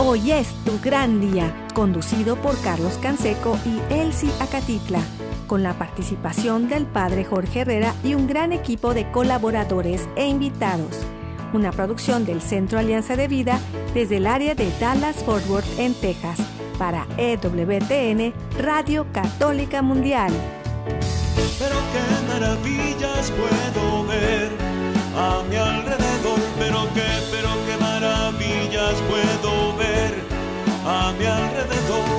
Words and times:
Hoy 0.00 0.30
es 0.30 0.46
tu 0.64 0.78
gran 0.80 1.20
día, 1.20 1.52
conducido 1.74 2.36
por 2.36 2.56
Carlos 2.60 2.96
Canseco 3.02 3.58
y 3.66 3.92
Elsie 3.92 4.30
Acatitla, 4.38 5.00
con 5.48 5.64
la 5.64 5.76
participación 5.76 6.68
del 6.68 6.86
padre 6.86 7.24
Jorge 7.24 7.62
Herrera 7.62 7.92
y 8.04 8.14
un 8.14 8.28
gran 8.28 8.52
equipo 8.52 8.94
de 8.94 9.10
colaboradores 9.10 10.08
e 10.14 10.28
invitados. 10.28 10.96
Una 11.52 11.72
producción 11.72 12.24
del 12.24 12.40
Centro 12.40 12.78
Alianza 12.78 13.16
de 13.16 13.26
Vida 13.26 13.58
desde 13.92 14.18
el 14.18 14.28
área 14.28 14.54
de 14.54 14.70
Dallas-Fort 14.78 15.48
Worth 15.48 15.78
en 15.80 15.94
Texas 15.94 16.38
para 16.78 17.04
EWTN 17.16 18.32
Radio 18.60 19.04
Católica 19.12 19.82
Mundial. 19.82 20.32
Pero 21.58 21.76
qué 21.92 22.32
maravillas 22.32 23.32
puedo 23.32 24.06
ver 24.06 24.48
a 25.16 25.42
mi 25.50 25.56
alrededor, 25.56 26.38
pero 26.56 26.86
qué, 26.94 27.08
pero 27.32 27.48
qué 27.66 27.76
maravillas 27.82 28.94
puedo 29.08 29.50
ver 29.50 29.57
a 30.88 31.12
mi 31.12 31.26
alrededor. 31.26 32.18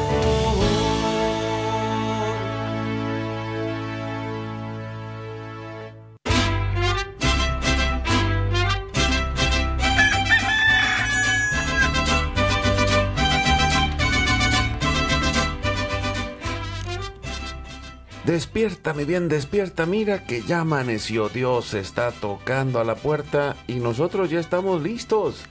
Despierta, 18.26 18.94
mi 18.94 19.06
bien, 19.06 19.28
despierta. 19.28 19.88
Mira 19.88 20.23
que 20.23 20.44
ya 20.44 20.59
amaneció. 20.59 21.30
Dios 21.30 21.73
está 21.73 22.11
tocando 22.11 22.80
a 22.80 22.83
la 22.83 22.94
puerta 22.94 23.56
y 23.66 23.76
nosotros 23.76 24.30
ya 24.30 24.39
estamos 24.39 24.83
listos. 24.83 25.45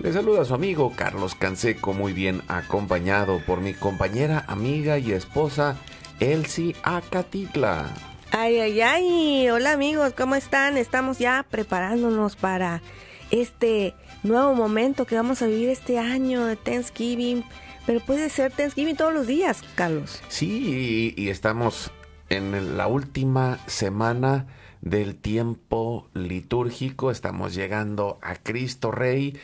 Le 0.00 0.12
saluda 0.12 0.42
a 0.42 0.44
su 0.44 0.54
amigo 0.54 0.92
Carlos 0.94 1.34
Canseco, 1.34 1.92
muy 1.92 2.12
bien 2.12 2.42
acompañado 2.48 3.40
por 3.46 3.60
mi 3.60 3.74
compañera, 3.74 4.44
amiga 4.48 4.98
y 4.98 5.12
esposa 5.12 5.76
Elsie 6.20 6.74
Acatitla. 6.82 7.94
Ay, 8.30 8.58
ay, 8.58 8.80
ay. 8.80 9.48
Hola 9.48 9.72
amigos, 9.72 10.12
¿cómo 10.14 10.34
están? 10.34 10.76
Estamos 10.76 11.18
ya 11.18 11.46
preparándonos 11.48 12.36
para 12.36 12.82
este 13.30 13.94
nuevo 14.22 14.54
momento 14.54 15.06
que 15.06 15.14
vamos 15.14 15.40
a 15.42 15.46
vivir 15.46 15.68
este 15.68 15.98
año 15.98 16.44
de 16.44 16.56
Thanksgiving. 16.56 17.44
Pero 17.86 18.00
puede 18.00 18.28
ser 18.28 18.52
Thanksgiving 18.52 18.96
todos 18.96 19.14
los 19.14 19.26
días, 19.26 19.62
Carlos. 19.74 20.22
Sí, 20.28 21.14
y, 21.16 21.22
y 21.22 21.28
estamos 21.28 21.92
en 22.28 22.76
la 22.76 22.88
última 22.88 23.58
semana 23.66 24.46
del 24.80 25.14
tiempo 25.16 26.08
litúrgico. 26.14 27.10
Estamos 27.10 27.54
llegando 27.54 28.18
a 28.22 28.34
Cristo 28.36 28.90
Rey. 28.90 29.38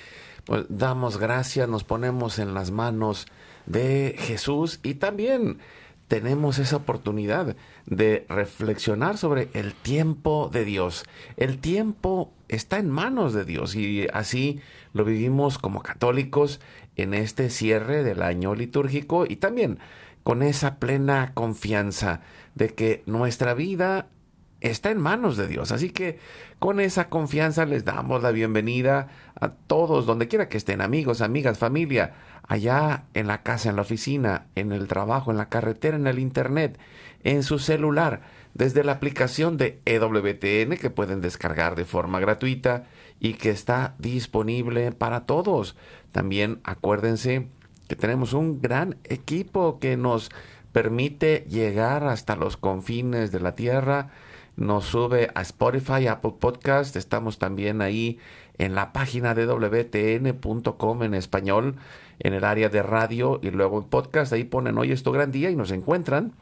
Pues 0.45 0.65
damos 0.69 1.19
gracias, 1.19 1.69
nos 1.69 1.85
ponemos 1.85 2.39
en 2.39 2.55
las 2.55 2.71
manos 2.71 3.27
de 3.67 4.17
Jesús 4.19 4.81
y 4.83 4.95
también 4.95 5.59
tenemos 6.09 6.59
esa 6.59 6.77
oportunidad 6.77 7.57
de 7.87 8.27
reflexionar 8.29 9.17
sobre 9.17 9.49
el 9.53 9.75
tiempo 9.75 10.51
de 10.53 10.65
Dios. 10.65 11.05
El 11.37 11.59
tiempo 11.59 12.33
está 12.49 12.79
en 12.79 12.91
manos 12.91 13.33
de 13.33 13.45
Dios 13.45 13.77
y 13.77 14.09
así 14.13 14.61
lo 14.93 15.05
vivimos 15.05 15.59
como 15.59 15.83
católicos 15.83 16.61
en 16.97 17.15
este 17.15 17.49
cierre 17.49 18.03
del 18.03 18.23
año 18.23 18.57
litúrgico 18.57 19.25
y 19.29 19.37
también 19.37 19.79
con 20.25 20.43
esa 20.43 20.81
plena 20.81 21.31
confianza 21.35 22.23
de 22.57 22.71
que 22.71 23.03
nuestra 23.07 23.55
vida 23.55 24.09
está 24.61 24.91
en 24.91 24.99
manos 24.99 25.37
de 25.37 25.47
Dios. 25.49 25.73
Así 25.73 25.91
que 25.91 26.19
con 26.59 26.81
esa 26.81 27.09
confianza 27.09 27.65
les 27.67 27.85
damos 27.85 28.23
la 28.23 28.31
bienvenida 28.31 29.09
a 29.41 29.51
todos, 29.51 30.07
donde 30.07 30.29
quiera 30.29 30.49
que 30.49 30.57
estén, 30.57 30.81
amigos, 30.81 31.21
amigas, 31.21 31.59
familia, 31.59 32.15
allá 32.47 33.05
en 33.15 33.27
la 33.27 33.43
casa, 33.43 33.71
en 33.71 33.77
la 33.77 33.83
oficina, 33.83 34.47
en 34.55 34.73
el 34.73 34.89
trabajo, 34.89 35.31
en 35.31 35.39
la 35.39 35.49
carretera, 35.49 35.97
en 35.97 36.07
el 36.07 36.19
internet, 36.19 36.79
en 37.23 37.43
su 37.43 37.59
celular, 37.59 38.23
desde 38.55 38.85
la 38.85 38.93
aplicación 38.93 39.57
de 39.57 39.81
EWTN 39.85 40.77
que 40.77 40.91
pueden 40.91 41.21
descargar 41.21 41.77
de 41.77 41.85
forma 41.85 42.21
gratuita 42.21 42.85
y 43.21 43.35
que 43.35 43.51
está 43.51 43.95
disponible 43.99 44.93
para 44.93 45.27
todos. 45.27 45.77
También 46.13 46.61
acuérdense 46.65 47.49
que 47.89 47.97
tenemos 47.97 48.33
un 48.33 48.61
gran 48.61 48.97
equipo 49.05 49.79
que 49.79 49.97
nos 49.97 50.31
permite 50.73 51.47
llegar 51.49 52.05
hasta 52.05 52.37
los 52.37 52.57
confines 52.57 53.33
de 53.33 53.41
la 53.41 53.55
tierra, 53.55 54.11
nos 54.61 54.85
sube 54.85 55.31
a 55.35 55.41
Spotify, 55.41 56.07
Apple 56.07 56.35
Podcast, 56.39 56.95
estamos 56.95 57.39
también 57.39 57.81
ahí 57.81 58.19
en 58.59 58.75
la 58.75 58.93
página 58.93 59.35
de 59.35 59.47
wtn.com 59.47 61.03
en 61.03 61.15
español, 61.15 61.77
en 62.19 62.35
el 62.35 62.45
área 62.45 62.69
de 62.69 62.83
radio 62.83 63.41
y 63.43 63.51
luego 63.51 63.79
en 63.79 63.85
podcast, 63.85 64.35
ahí 64.35 64.45
ponen 64.45 64.77
hoy 64.77 64.93
es 64.93 65.03
tu 65.03 65.13
gran 65.13 65.33
día 65.33 65.51
y 65.51 65.57
nos 65.57 65.71
encuentran. 65.71 66.35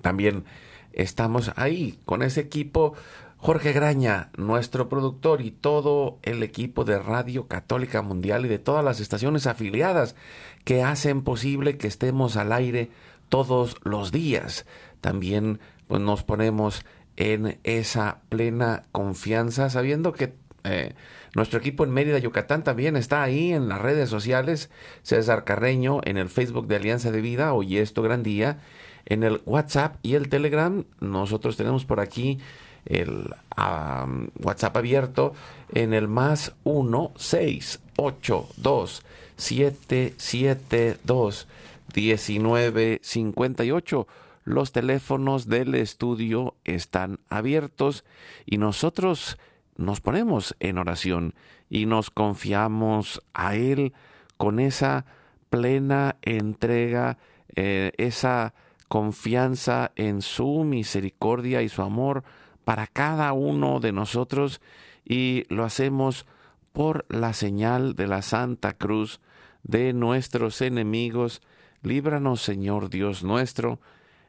También 0.00 0.44
estamos 0.92 1.50
ahí 1.56 1.98
con 2.04 2.22
ese 2.22 2.40
equipo. 2.40 2.94
Jorge 3.36 3.72
Graña, 3.72 4.30
nuestro 4.36 4.88
productor 4.88 5.40
y 5.40 5.50
todo 5.50 6.18
el 6.22 6.44
equipo 6.44 6.84
de 6.84 7.00
Radio 7.00 7.48
Católica 7.48 8.00
Mundial 8.00 8.46
y 8.46 8.48
de 8.48 8.60
todas 8.60 8.84
las 8.84 9.00
estaciones 9.00 9.48
afiliadas 9.48 10.14
que 10.64 10.84
hacen 10.84 11.22
posible 11.22 11.78
que 11.78 11.88
estemos 11.88 12.36
al 12.36 12.52
aire 12.52 12.90
todos 13.28 13.76
los 13.82 14.12
días. 14.12 14.66
También 15.00 15.58
pues, 15.88 16.00
nos 16.00 16.22
ponemos 16.22 16.84
en 17.18 17.58
esa 17.64 18.20
plena 18.28 18.84
confianza, 18.92 19.68
sabiendo 19.70 20.12
que 20.12 20.34
eh, 20.62 20.94
nuestro 21.34 21.58
equipo 21.58 21.82
en 21.82 21.90
Mérida, 21.90 22.18
Yucatán, 22.18 22.62
también 22.62 22.96
está 22.96 23.24
ahí 23.24 23.52
en 23.52 23.68
las 23.68 23.80
redes 23.80 24.08
sociales. 24.08 24.70
César 25.02 25.42
Carreño 25.42 26.00
en 26.04 26.16
el 26.16 26.28
Facebook 26.28 26.68
de 26.68 26.76
Alianza 26.76 27.10
de 27.10 27.20
Vida, 27.20 27.52
hoy 27.54 27.78
esto 27.78 28.02
gran 28.02 28.22
día. 28.22 28.60
En 29.04 29.24
el 29.24 29.42
WhatsApp 29.46 29.96
y 30.02 30.14
el 30.14 30.28
Telegram, 30.28 30.84
nosotros 31.00 31.56
tenemos 31.56 31.84
por 31.84 31.98
aquí 31.98 32.38
el 32.84 33.34
um, 33.56 34.28
WhatsApp 34.40 34.76
abierto 34.76 35.34
en 35.74 35.94
el 35.94 36.06
más 36.06 36.54
1 36.62 37.14
6 37.16 37.80
8 37.96 38.48
2 38.58 39.02
7 39.36 40.14
7 40.16 40.98
2 41.02 41.48
1958. 41.96 44.06
Los 44.48 44.72
teléfonos 44.72 45.46
del 45.46 45.74
estudio 45.74 46.54
están 46.64 47.20
abiertos 47.28 48.06
y 48.46 48.56
nosotros 48.56 49.36
nos 49.76 50.00
ponemos 50.00 50.56
en 50.58 50.78
oración 50.78 51.34
y 51.68 51.84
nos 51.84 52.08
confiamos 52.08 53.22
a 53.34 53.56
Él 53.56 53.92
con 54.38 54.58
esa 54.58 55.04
plena 55.50 56.16
entrega, 56.22 57.18
eh, 57.56 57.92
esa 57.98 58.54
confianza 58.88 59.92
en 59.96 60.22
su 60.22 60.64
misericordia 60.64 61.60
y 61.60 61.68
su 61.68 61.82
amor 61.82 62.24
para 62.64 62.86
cada 62.86 63.34
uno 63.34 63.80
de 63.80 63.92
nosotros 63.92 64.62
y 65.04 65.44
lo 65.50 65.62
hacemos 65.62 66.24
por 66.72 67.04
la 67.10 67.34
señal 67.34 67.96
de 67.96 68.06
la 68.06 68.22
Santa 68.22 68.72
Cruz 68.72 69.20
de 69.62 69.92
nuestros 69.92 70.62
enemigos. 70.62 71.42
Líbranos, 71.82 72.40
Señor 72.40 72.88
Dios 72.88 73.22
nuestro, 73.22 73.78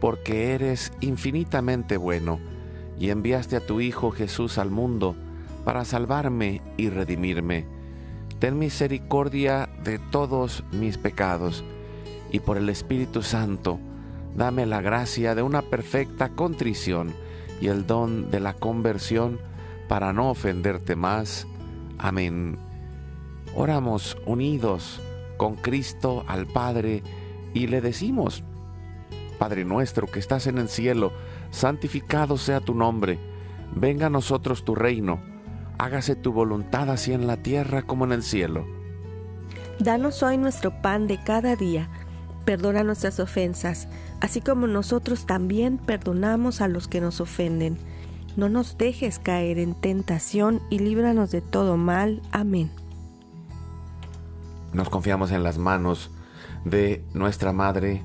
porque 0.00 0.52
eres 0.54 0.92
infinitamente 1.00 1.96
bueno 1.96 2.40
y 2.98 3.10
enviaste 3.10 3.56
a 3.56 3.66
tu 3.66 3.80
Hijo 3.80 4.10
Jesús 4.10 4.58
al 4.58 4.70
mundo 4.70 5.14
para 5.64 5.84
salvarme 5.84 6.62
y 6.76 6.88
redimirme. 6.88 7.66
Ten 8.38 8.58
misericordia 8.58 9.68
de 9.84 9.98
todos 9.98 10.64
mis 10.72 10.98
pecados 10.98 11.64
y 12.32 12.40
por 12.40 12.56
el 12.56 12.68
Espíritu 12.68 13.22
Santo, 13.22 13.78
dame 14.34 14.66
la 14.66 14.80
gracia 14.80 15.34
de 15.34 15.42
una 15.42 15.62
perfecta 15.62 16.30
contrición 16.30 17.14
y 17.60 17.68
el 17.68 17.86
don 17.86 18.30
de 18.30 18.40
la 18.40 18.54
conversión 18.54 19.38
para 19.88 20.12
no 20.12 20.30
ofenderte 20.30 20.96
más. 20.96 21.46
Amén. 21.98 22.58
Oramos 23.54 24.16
unidos 24.24 25.00
con 25.36 25.56
Cristo 25.56 26.24
al 26.26 26.46
Padre 26.46 27.02
y 27.52 27.66
le 27.66 27.80
decimos, 27.80 28.44
Padre 29.40 29.64
nuestro 29.64 30.06
que 30.06 30.18
estás 30.18 30.46
en 30.46 30.58
el 30.58 30.68
cielo, 30.68 31.14
santificado 31.50 32.36
sea 32.36 32.60
tu 32.60 32.74
nombre, 32.74 33.18
venga 33.74 34.08
a 34.08 34.10
nosotros 34.10 34.66
tu 34.66 34.74
reino, 34.74 35.18
hágase 35.78 36.14
tu 36.14 36.30
voluntad 36.30 36.90
así 36.90 37.14
en 37.14 37.26
la 37.26 37.38
tierra 37.38 37.80
como 37.80 38.04
en 38.04 38.12
el 38.12 38.22
cielo. 38.22 38.66
Danos 39.78 40.22
hoy 40.22 40.36
nuestro 40.36 40.82
pan 40.82 41.06
de 41.06 41.24
cada 41.24 41.56
día, 41.56 41.88
perdona 42.44 42.84
nuestras 42.84 43.18
ofensas, 43.18 43.88
así 44.20 44.42
como 44.42 44.66
nosotros 44.66 45.24
también 45.24 45.78
perdonamos 45.78 46.60
a 46.60 46.68
los 46.68 46.86
que 46.86 47.00
nos 47.00 47.22
ofenden. 47.22 47.78
No 48.36 48.50
nos 48.50 48.76
dejes 48.76 49.18
caer 49.18 49.58
en 49.58 49.72
tentación 49.72 50.60
y 50.68 50.80
líbranos 50.80 51.30
de 51.30 51.40
todo 51.40 51.78
mal. 51.78 52.20
Amén. 52.30 52.70
Nos 54.74 54.90
confiamos 54.90 55.30
en 55.30 55.42
las 55.42 55.56
manos 55.56 56.10
de 56.66 57.02
nuestra 57.14 57.54
Madre, 57.54 58.04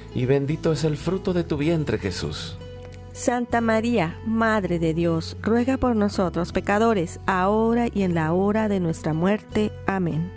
y 0.13 0.25
bendito 0.25 0.71
es 0.71 0.83
el 0.83 0.97
fruto 0.97 1.33
de 1.33 1.43
tu 1.43 1.57
vientre 1.57 1.97
Jesús. 1.97 2.57
Santa 3.13 3.61
María, 3.61 4.19
Madre 4.25 4.79
de 4.79 4.93
Dios, 4.93 5.37
ruega 5.41 5.77
por 5.77 5.95
nosotros 5.95 6.51
pecadores, 6.51 7.19
ahora 7.25 7.87
y 7.93 8.03
en 8.03 8.15
la 8.15 8.33
hora 8.33 8.69
de 8.69 8.79
nuestra 8.79 9.13
muerte. 9.13 9.71
Amén. 9.85 10.31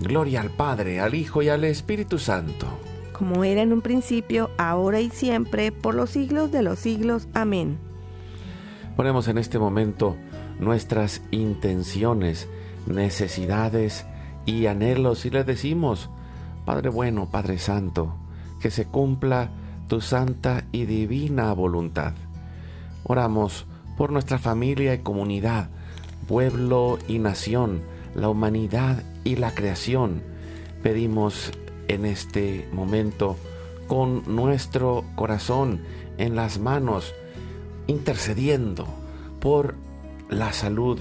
Gloria 0.00 0.40
al 0.40 0.50
Padre, 0.50 1.00
al 1.00 1.14
Hijo 1.14 1.42
y 1.42 1.48
al 1.48 1.64
Espíritu 1.64 2.18
Santo. 2.18 2.66
Como 3.12 3.44
era 3.44 3.62
en 3.62 3.72
un 3.72 3.80
principio, 3.80 4.50
ahora 4.58 5.00
y 5.00 5.10
siempre, 5.10 5.70
por 5.70 5.94
los 5.94 6.10
siglos 6.10 6.50
de 6.50 6.62
los 6.62 6.80
siglos. 6.80 7.28
Amén. 7.32 7.78
Ponemos 8.96 9.28
en 9.28 9.38
este 9.38 9.58
momento 9.58 10.16
nuestras 10.58 11.22
intenciones, 11.30 12.48
necesidades 12.86 14.04
y 14.46 14.66
anhelos 14.66 15.26
y 15.26 15.30
le 15.30 15.44
decimos, 15.44 16.10
Padre 16.64 16.90
bueno, 16.90 17.28
Padre 17.30 17.58
Santo, 17.58 18.16
que 18.64 18.70
se 18.70 18.86
cumpla 18.86 19.50
tu 19.88 20.00
santa 20.00 20.64
y 20.72 20.86
divina 20.86 21.52
voluntad. 21.52 22.14
Oramos 23.02 23.66
por 23.98 24.10
nuestra 24.10 24.38
familia 24.38 24.94
y 24.94 25.00
comunidad, 25.00 25.68
pueblo 26.26 26.98
y 27.06 27.18
nación, 27.18 27.82
la 28.14 28.30
humanidad 28.30 29.02
y 29.22 29.36
la 29.36 29.54
creación. 29.54 30.22
Pedimos 30.82 31.52
en 31.88 32.06
este 32.06 32.66
momento 32.72 33.36
con 33.86 34.22
nuestro 34.34 35.04
corazón 35.14 35.82
en 36.16 36.34
las 36.34 36.58
manos, 36.58 37.12
intercediendo 37.86 38.86
por 39.40 39.74
la 40.30 40.54
salud, 40.54 40.98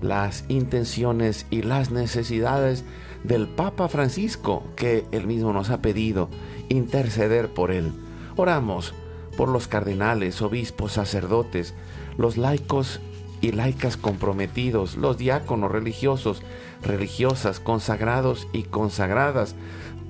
las 0.00 0.44
intenciones 0.46 1.44
y 1.50 1.62
las 1.62 1.90
necesidades 1.90 2.84
del 3.24 3.48
Papa 3.48 3.88
Francisco, 3.88 4.62
que 4.76 5.04
él 5.12 5.26
mismo 5.26 5.52
nos 5.52 5.70
ha 5.70 5.82
pedido 5.82 6.28
interceder 6.68 7.52
por 7.52 7.70
él. 7.70 7.92
Oramos 8.36 8.94
por 9.36 9.48
los 9.48 9.68
cardenales, 9.68 10.40
obispos, 10.42 10.92
sacerdotes, 10.92 11.74
los 12.16 12.36
laicos 12.36 13.00
y 13.40 13.52
laicas 13.52 13.96
comprometidos, 13.96 14.96
los 14.96 15.18
diáconos 15.18 15.70
religiosos, 15.70 16.42
religiosas, 16.82 17.60
consagrados 17.60 18.48
y 18.52 18.64
consagradas, 18.64 19.54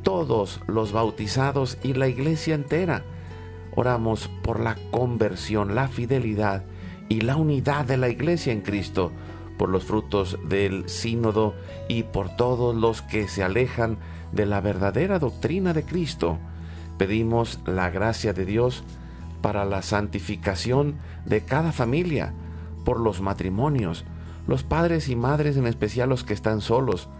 todos 0.02 0.60
los 0.66 0.92
bautizados 0.92 1.78
y 1.82 1.94
la 1.94 2.08
iglesia 2.08 2.54
entera. 2.54 3.04
Oramos 3.74 4.28
por 4.42 4.60
la 4.60 4.76
conversión, 4.90 5.74
la 5.74 5.88
fidelidad 5.88 6.64
y 7.08 7.20
la 7.20 7.36
unidad 7.36 7.84
de 7.84 7.96
la 7.96 8.08
iglesia 8.08 8.52
en 8.52 8.62
Cristo, 8.62 9.12
por 9.60 9.68
los 9.68 9.84
frutos 9.84 10.38
del 10.42 10.88
sínodo 10.88 11.54
y 11.86 12.04
por 12.04 12.34
todos 12.34 12.74
los 12.74 13.02
que 13.02 13.28
se 13.28 13.42
alejan 13.42 13.98
de 14.32 14.46
la 14.46 14.62
verdadera 14.62 15.18
doctrina 15.18 15.74
de 15.74 15.82
Cristo. 15.84 16.38
Pedimos 16.96 17.60
la 17.66 17.90
gracia 17.90 18.32
de 18.32 18.46
Dios 18.46 18.84
para 19.42 19.66
la 19.66 19.82
santificación 19.82 20.94
de 21.26 21.42
cada 21.42 21.72
familia, 21.72 22.32
por 22.86 23.00
los 23.00 23.20
matrimonios, 23.20 24.06
los 24.46 24.62
padres 24.62 25.10
y 25.10 25.14
madres, 25.14 25.58
en 25.58 25.66
especial 25.66 26.08
los 26.08 26.24
que 26.24 26.32
están 26.32 26.62
solos, 26.62 27.10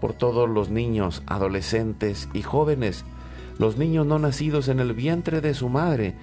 por 0.00 0.14
todos 0.14 0.48
los 0.48 0.70
niños, 0.70 1.22
adolescentes 1.26 2.30
y 2.32 2.40
jóvenes, 2.40 3.04
los 3.58 3.76
niños 3.76 4.06
no 4.06 4.18
nacidos 4.18 4.68
en 4.68 4.80
el 4.80 4.94
vientre 4.94 5.42
de 5.42 5.52
su 5.52 5.68
madre 5.68 6.14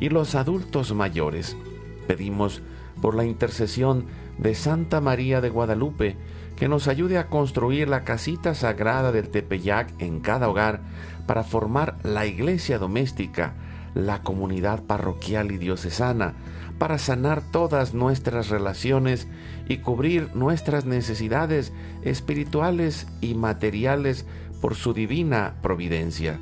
y 0.00 0.08
los 0.08 0.34
adultos 0.34 0.94
mayores. 0.94 1.58
Pedimos 2.06 2.62
por 3.02 3.14
la 3.14 3.26
intercesión 3.26 4.06
de 4.38 4.54
Santa 4.54 5.00
María 5.00 5.40
de 5.40 5.50
Guadalupe, 5.50 6.16
que 6.56 6.68
nos 6.68 6.88
ayude 6.88 7.18
a 7.18 7.28
construir 7.28 7.88
la 7.88 8.04
casita 8.04 8.54
sagrada 8.54 9.12
del 9.12 9.28
Tepeyac 9.28 9.92
en 10.00 10.20
cada 10.20 10.48
hogar 10.48 10.80
para 11.26 11.44
formar 11.44 11.96
la 12.02 12.26
iglesia 12.26 12.78
doméstica, 12.78 13.54
la 13.94 14.22
comunidad 14.22 14.82
parroquial 14.82 15.52
y 15.52 15.58
diocesana, 15.58 16.34
para 16.78 16.98
sanar 16.98 17.42
todas 17.50 17.94
nuestras 17.94 18.48
relaciones 18.48 19.28
y 19.68 19.78
cubrir 19.78 20.34
nuestras 20.34 20.84
necesidades 20.84 21.72
espirituales 22.02 23.06
y 23.20 23.34
materiales 23.34 24.26
por 24.60 24.74
su 24.74 24.92
divina 24.92 25.54
providencia. 25.62 26.38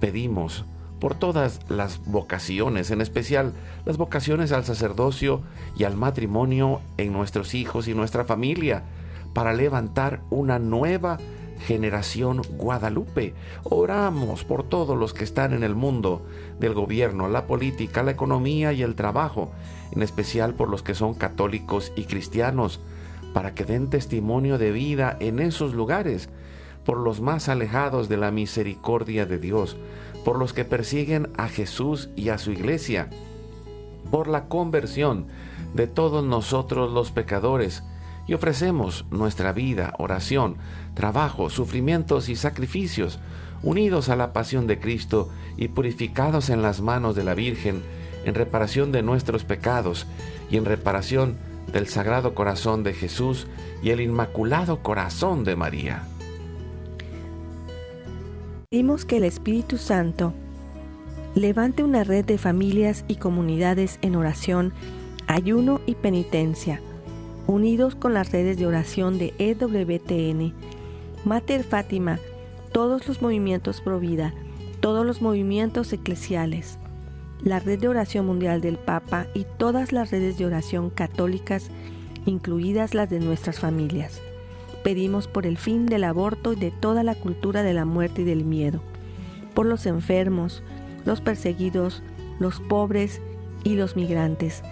Pedimos 0.00 0.64
por 1.02 1.16
todas 1.16 1.58
las 1.68 2.00
vocaciones, 2.06 2.92
en 2.92 3.00
especial 3.00 3.54
las 3.84 3.96
vocaciones 3.96 4.52
al 4.52 4.64
sacerdocio 4.64 5.42
y 5.76 5.82
al 5.82 5.96
matrimonio 5.96 6.80
en 6.96 7.12
nuestros 7.12 7.54
hijos 7.54 7.88
y 7.88 7.94
nuestra 7.94 8.24
familia, 8.24 8.84
para 9.34 9.52
levantar 9.52 10.20
una 10.30 10.60
nueva 10.60 11.18
generación 11.66 12.42
Guadalupe. 12.56 13.34
Oramos 13.64 14.44
por 14.44 14.62
todos 14.62 14.96
los 14.96 15.12
que 15.12 15.24
están 15.24 15.52
en 15.54 15.64
el 15.64 15.74
mundo 15.74 16.24
del 16.60 16.72
gobierno, 16.72 17.26
la 17.26 17.48
política, 17.48 18.04
la 18.04 18.12
economía 18.12 18.72
y 18.72 18.82
el 18.82 18.94
trabajo, 18.94 19.50
en 19.90 20.04
especial 20.04 20.54
por 20.54 20.68
los 20.68 20.84
que 20.84 20.94
son 20.94 21.14
católicos 21.14 21.90
y 21.96 22.04
cristianos, 22.04 22.78
para 23.34 23.54
que 23.54 23.64
den 23.64 23.90
testimonio 23.90 24.56
de 24.56 24.70
vida 24.70 25.16
en 25.18 25.40
esos 25.40 25.74
lugares, 25.74 26.28
por 26.84 26.98
los 26.98 27.20
más 27.20 27.48
alejados 27.48 28.08
de 28.08 28.18
la 28.18 28.30
misericordia 28.30 29.26
de 29.26 29.38
Dios, 29.38 29.76
por 30.24 30.38
los 30.38 30.52
que 30.52 30.64
persiguen 30.64 31.30
a 31.36 31.48
Jesús 31.48 32.10
y 32.16 32.28
a 32.28 32.38
su 32.38 32.52
iglesia, 32.52 33.08
por 34.10 34.28
la 34.28 34.48
conversión 34.48 35.26
de 35.74 35.86
todos 35.86 36.24
nosotros 36.24 36.92
los 36.92 37.10
pecadores, 37.10 37.82
y 38.26 38.34
ofrecemos 38.34 39.04
nuestra 39.10 39.52
vida, 39.52 39.94
oración, 39.98 40.56
trabajo, 40.94 41.50
sufrimientos 41.50 42.28
y 42.28 42.36
sacrificios, 42.36 43.18
unidos 43.62 44.08
a 44.08 44.16
la 44.16 44.32
pasión 44.32 44.66
de 44.66 44.78
Cristo 44.78 45.28
y 45.56 45.68
purificados 45.68 46.50
en 46.50 46.62
las 46.62 46.80
manos 46.80 47.16
de 47.16 47.24
la 47.24 47.34
Virgen, 47.34 47.82
en 48.24 48.34
reparación 48.34 48.92
de 48.92 49.02
nuestros 49.02 49.44
pecados 49.44 50.06
y 50.50 50.56
en 50.56 50.64
reparación 50.64 51.36
del 51.72 51.88
Sagrado 51.88 52.34
Corazón 52.34 52.84
de 52.84 52.92
Jesús 52.92 53.46
y 53.82 53.90
el 53.90 54.00
Inmaculado 54.00 54.82
Corazón 54.82 55.44
de 55.44 55.56
María. 55.56 56.04
Pedimos 58.72 59.04
que 59.04 59.18
el 59.18 59.24
Espíritu 59.24 59.76
Santo 59.76 60.32
Levante 61.34 61.84
una 61.84 62.04
red 62.04 62.24
de 62.24 62.38
familias 62.38 63.04
y 63.06 63.16
comunidades 63.16 63.98
en 64.00 64.16
oración, 64.16 64.72
ayuno 65.26 65.82
y 65.84 65.94
penitencia, 65.94 66.80
unidos 67.46 67.94
con 67.94 68.14
las 68.14 68.32
redes 68.32 68.56
de 68.56 68.66
oración 68.66 69.18
de 69.18 69.34
EWTN, 69.36 70.54
Mater 71.26 71.64
Fátima, 71.64 72.18
todos 72.72 73.06
los 73.06 73.20
movimientos 73.20 73.82
pro 73.82 74.00
vida, 74.00 74.32
todos 74.80 75.04
los 75.04 75.20
movimientos 75.20 75.92
eclesiales, 75.92 76.78
la 77.44 77.60
red 77.60 77.78
de 77.78 77.88
oración 77.88 78.24
mundial 78.24 78.62
del 78.62 78.78
Papa 78.78 79.26
y 79.34 79.44
todas 79.58 79.92
las 79.92 80.10
redes 80.10 80.38
de 80.38 80.46
oración 80.46 80.88
católicas, 80.88 81.68
incluidas 82.24 82.94
las 82.94 83.10
de 83.10 83.20
nuestras 83.20 83.60
familias. 83.60 84.22
Pedimos 84.84 85.28
por 85.28 85.46
el 85.46 85.58
fin 85.58 85.86
del 85.86 86.04
aborto 86.04 86.52
y 86.52 86.56
de 86.56 86.70
toda 86.70 87.02
la 87.02 87.14
cultura 87.14 87.62
de 87.62 87.74
la 87.74 87.84
muerte 87.84 88.22
y 88.22 88.24
del 88.24 88.44
miedo, 88.44 88.80
por 89.54 89.66
los 89.66 89.86
enfermos, 89.86 90.62
los 91.04 91.20
perseguidos, 91.20 92.02
los 92.38 92.60
pobres 92.60 93.20
y 93.64 93.74
los 93.74 93.96
migrantes, 93.96 94.62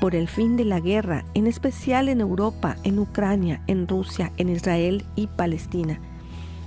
por 0.00 0.14
el 0.14 0.28
fin 0.28 0.56
de 0.56 0.64
la 0.64 0.80
guerra, 0.80 1.24
en 1.34 1.46
especial 1.46 2.08
en 2.08 2.20
Europa, 2.20 2.76
en 2.84 2.98
Ucrania, 2.98 3.62
en 3.66 3.88
Rusia, 3.88 4.32
en 4.36 4.48
Israel 4.48 5.04
y 5.16 5.26
Palestina, 5.26 5.98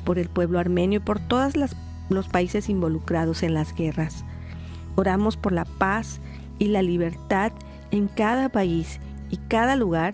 por 0.04 0.20
el 0.20 0.28
pueblo 0.28 0.60
armenio 0.60 1.00
y 1.00 1.04
por 1.04 1.20
todos 1.20 1.54
los 2.10 2.28
países 2.28 2.68
involucrados 2.70 3.44
en 3.44 3.54
las 3.54 3.74
guerras. 3.74 4.26
Oramos 4.96 5.38
por 5.38 5.54
la 5.54 5.66
paz 5.66 6.20
y 6.60 6.66
la 6.66 6.82
libertad 6.82 7.54
en 7.92 8.08
cada 8.08 8.50
país 8.50 9.00
y 9.30 9.38
cada 9.38 9.76
lugar, 9.78 10.14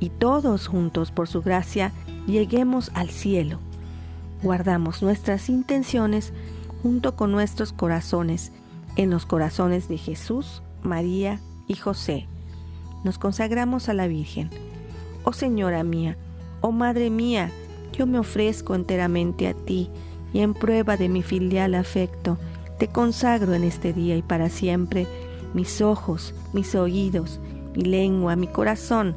y 0.00 0.10
todos 0.10 0.66
juntos 0.66 1.10
por 1.10 1.28
su 1.28 1.42
gracia 1.42 1.92
lleguemos 2.26 2.90
al 2.94 3.10
cielo. 3.10 3.58
Guardamos 4.42 5.02
nuestras 5.02 5.48
intenciones 5.48 6.32
junto 6.82 7.16
con 7.16 7.32
nuestros 7.32 7.72
corazones 7.72 8.52
en 8.96 9.10
los 9.10 9.26
corazones 9.26 9.88
de 9.88 9.98
Jesús, 9.98 10.62
María 10.82 11.40
y 11.66 11.74
José. 11.74 12.26
Nos 13.04 13.18
consagramos 13.18 13.88
a 13.88 13.94
la 13.94 14.06
Virgen. 14.06 14.50
Oh 15.24 15.32
Señora 15.32 15.82
mía, 15.84 16.16
oh 16.60 16.72
Madre 16.72 17.10
mía, 17.10 17.50
yo 17.92 18.06
me 18.06 18.18
ofrezco 18.18 18.74
enteramente 18.74 19.48
a 19.48 19.54
ti 19.54 19.90
y 20.32 20.40
en 20.40 20.54
prueba 20.54 20.96
de 20.96 21.08
mi 21.08 21.22
filial 21.22 21.74
afecto, 21.74 22.38
te 22.78 22.88
consagro 22.88 23.54
en 23.54 23.64
este 23.64 23.92
día 23.92 24.16
y 24.16 24.22
para 24.22 24.48
siempre 24.48 25.06
mis 25.54 25.80
ojos, 25.80 26.34
mis 26.52 26.74
oídos, 26.74 27.40
mi 27.74 27.82
lengua, 27.82 28.36
mi 28.36 28.46
corazón, 28.46 29.16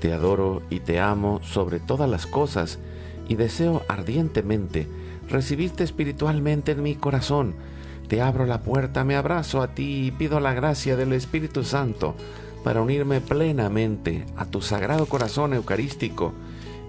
te 0.00 0.12
adoro 0.12 0.62
y 0.70 0.80
te 0.80 0.98
amo 0.98 1.40
sobre 1.42 1.78
todas 1.78 2.08
las 2.08 2.26
cosas 2.26 2.78
y 3.28 3.36
deseo 3.36 3.82
ardientemente 3.88 4.88
recibirte 5.28 5.84
espiritualmente 5.84 6.72
en 6.72 6.82
mi 6.82 6.96
corazón. 6.96 7.54
Te 8.08 8.20
abro 8.20 8.44
la 8.44 8.62
puerta, 8.62 9.04
me 9.04 9.14
abrazo 9.14 9.62
a 9.62 9.74
ti 9.74 10.06
y 10.06 10.10
pido 10.10 10.40
la 10.40 10.52
gracia 10.52 10.96
del 10.96 11.12
Espíritu 11.12 11.62
Santo 11.62 12.16
para 12.64 12.82
unirme 12.82 13.20
plenamente 13.20 14.26
a 14.36 14.46
tu 14.46 14.60
sagrado 14.60 15.06
corazón 15.06 15.54
eucarístico 15.54 16.34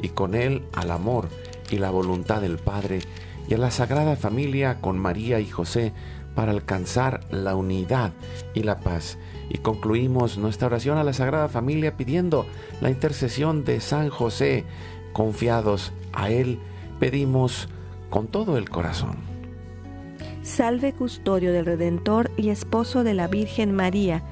y 0.02 0.10
con 0.10 0.34
él 0.34 0.64
al 0.74 0.90
amor 0.92 1.30
y 1.70 1.78
la 1.78 1.92
voluntad 1.92 2.42
del 2.42 2.58
Padre 2.58 3.00
y 3.48 3.54
a 3.54 3.58
la 3.58 3.72
Sagrada 3.72 4.16
Familia 4.16 4.82
con 4.82 4.98
María 4.98 5.40
y 5.40 5.48
José 5.48 5.94
para 6.36 6.52
alcanzar 6.52 7.22
la 7.30 7.56
unidad 7.56 8.14
y 8.54 8.64
la 8.64 8.80
paz. 8.80 9.18
Y 9.54 9.58
concluimos 9.58 10.38
nuestra 10.38 10.68
oración 10.68 10.98
a 10.98 11.04
la 11.04 11.12
Sagrada 11.12 11.50
Familia 11.50 11.98
pidiendo 11.98 12.46
la 12.80 12.90
intercesión 12.90 13.66
de 13.66 13.82
San 13.82 14.08
José. 14.08 14.64
Confiados 15.12 15.92
a 16.14 16.30
Él, 16.30 16.58
pedimos 17.02 17.68
con 18.10 18.28
todo 18.28 18.58
el 18.58 18.70
corazón. 18.70 19.18
Salve 20.42 20.94
custodio 20.94 21.52
del 21.52 21.66
Redentor 21.66 22.32
y 22.38 22.48
esposo 22.48 23.04
de 23.04 23.14
la 23.14 23.28
Virgen 23.28 23.76
María. 23.76 24.24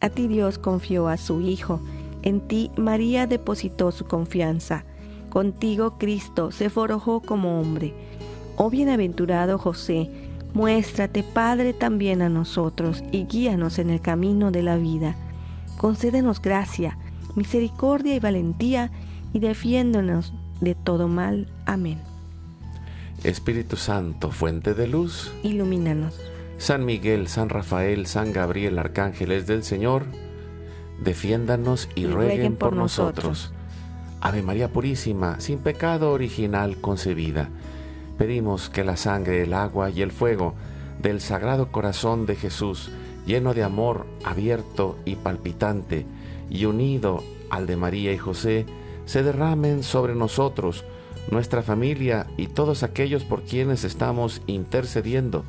A 0.00 0.10
ti 0.10 0.28
Dios 0.28 0.58
confió 0.58 1.08
a 1.08 1.16
su 1.16 1.40
Hijo. 1.40 1.80
En 2.20 2.46
ti 2.46 2.70
María 2.76 3.26
depositó 3.26 3.90
su 3.90 4.04
confianza. 4.04 4.84
Contigo 5.30 5.96
Cristo 5.96 6.52
se 6.52 6.68
forjó 6.68 7.22
como 7.22 7.58
hombre. 7.58 7.94
Oh 8.56 8.68
bienaventurado 8.68 9.56
José, 9.56 10.10
Muéstrate, 10.54 11.22
Padre, 11.22 11.72
también 11.72 12.22
a 12.22 12.28
nosotros 12.28 13.04
y 13.12 13.24
guíanos 13.24 13.78
en 13.78 13.90
el 13.90 14.00
camino 14.00 14.50
de 14.50 14.62
la 14.62 14.76
vida. 14.76 15.14
Concédenos 15.76 16.40
gracia, 16.40 16.98
misericordia 17.36 18.14
y 18.14 18.20
valentía 18.20 18.90
y 19.32 19.40
defiéndonos 19.40 20.32
de 20.60 20.74
todo 20.74 21.06
mal. 21.06 21.48
Amén. 21.66 22.00
Espíritu 23.24 23.76
Santo, 23.76 24.30
fuente 24.30 24.74
de 24.74 24.86
luz, 24.86 25.32
ilumínanos. 25.42 26.18
San 26.56 26.84
Miguel, 26.84 27.28
San 27.28 27.48
Rafael, 27.48 28.06
San 28.06 28.32
Gabriel, 28.32 28.78
arcángeles 28.78 29.46
del 29.46 29.62
Señor, 29.62 30.06
defiéndanos 31.02 31.88
y, 31.94 32.06
rueguen, 32.06 32.56
por, 32.56 32.74
nosotros. 32.74 33.52
Ave 34.20 34.42
María 34.42 34.72
Purísima, 34.72 35.38
sin 35.38 35.58
pecado 35.58 36.10
original 36.10 36.78
concebida 36.80 37.50
Pedimos 38.18 38.68
que 38.68 38.82
la 38.82 38.96
sangre, 38.96 39.42
el 39.42 39.54
agua 39.54 39.90
y 39.90 40.02
el 40.02 40.10
fuego 40.10 40.54
del 41.00 41.20
Sagrado 41.20 41.70
Corazón 41.70 42.26
de 42.26 42.34
Jesús, 42.34 42.90
lleno 43.24 43.54
de 43.54 43.62
amor 43.62 44.06
abierto 44.24 44.98
y 45.04 45.14
palpitante, 45.14 46.04
y 46.50 46.64
unido 46.64 47.22
al 47.48 47.66
de 47.66 47.76
María 47.76 48.12
y 48.12 48.18
José, 48.18 48.66
se 49.06 49.22
derramen 49.22 49.84
sobre 49.84 50.16
nosotros, 50.16 50.84
nuestra 51.30 51.62
familia 51.62 52.26
y 52.36 52.48
todos 52.48 52.82
aquellos 52.82 53.24
por 53.24 53.42
quienes 53.42 53.84
estamos 53.84 54.42
intercediendo, 54.46 55.44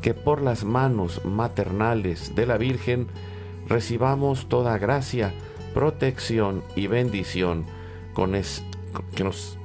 que 0.00 0.14
por 0.14 0.40
las 0.40 0.64
manos 0.64 1.20
maternales 1.24 2.36
de 2.36 2.46
la 2.46 2.58
Virgen 2.58 3.08
recibamos 3.66 4.48
toda 4.48 4.78
gracia, 4.78 5.34
protección 5.72 6.62
y 6.76 6.86
bendición 6.86 7.64
con 8.12 8.36
es, 8.36 8.62
que 9.16 9.24
nos 9.24 9.58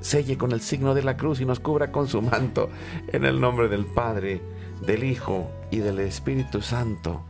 selle 0.00 0.36
con 0.36 0.52
el 0.52 0.60
signo 0.60 0.94
de 0.94 1.02
la 1.02 1.16
cruz 1.16 1.40
y 1.40 1.44
nos 1.44 1.60
cubra 1.60 1.92
con 1.92 2.08
su 2.08 2.22
manto. 2.22 2.70
En 3.12 3.24
el 3.24 3.40
nombre 3.40 3.68
del 3.68 3.86
Padre, 3.86 4.40
del 4.84 5.04
Hijo 5.04 5.50
y 5.70 5.78
del 5.78 6.00
Espíritu 6.00 6.62
Santo. 6.62 7.24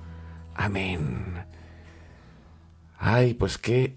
Amén. 0.55 1.45
Ay, 2.99 3.35
pues 3.35 3.59
qué, 3.59 3.97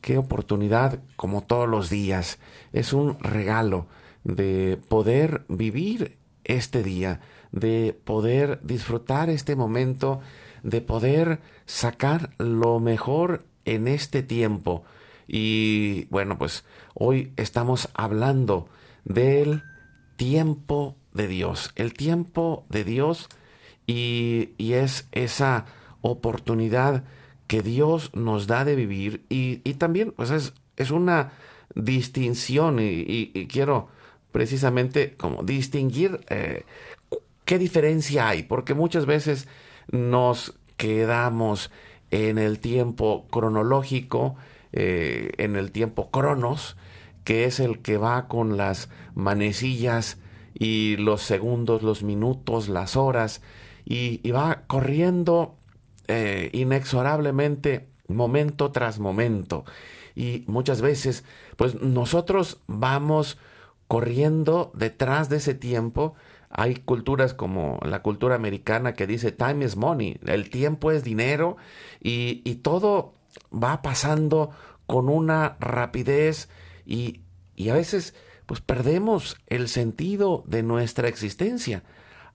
qué 0.00 0.18
oportunidad, 0.18 1.00
como 1.16 1.42
todos 1.42 1.68
los 1.68 1.90
días. 1.90 2.38
Es 2.72 2.92
un 2.92 3.18
regalo 3.20 3.86
de 4.24 4.78
poder 4.88 5.44
vivir 5.48 6.18
este 6.44 6.82
día, 6.82 7.20
de 7.52 7.98
poder 8.04 8.60
disfrutar 8.62 9.30
este 9.30 9.56
momento, 9.56 10.20
de 10.62 10.80
poder 10.80 11.40
sacar 11.64 12.30
lo 12.38 12.80
mejor 12.80 13.44
en 13.64 13.88
este 13.88 14.22
tiempo 14.22 14.84
y 15.26 16.06
bueno, 16.06 16.38
pues 16.38 16.64
hoy 16.94 17.32
estamos 17.36 17.88
hablando 17.94 18.68
del 19.04 19.62
tiempo 20.16 20.96
de 21.12 21.28
Dios, 21.28 21.72
el 21.76 21.94
tiempo 21.94 22.64
de 22.68 22.84
Dios 22.84 23.28
y, 23.86 24.50
es 24.58 25.08
esa 25.12 25.66
oportunidad 26.00 27.04
que 27.46 27.62
Dios 27.62 28.10
nos 28.14 28.46
da 28.46 28.64
de 28.64 28.76
vivir 28.76 29.24
y, 29.28 29.56
también 29.74 30.12
pues 30.12 30.30
es, 30.30 30.52
es, 30.76 30.90
una 30.90 31.32
distinción 31.74 32.78
y, 32.80 33.46
quiero 33.48 33.88
precisamente 34.32 35.14
como 35.16 35.42
distinguir 35.42 36.20
eh, 36.28 36.64
qué 37.44 37.58
diferencia 37.58 38.28
hay, 38.28 38.42
porque 38.42 38.74
muchas 38.74 39.06
veces 39.06 39.48
nos 39.90 40.58
quedamos 40.76 41.70
en 42.10 42.38
el 42.38 42.58
tiempo 42.58 43.26
cronológico, 43.30 44.36
eh, 44.78 45.32
en 45.38 45.56
el 45.56 45.72
tiempo 45.72 46.10
cronos, 46.10 46.76
que 47.24 47.46
es 47.46 47.60
el 47.60 47.80
que 47.80 47.96
va 47.96 48.28
con 48.28 48.58
las 48.58 48.90
manecillas 49.14 50.18
y 50.52 50.96
los 50.98 51.22
segundos, 51.22 51.82
los 51.82 52.02
minutos, 52.02 52.68
las 52.68 52.94
horas, 52.94 53.40
y, 53.86 54.30
va 54.32 54.64
corriendo 54.66 55.56
eh, 56.08 56.50
inexorablemente 56.52 57.88
momento 58.08 58.70
tras 58.70 58.98
momento. 58.98 59.64
Y 60.14 60.44
muchas 60.46 60.82
veces, 60.82 61.24
pues 61.56 61.80
nosotros 61.80 62.60
vamos 62.66 63.38
corriendo 63.88 64.72
detrás 64.74 65.30
de 65.30 65.38
ese 65.38 65.54
tiempo. 65.54 66.16
Hay 66.50 66.74
culturas 66.74 67.32
como 67.32 67.80
la 67.82 68.02
cultura 68.02 68.34
americana 68.34 68.92
que 68.92 69.06
dice 69.06 69.32
time 69.32 69.64
is 69.64 69.76
money, 69.76 70.18
el 70.26 70.50
tiempo 70.50 70.92
es 70.92 71.02
dinero 71.02 71.56
y, 72.02 72.42
y 72.44 72.56
todo 72.56 73.15
va 73.52 73.82
pasando 73.82 74.50
con 74.86 75.08
una 75.08 75.56
rapidez 75.60 76.48
y, 76.84 77.20
y 77.54 77.70
a 77.70 77.74
veces 77.74 78.14
pues 78.46 78.60
perdemos 78.60 79.36
el 79.48 79.68
sentido 79.68 80.44
de 80.46 80.62
nuestra 80.62 81.08
existencia. 81.08 81.82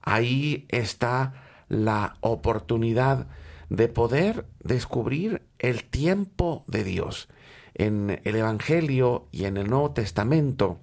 Ahí 0.02 0.66
está 0.68 1.32
la 1.68 2.16
oportunidad 2.20 3.28
de 3.70 3.88
poder 3.88 4.46
descubrir 4.62 5.42
el 5.58 5.84
tiempo 5.84 6.64
de 6.66 6.84
Dios. 6.84 7.28
En 7.74 8.20
el 8.24 8.36
Evangelio 8.36 9.28
y 9.32 9.46
en 9.46 9.56
el 9.56 9.70
Nuevo 9.70 9.92
Testamento, 9.92 10.78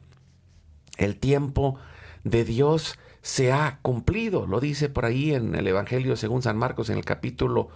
el 0.98 1.18
tiempo 1.18 1.78
de 2.24 2.44
Dios 2.44 2.98
se 3.22 3.52
ha 3.52 3.80
cumplido. 3.84 4.48
Lo 4.48 4.60
dice 4.60 4.90
por 4.90 5.06
ahí 5.06 5.36
en 5.36 5.54
el 5.54 5.68
Evangelio 5.68 6.16
según 6.16 6.42
San 6.42 6.58
Marcos 6.58 6.90
en 6.90 6.98
el 6.98 7.06
capítulo 7.06 7.70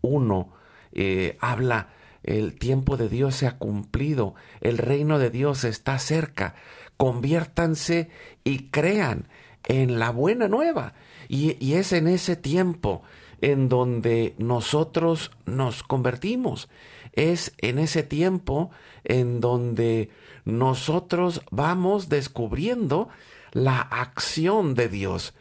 1. 0.00 0.52
Eh, 0.94 1.36
habla, 1.40 1.88
el 2.22 2.58
tiempo 2.58 2.96
de 2.96 3.10
Dios 3.10 3.34
se 3.34 3.46
ha 3.46 3.58
cumplido, 3.58 4.34
el 4.62 4.78
reino 4.78 5.18
de 5.18 5.28
Dios 5.28 5.64
está 5.64 5.98
cerca. 5.98 6.54
Conviértanse 6.96 8.08
y 8.44 8.70
crean 8.70 9.28
en 9.66 9.98
la 9.98 10.10
buena 10.10 10.48
nueva. 10.48 10.94
Y, 11.28 11.62
y 11.62 11.74
es 11.74 11.92
en 11.92 12.08
ese 12.08 12.36
tiempo 12.36 13.02
en 13.40 13.68
donde 13.68 14.34
nosotros 14.38 15.32
nos 15.44 15.82
convertimos. 15.82 16.70
Es 17.12 17.52
en 17.58 17.78
ese 17.78 18.02
tiempo 18.02 18.70
en 19.04 19.40
donde 19.40 20.10
nosotros 20.44 21.42
vamos 21.50 22.08
descubriendo 22.08 23.08
la 23.52 23.80
acción 23.80 24.74
de 24.74 24.88
Dios, 24.88 25.34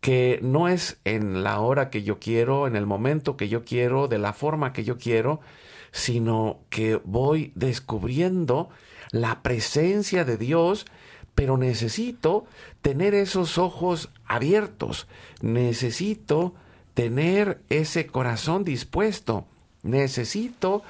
que 0.00 0.38
no 0.42 0.68
es 0.68 0.98
en 1.04 1.42
la 1.42 1.60
hora 1.60 1.90
que 1.90 2.02
yo 2.02 2.18
quiero, 2.18 2.66
en 2.66 2.76
el 2.76 2.86
momento 2.86 3.36
que 3.36 3.48
yo 3.48 3.64
quiero, 3.64 4.08
de 4.08 4.18
la 4.18 4.32
forma 4.32 4.72
que 4.72 4.84
yo 4.84 4.98
quiero, 4.98 5.40
sino 5.92 6.60
que 6.70 6.96
voy 7.04 7.52
descubriendo 7.54 8.70
la 9.10 9.42
presencia 9.42 10.24
de 10.24 10.36
Dios, 10.36 10.86
pero 11.34 11.56
necesito 11.58 12.46
tener 12.80 13.14
esos 13.14 13.58
ojos 13.58 14.10
abiertos, 14.24 15.06
necesito 15.42 16.54
tener 16.94 17.60
ese 17.68 18.06
corazón 18.06 18.64
dispuesto, 18.64 19.46
necesito 19.82 20.82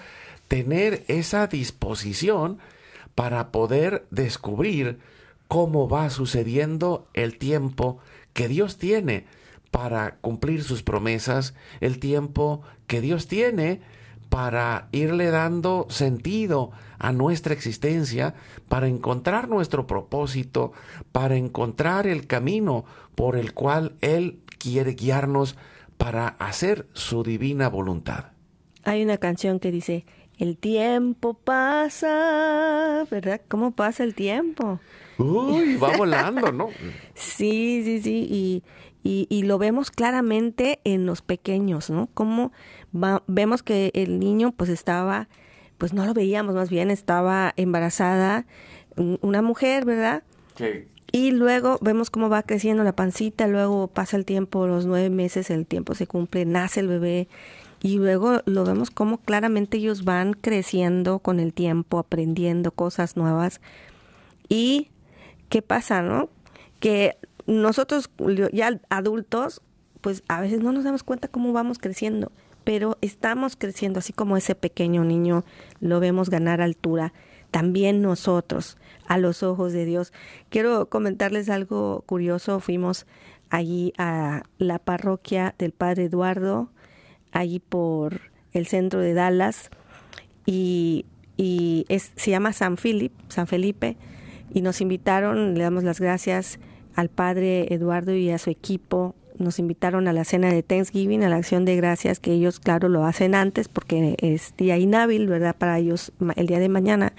tener 0.48 1.04
esa 1.08 1.46
disposición 1.46 2.58
para 3.14 3.50
poder 3.50 4.06
descubrir 4.10 4.98
cómo 5.48 5.88
va 5.88 6.10
sucediendo 6.10 7.08
el 7.12 7.38
tiempo 7.38 7.98
que 8.32 8.48
Dios 8.48 8.78
tiene 8.78 9.26
para 9.70 10.16
cumplir 10.16 10.64
sus 10.64 10.82
promesas, 10.82 11.54
el 11.80 11.98
tiempo 12.00 12.62
que 12.86 13.00
Dios 13.00 13.28
tiene 13.28 13.80
para 14.28 14.88
irle 14.92 15.30
dando 15.30 15.86
sentido 15.90 16.70
a 16.98 17.12
nuestra 17.12 17.52
existencia, 17.52 18.34
para 18.68 18.88
encontrar 18.88 19.48
nuestro 19.48 19.86
propósito, 19.86 20.72
para 21.12 21.36
encontrar 21.36 22.06
el 22.06 22.26
camino 22.26 22.84
por 23.14 23.36
el 23.36 23.52
cual 23.54 23.96
Él 24.00 24.40
quiere 24.58 24.92
guiarnos 24.92 25.56
para 25.96 26.28
hacer 26.28 26.86
su 26.92 27.22
divina 27.22 27.68
voluntad. 27.68 28.26
Hay 28.84 29.02
una 29.02 29.18
canción 29.18 29.58
que 29.58 29.70
dice, 29.72 30.06
el 30.38 30.56
tiempo 30.56 31.34
pasa, 31.34 33.06
¿verdad? 33.10 33.40
¿Cómo 33.48 33.72
pasa 33.72 34.04
el 34.04 34.14
tiempo? 34.14 34.80
Uy, 35.20 35.76
va 35.76 35.96
volando, 35.96 36.52
¿no? 36.52 36.68
sí, 37.14 37.82
sí, 37.84 38.00
sí, 38.02 38.26
y, 38.30 38.62
y, 39.02 39.26
y, 39.28 39.42
lo 39.42 39.58
vemos 39.58 39.90
claramente 39.90 40.80
en 40.84 41.06
los 41.06 41.22
pequeños, 41.22 41.90
¿no? 41.90 42.08
Como 42.14 42.52
vemos 43.26 43.62
que 43.62 43.90
el 43.94 44.18
niño 44.18 44.52
pues 44.52 44.70
estaba, 44.70 45.28
pues 45.78 45.92
no 45.92 46.04
lo 46.04 46.14
veíamos 46.14 46.54
más 46.54 46.70
bien, 46.70 46.90
estaba 46.90 47.52
embarazada, 47.56 48.46
una 48.96 49.42
mujer, 49.42 49.84
¿verdad? 49.84 50.22
Sí. 50.56 50.86
Y 51.12 51.32
luego 51.32 51.78
vemos 51.80 52.10
cómo 52.10 52.28
va 52.28 52.42
creciendo 52.42 52.84
la 52.84 52.94
pancita, 52.94 53.48
luego 53.48 53.88
pasa 53.88 54.16
el 54.16 54.24
tiempo, 54.24 54.66
los 54.66 54.86
nueve 54.86 55.10
meses, 55.10 55.50
el 55.50 55.66
tiempo 55.66 55.94
se 55.94 56.06
cumple, 56.06 56.44
nace 56.44 56.80
el 56.80 56.88
bebé 56.88 57.28
y 57.82 57.96
luego 57.96 58.42
lo 58.44 58.64
vemos 58.64 58.90
como 58.90 59.18
claramente 59.18 59.78
ellos 59.78 60.04
van 60.04 60.34
creciendo 60.34 61.18
con 61.18 61.40
el 61.40 61.52
tiempo, 61.54 61.98
aprendiendo 61.98 62.72
cosas 62.72 63.16
nuevas. 63.16 63.60
¿Y 64.48 64.88
qué 65.50 65.60
pasa, 65.60 66.00
no? 66.00 66.30
Que 66.78 67.18
nosotros 67.46 68.10
ya 68.52 68.80
adultos, 68.88 69.60
pues 70.00 70.22
a 70.28 70.40
veces 70.40 70.60
no 70.60 70.72
nos 70.72 70.84
damos 70.84 71.02
cuenta 71.02 71.28
cómo 71.28 71.52
vamos 71.52 71.78
creciendo, 71.78 72.32
pero 72.64 72.96
estamos 73.02 73.56
creciendo 73.56 73.98
así 73.98 74.14
como 74.14 74.38
ese 74.38 74.54
pequeño 74.54 75.04
niño 75.04 75.44
lo 75.80 76.00
vemos 76.00 76.30
ganar 76.30 76.62
altura 76.62 77.12
también 77.50 78.00
nosotros 78.00 78.76
a 79.06 79.18
los 79.18 79.42
ojos 79.42 79.72
de 79.72 79.84
Dios. 79.84 80.12
Quiero 80.48 80.88
comentarles 80.88 81.50
algo 81.50 82.02
curioso. 82.06 82.60
Fuimos 82.60 83.06
allí 83.50 83.92
a 83.98 84.44
la 84.58 84.78
parroquia 84.78 85.54
del 85.58 85.72
Padre 85.72 86.04
Eduardo, 86.04 86.70
allí 87.32 87.58
por 87.58 88.20
el 88.52 88.66
centro 88.66 89.00
de 89.00 89.14
Dallas, 89.14 89.70
y, 90.46 91.06
y 91.36 91.86
es, 91.88 92.12
se 92.16 92.30
llama 92.30 92.52
San, 92.52 92.76
Philip, 92.76 93.12
San 93.28 93.46
Felipe, 93.46 93.96
y 94.52 94.62
nos 94.62 94.80
invitaron, 94.80 95.54
le 95.54 95.64
damos 95.64 95.84
las 95.84 96.00
gracias 96.00 96.58
al 96.94 97.08
Padre 97.08 97.72
Eduardo 97.72 98.14
y 98.14 98.30
a 98.30 98.38
su 98.38 98.50
equipo 98.50 99.14
nos 99.40 99.58
invitaron 99.58 100.06
a 100.06 100.12
la 100.12 100.24
cena 100.24 100.52
de 100.52 100.62
Thanksgiving, 100.62 101.24
a 101.24 101.28
la 101.28 101.36
acción 101.36 101.64
de 101.64 101.74
gracias, 101.74 102.20
que 102.20 102.32
ellos, 102.32 102.60
claro, 102.60 102.88
lo 102.88 103.04
hacen 103.06 103.34
antes 103.34 103.68
porque 103.68 104.14
es 104.18 104.54
día 104.56 104.76
inhábil, 104.76 105.26
¿verdad? 105.26 105.56
Para 105.56 105.78
ellos 105.78 106.12
el 106.36 106.46
día 106.46 106.58
de 106.58 106.68
mañana. 106.68 107.14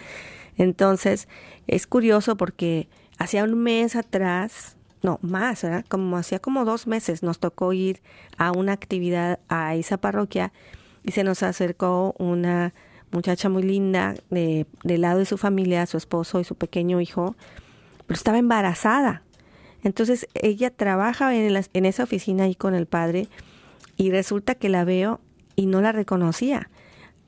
Entonces, 0.58 1.28
es 1.68 1.88
curioso 1.88 2.38
porque 2.38 2.88
hacía 3.18 3.44
un 3.44 3.56
mes 3.56 3.96
atrás, 3.96 4.78
no, 5.02 5.18
más, 5.24 5.64
¿verdad? 5.64 5.84
Como 5.88 6.16
hacía 6.16 6.40
como 6.40 6.64
dos 6.64 6.86
meses 6.86 7.24
nos 7.24 7.40
tocó 7.40 7.74
ir 7.74 8.02
a 8.38 8.52
una 8.52 8.74
actividad 8.74 9.40
a 9.50 9.76
esa 9.76 9.98
parroquia 9.98 10.54
y 11.04 11.12
se 11.12 11.24
nos 11.24 11.42
acercó 11.42 12.14
una 12.20 12.74
muchacha 13.12 13.50
muy 13.50 13.64
linda 13.64 14.16
de, 14.30 14.66
del 14.84 15.02
lado 15.02 15.20
de 15.20 15.26
su 15.26 15.38
familia, 15.38 15.86
su 15.86 15.98
esposo 15.98 16.40
y 16.40 16.44
su 16.44 16.56
pequeño 16.56 17.02
hijo, 17.02 17.36
pero 18.08 18.18
estaba 18.18 18.38
embarazada. 18.38 19.24
Entonces 19.84 20.28
ella 20.34 20.70
trabaja 20.70 21.36
en, 21.36 21.60
en 21.74 21.86
esa 21.86 22.04
oficina 22.04 22.44
ahí 22.44 22.56
con 22.56 22.76
el 22.76 22.86
padre 22.86 23.28
y 23.98 24.12
resulta 24.12 24.56
que 24.56 24.70
la 24.70 24.84
veo 24.84 25.20
y 25.56 25.66
no 25.66 25.82
la 25.82 25.92
reconocía. 25.92 26.70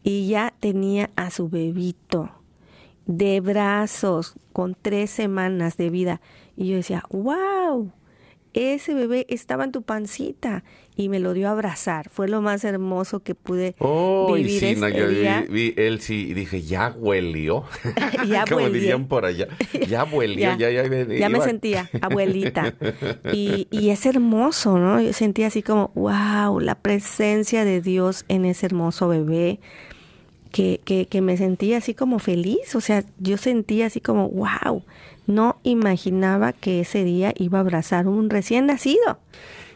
Y 0.04 0.28
ya 0.28 0.54
tenía 0.60 1.10
a 1.16 1.30
su 1.32 1.50
bebito 1.50 2.30
de 3.06 3.42
brazos 3.42 4.36
con 4.52 4.76
tres 4.80 5.10
semanas 5.10 5.78
de 5.78 5.90
vida. 5.90 6.22
Y 6.56 6.68
yo 6.70 6.76
decía, 6.76 7.04
wow, 7.10 7.92
ese 8.54 8.94
bebé 8.94 9.26
estaba 9.30 9.64
en 9.64 9.72
tu 9.72 9.84
pancita 9.84 10.64
y 10.96 11.10
me 11.10 11.20
lo 11.20 11.34
dio 11.34 11.48
a 11.48 11.52
abrazar. 11.52 12.10
Fue 12.10 12.28
lo 12.28 12.42
más 12.42 12.64
hermoso 12.64 13.22
que 13.22 13.36
pude 13.36 13.76
oh, 13.80 14.34
vivir 14.34 14.60
sí, 14.60 14.76
no, 14.76 14.88
este 14.88 15.00
yo 15.00 15.10
día. 15.10 15.46
Vi, 15.50 15.74
vi, 15.74 15.74
él 15.78 16.02
sí, 16.02 16.28
y 16.30 16.34
dije, 16.34 16.62
ya 16.62 16.94
huelió. 16.98 17.66
ya 18.28 18.46
Como 18.50 18.70
dirían 18.70 19.08
por 19.08 19.26
allá. 19.26 19.48
Ya 19.88 20.06
huelió, 20.06 20.56
ya, 20.58 20.70
ya, 20.70 20.88
ya, 20.88 21.06
ya 21.06 21.30
me 21.30 21.42
sentía 21.42 21.90
abuelita. 22.02 22.74
Y, 23.32 23.68
y 23.70 23.90
es 23.90 24.06
hermoso, 24.06 24.78
¿no? 24.78 25.02
Yo 25.02 25.14
sentía 25.14 25.48
así 25.48 25.62
como, 25.62 25.92
wow, 25.96 26.60
la 26.60 26.76
presencia 26.76 27.66
de 27.66 27.82
Dios 27.82 28.24
en 28.28 28.46
ese 28.46 28.68
hermoso 28.68 29.08
bebé. 29.08 29.60
Que, 30.54 30.80
que, 30.86 31.08
que 31.08 31.22
me 31.22 31.36
sentía 31.36 31.80
así 31.80 31.96
como 31.96 32.20
feliz, 32.20 32.76
o 32.76 32.80
sea, 32.80 33.04
yo 33.18 33.38
sentía 33.38 33.88
así 33.88 34.00
como, 34.00 34.30
wow, 34.30 34.84
no 35.28 35.58
imaginaba 35.64 36.54
que 36.54 36.82
ese 36.82 37.04
día 37.04 37.34
iba 37.36 37.58
a 37.58 37.62
abrazar 37.62 38.08
un 38.08 38.30
recién 38.30 38.68
nacido. 38.68 39.18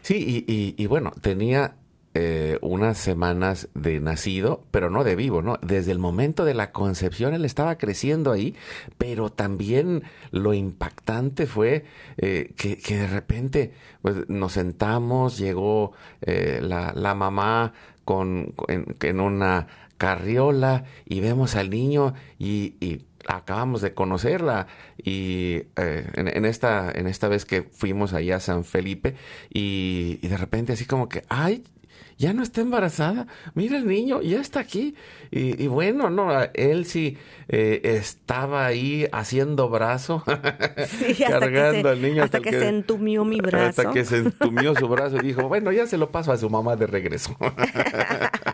Sí, 0.02 0.44
y, 0.46 0.50
y, 0.50 0.74
y 0.80 0.86
bueno, 0.86 1.12
tenía 1.20 1.74
eh, 2.20 2.58
unas 2.62 2.98
semanas 2.98 3.68
de 3.74 4.00
nacido, 4.00 4.64
pero 4.72 4.90
no 4.90 5.04
de 5.04 5.14
vivo, 5.14 5.40
¿no? 5.40 5.56
Desde 5.62 5.92
el 5.92 6.00
momento 6.00 6.44
de 6.44 6.54
la 6.54 6.72
concepción 6.72 7.32
él 7.32 7.44
estaba 7.44 7.78
creciendo 7.78 8.32
ahí, 8.32 8.56
pero 8.96 9.30
también 9.30 10.02
lo 10.32 10.52
impactante 10.52 11.46
fue 11.46 11.84
eh, 12.16 12.54
que, 12.56 12.76
que, 12.78 12.96
de 12.96 13.06
repente 13.06 13.72
pues, 14.02 14.28
nos 14.28 14.54
sentamos, 14.54 15.38
llegó 15.38 15.92
eh, 16.22 16.58
la, 16.60 16.92
la 16.96 17.14
mamá 17.14 17.72
con, 18.04 18.52
en, 18.66 19.20
una 19.20 19.68
carriola 19.98 20.84
y 21.04 21.20
vemos 21.20 21.56
al 21.56 21.70
niño 21.70 22.14
y, 22.38 23.02
acabamos 23.26 23.82
de 23.82 23.92
conocerla 23.92 24.68
y 24.96 25.64
eh, 25.76 26.10
en, 26.14 26.46
esta 26.46 26.90
en 26.90 27.06
esta 27.06 27.28
vez 27.28 27.44
que 27.44 27.62
fuimos 27.62 28.14
allá 28.14 28.36
a 28.36 28.40
San 28.40 28.64
Felipe 28.64 29.16
y, 29.52 30.18
y 30.22 30.28
de 30.28 30.36
repente 30.38 30.72
así 30.72 30.86
como 30.86 31.10
que 31.10 31.24
ay 31.28 31.62
ya 32.18 32.32
no 32.32 32.42
está 32.42 32.60
embarazada, 32.60 33.28
mira 33.54 33.78
el 33.78 33.86
niño, 33.86 34.20
ya 34.22 34.40
está 34.40 34.58
aquí. 34.58 34.96
Y, 35.30 35.68
bueno, 35.68 36.10
no, 36.10 36.30
él 36.52 36.84
sí 36.84 37.16
eh, 37.48 37.80
estaba 37.84 38.66
ahí 38.66 39.06
haciendo 39.12 39.68
brazo, 39.68 40.24
cargando 41.28 41.90
al 41.90 42.02
niño. 42.02 42.24
Hasta, 42.24 42.40
que, 42.40 42.50
se 42.50 42.68
entumió 42.68 43.24
mi 43.24 43.40
brazo. 43.40 43.82
Hasta 43.82 43.92
que 43.92 44.04
se 44.04 44.16
entumió 44.18 44.74
su 44.74 44.88
brazo 44.88 45.18
y 45.18 45.20
dijo, 45.20 45.46
bueno, 45.46 45.70
ya 45.70 45.86
se 45.86 45.96
lo 45.96 46.10
paso 46.10 46.32
a 46.32 46.36
su 46.36 46.50
mamá 46.50 46.74
de 46.74 46.88
regreso. 46.88 47.36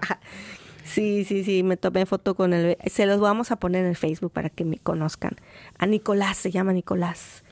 Sí, 0.94 1.24
sí, 1.24 1.42
sí, 1.42 1.64
me 1.64 1.76
tomé 1.76 2.06
foto 2.06 2.36
con 2.36 2.52
él. 2.52 2.78
Se 2.86 3.06
los 3.06 3.18
vamos 3.18 3.50
a 3.50 3.56
poner 3.56 3.82
en 3.82 3.90
el 3.90 3.96
Facebook 3.96 4.30
para 4.30 4.48
que 4.48 4.64
me 4.64 4.78
conozcan. 4.78 5.36
A 5.76 5.86
Nicolás, 5.86 6.36
se 6.36 6.52
llama 6.52 6.72
Nicolás, 6.72 7.42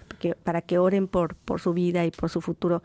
para 0.44 0.62
que 0.62 0.78
oren 0.78 1.08
por, 1.08 1.34
por 1.34 1.60
su 1.60 1.72
vida 1.72 2.04
y 2.04 2.12
por 2.12 2.30
su 2.30 2.40
futuro. 2.40 2.84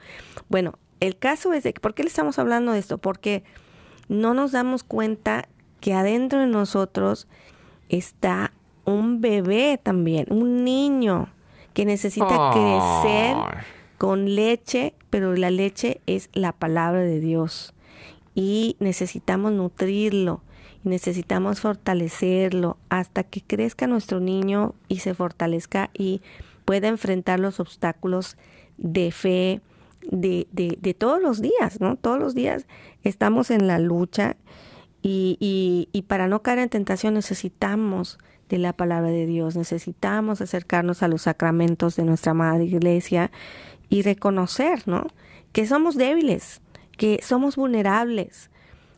Bueno, 0.49 0.79
el 0.99 1.17
caso 1.17 1.53
es 1.53 1.63
de 1.63 1.73
que, 1.73 1.79
¿por 1.79 1.93
qué 1.93 2.01
le 2.01 2.09
estamos 2.09 2.39
hablando 2.39 2.71
de 2.71 2.79
esto? 2.79 2.97
Porque 2.97 3.43
no 4.07 4.33
nos 4.33 4.51
damos 4.51 4.83
cuenta 4.83 5.47
que 5.79 5.93
adentro 5.93 6.39
de 6.39 6.47
nosotros 6.47 7.27
está 7.89 8.51
un 8.83 9.21
bebé 9.21 9.79
también, 9.81 10.25
un 10.29 10.63
niño 10.63 11.29
que 11.73 11.85
necesita 11.85 12.51
crecer 12.51 13.35
con 13.99 14.33
leche, 14.33 14.95
pero 15.11 15.35
la 15.35 15.51
leche 15.51 16.01
es 16.07 16.29
la 16.33 16.51
palabra 16.51 17.01
de 17.01 17.19
Dios 17.19 17.75
y 18.33 18.75
necesitamos 18.79 19.51
nutrirlo, 19.51 20.41
necesitamos 20.87 21.59
fortalecerlo 21.59 22.77
hasta 22.89 23.23
que 23.23 23.41
crezca 23.41 23.87
nuestro 23.87 24.19
niño 24.19 24.73
y 24.87 24.99
se 24.99 25.13
fortalezca 25.13 25.89
y 25.93 26.21
pueda 26.65 26.87
enfrentar 26.87 27.39
los 27.39 27.59
obstáculos 27.59 28.37
de 28.77 29.11
fe, 29.11 29.61
de, 30.01 30.47
de, 30.51 30.93
todos 30.93 31.21
los 31.21 31.41
días, 31.41 31.79
¿no? 31.79 31.95
Todos 31.95 32.19
los 32.19 32.35
días 32.35 32.65
estamos 33.03 33.51
en 33.51 33.67
la 33.67 33.79
lucha 33.79 34.35
y, 35.01 35.37
y, 35.39 35.89
y, 35.91 36.03
para 36.03 36.27
no 36.27 36.41
caer 36.41 36.59
en 36.59 36.69
tentación 36.69 37.13
necesitamos 37.13 38.17
de 38.49 38.57
la 38.57 38.73
palabra 38.73 39.09
de 39.09 39.25
Dios, 39.25 39.55
necesitamos 39.55 40.41
acercarnos 40.41 41.03
a 41.03 41.07
los 41.07 41.23
sacramentos 41.23 41.95
de 41.95 42.03
nuestra 42.03 42.33
Madre 42.33 42.65
Iglesia 42.65 43.31
y 43.89 44.01
reconocer, 44.01 44.87
¿no? 44.87 45.07
Que 45.51 45.67
somos 45.67 45.95
débiles, 45.95 46.61
que 46.97 47.19
somos 47.23 47.55
vulnerables. 47.55 48.49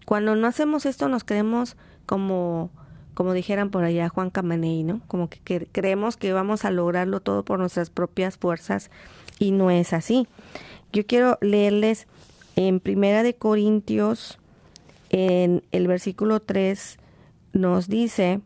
Cuando 0.10 0.36
no 0.36 0.48
hacemos 0.48 0.88
esto 0.88 1.08
nos 1.08 1.24
creemos 1.24 1.78
como, 2.08 2.72
como 3.14 3.34
dijeran 3.34 3.70
por 3.70 3.84
allá 3.84 4.10
Juan 4.10 4.32
Camaney, 4.32 4.84
¿no? 4.84 5.02
Como 5.06 5.30
que 5.30 5.68
creemos 5.72 6.18
que 6.18 6.34
vamos 6.34 6.66
a 6.66 6.72
lograrlo 6.72 7.20
todo 7.20 7.46
por 7.46 7.60
nuestras 7.60 7.92
propias 7.92 8.36
fuerzas 8.36 8.90
y 9.38 9.52
no 9.52 9.70
es 9.70 9.94
así. 9.94 10.28
Yo 10.92 11.06
quiero 11.06 11.38
leerles 11.42 12.08
en 12.56 12.80
Primera 12.80 13.22
de 13.22 13.36
Corintios, 13.36 14.40
en 15.12 15.62
el 15.72 15.88
versículo 15.88 16.40
3, 16.40 16.98
nos 17.54 17.88
dice, 17.88 18.42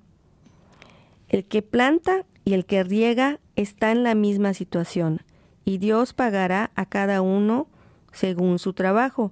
el 1.29 1.45
que 1.45 1.61
planta 1.61 2.25
y 2.43 2.55
el 2.55 2.65
que 2.65 2.83
riega 2.83 3.39
está 3.55 3.93
en 3.93 4.03
la 4.03 4.15
misma 4.15 4.53
situación, 4.53 5.21
y 5.63 5.77
Dios 5.77 6.11
pagará 6.11 6.71
a 6.75 6.85
cada 6.87 7.21
uno 7.21 7.67
según 8.11 8.59
su 8.59 8.73
trabajo. 8.73 9.31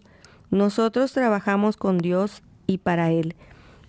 Nosotros 0.52 1.14
trabajamos 1.14 1.78
con 1.78 1.98
Dios 1.98 2.44
y 2.68 2.78
para 2.78 3.12
Él, 3.12 3.36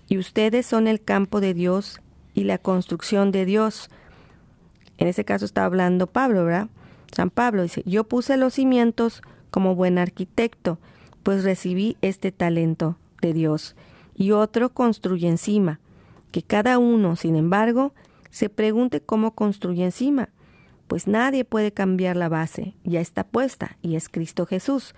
y 0.08 0.18
ustedes 0.18 0.64
son 0.64 0.86
el 0.86 1.02
campo 1.02 1.40
de 1.40 1.54
Dios 1.54 2.00
y 2.34 2.44
la 2.44 2.58
construcción 2.58 3.32
de 3.32 3.44
Dios. 3.44 3.90
En 4.96 5.08
ese 5.08 5.24
caso 5.24 5.44
está 5.44 5.64
hablando 5.64 6.06
Pablo, 6.06 6.44
¿verdad? 6.44 6.68
San 7.10 7.30
Pablo 7.30 7.62
dice, 7.62 7.82
yo 7.84 8.04
puse 8.04 8.36
los 8.36 8.54
cimientos 8.54 9.22
como 9.50 9.74
buen 9.74 9.98
arquitecto, 9.98 10.78
pues 11.24 11.44
recibí 11.44 11.96
este 12.00 12.30
talento 12.30 12.96
de 13.20 13.32
Dios, 13.32 13.74
y 14.14 14.30
otro 14.30 14.70
construye 14.70 15.28
encima, 15.28 15.80
que 16.30 16.42
cada 16.42 16.78
uno, 16.78 17.16
sin 17.16 17.34
embargo, 17.34 17.92
se 18.30 18.48
pregunte 18.48 19.00
cómo 19.00 19.34
construye 19.34 19.84
encima, 19.84 20.28
pues 20.86 21.06
nadie 21.06 21.44
puede 21.44 21.72
cambiar 21.72 22.16
la 22.16 22.28
base, 22.28 22.74
ya 22.84 23.00
está 23.00 23.24
puesta, 23.24 23.76
y 23.82 23.96
es 23.96 24.08
Cristo 24.08 24.46
Jesús. 24.46 24.94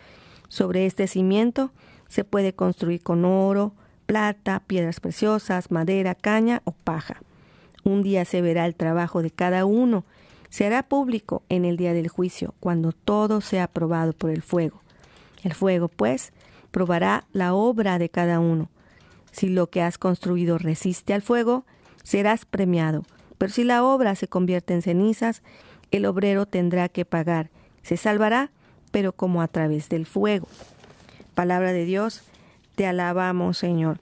Sobre 0.48 0.87
este 0.87 1.07
cimiento 1.07 1.72
se 2.09 2.24
puede 2.24 2.54
construir 2.54 3.02
con 3.02 3.24
oro, 3.24 3.74
plata, 4.07 4.62
piedras 4.66 5.00
preciosas, 5.00 5.70
madera, 5.70 6.14
caña 6.14 6.62
o 6.64 6.72
paja. 6.72 7.22
Un 7.83 8.02
día 8.02 8.24
se 8.24 8.40
verá 8.40 8.66
el 8.66 8.74
trabajo 8.74 9.22
de 9.22 9.30
cada 9.30 9.64
uno, 9.64 10.04
se 10.48 10.66
hará 10.66 10.85
público 10.85 11.42
en 11.48 11.64
el 11.64 11.76
día 11.76 11.92
del 11.92 12.09
juicio, 12.09 12.54
cuando 12.61 12.92
todo 12.92 13.40
sea 13.40 13.66
probado 13.66 14.12
por 14.12 14.30
el 14.30 14.42
fuego. 14.42 14.80
El 15.42 15.52
fuego, 15.52 15.88
pues, 15.88 16.33
probará 16.70 17.26
la 17.33 17.54
obra 17.54 17.98
de 17.98 18.09
cada 18.09 18.40
uno. 18.40 18.70
Si 19.33 19.48
lo 19.48 19.68
que 19.68 19.83
has 19.83 19.98
construido 19.98 20.59
resiste 20.59 21.12
al 21.12 21.22
fuego, 21.22 21.64
serás 22.04 22.44
premiado. 22.44 23.02
Pero 23.37 23.52
si 23.52 23.64
la 23.64 23.83
obra 23.85 24.14
se 24.14 24.28
convierte 24.28 24.74
en 24.74 24.83
cenizas, 24.83 25.42
el 25.90 26.07
obrero 26.07 26.46
tendrá 26.46 26.88
que 26.88 27.04
pagar. 27.04 27.50
Se 27.83 27.96
salvará, 27.96 28.50
pero 28.94 29.11
como 29.11 29.42
a 29.42 29.48
través 29.48 29.88
del 29.88 30.07
fuego. 30.07 30.46
Palabra 31.35 31.72
de 31.72 31.85
Dios, 31.85 32.22
te 32.76 32.87
alabamos, 32.87 33.59
Señor. 33.59 33.98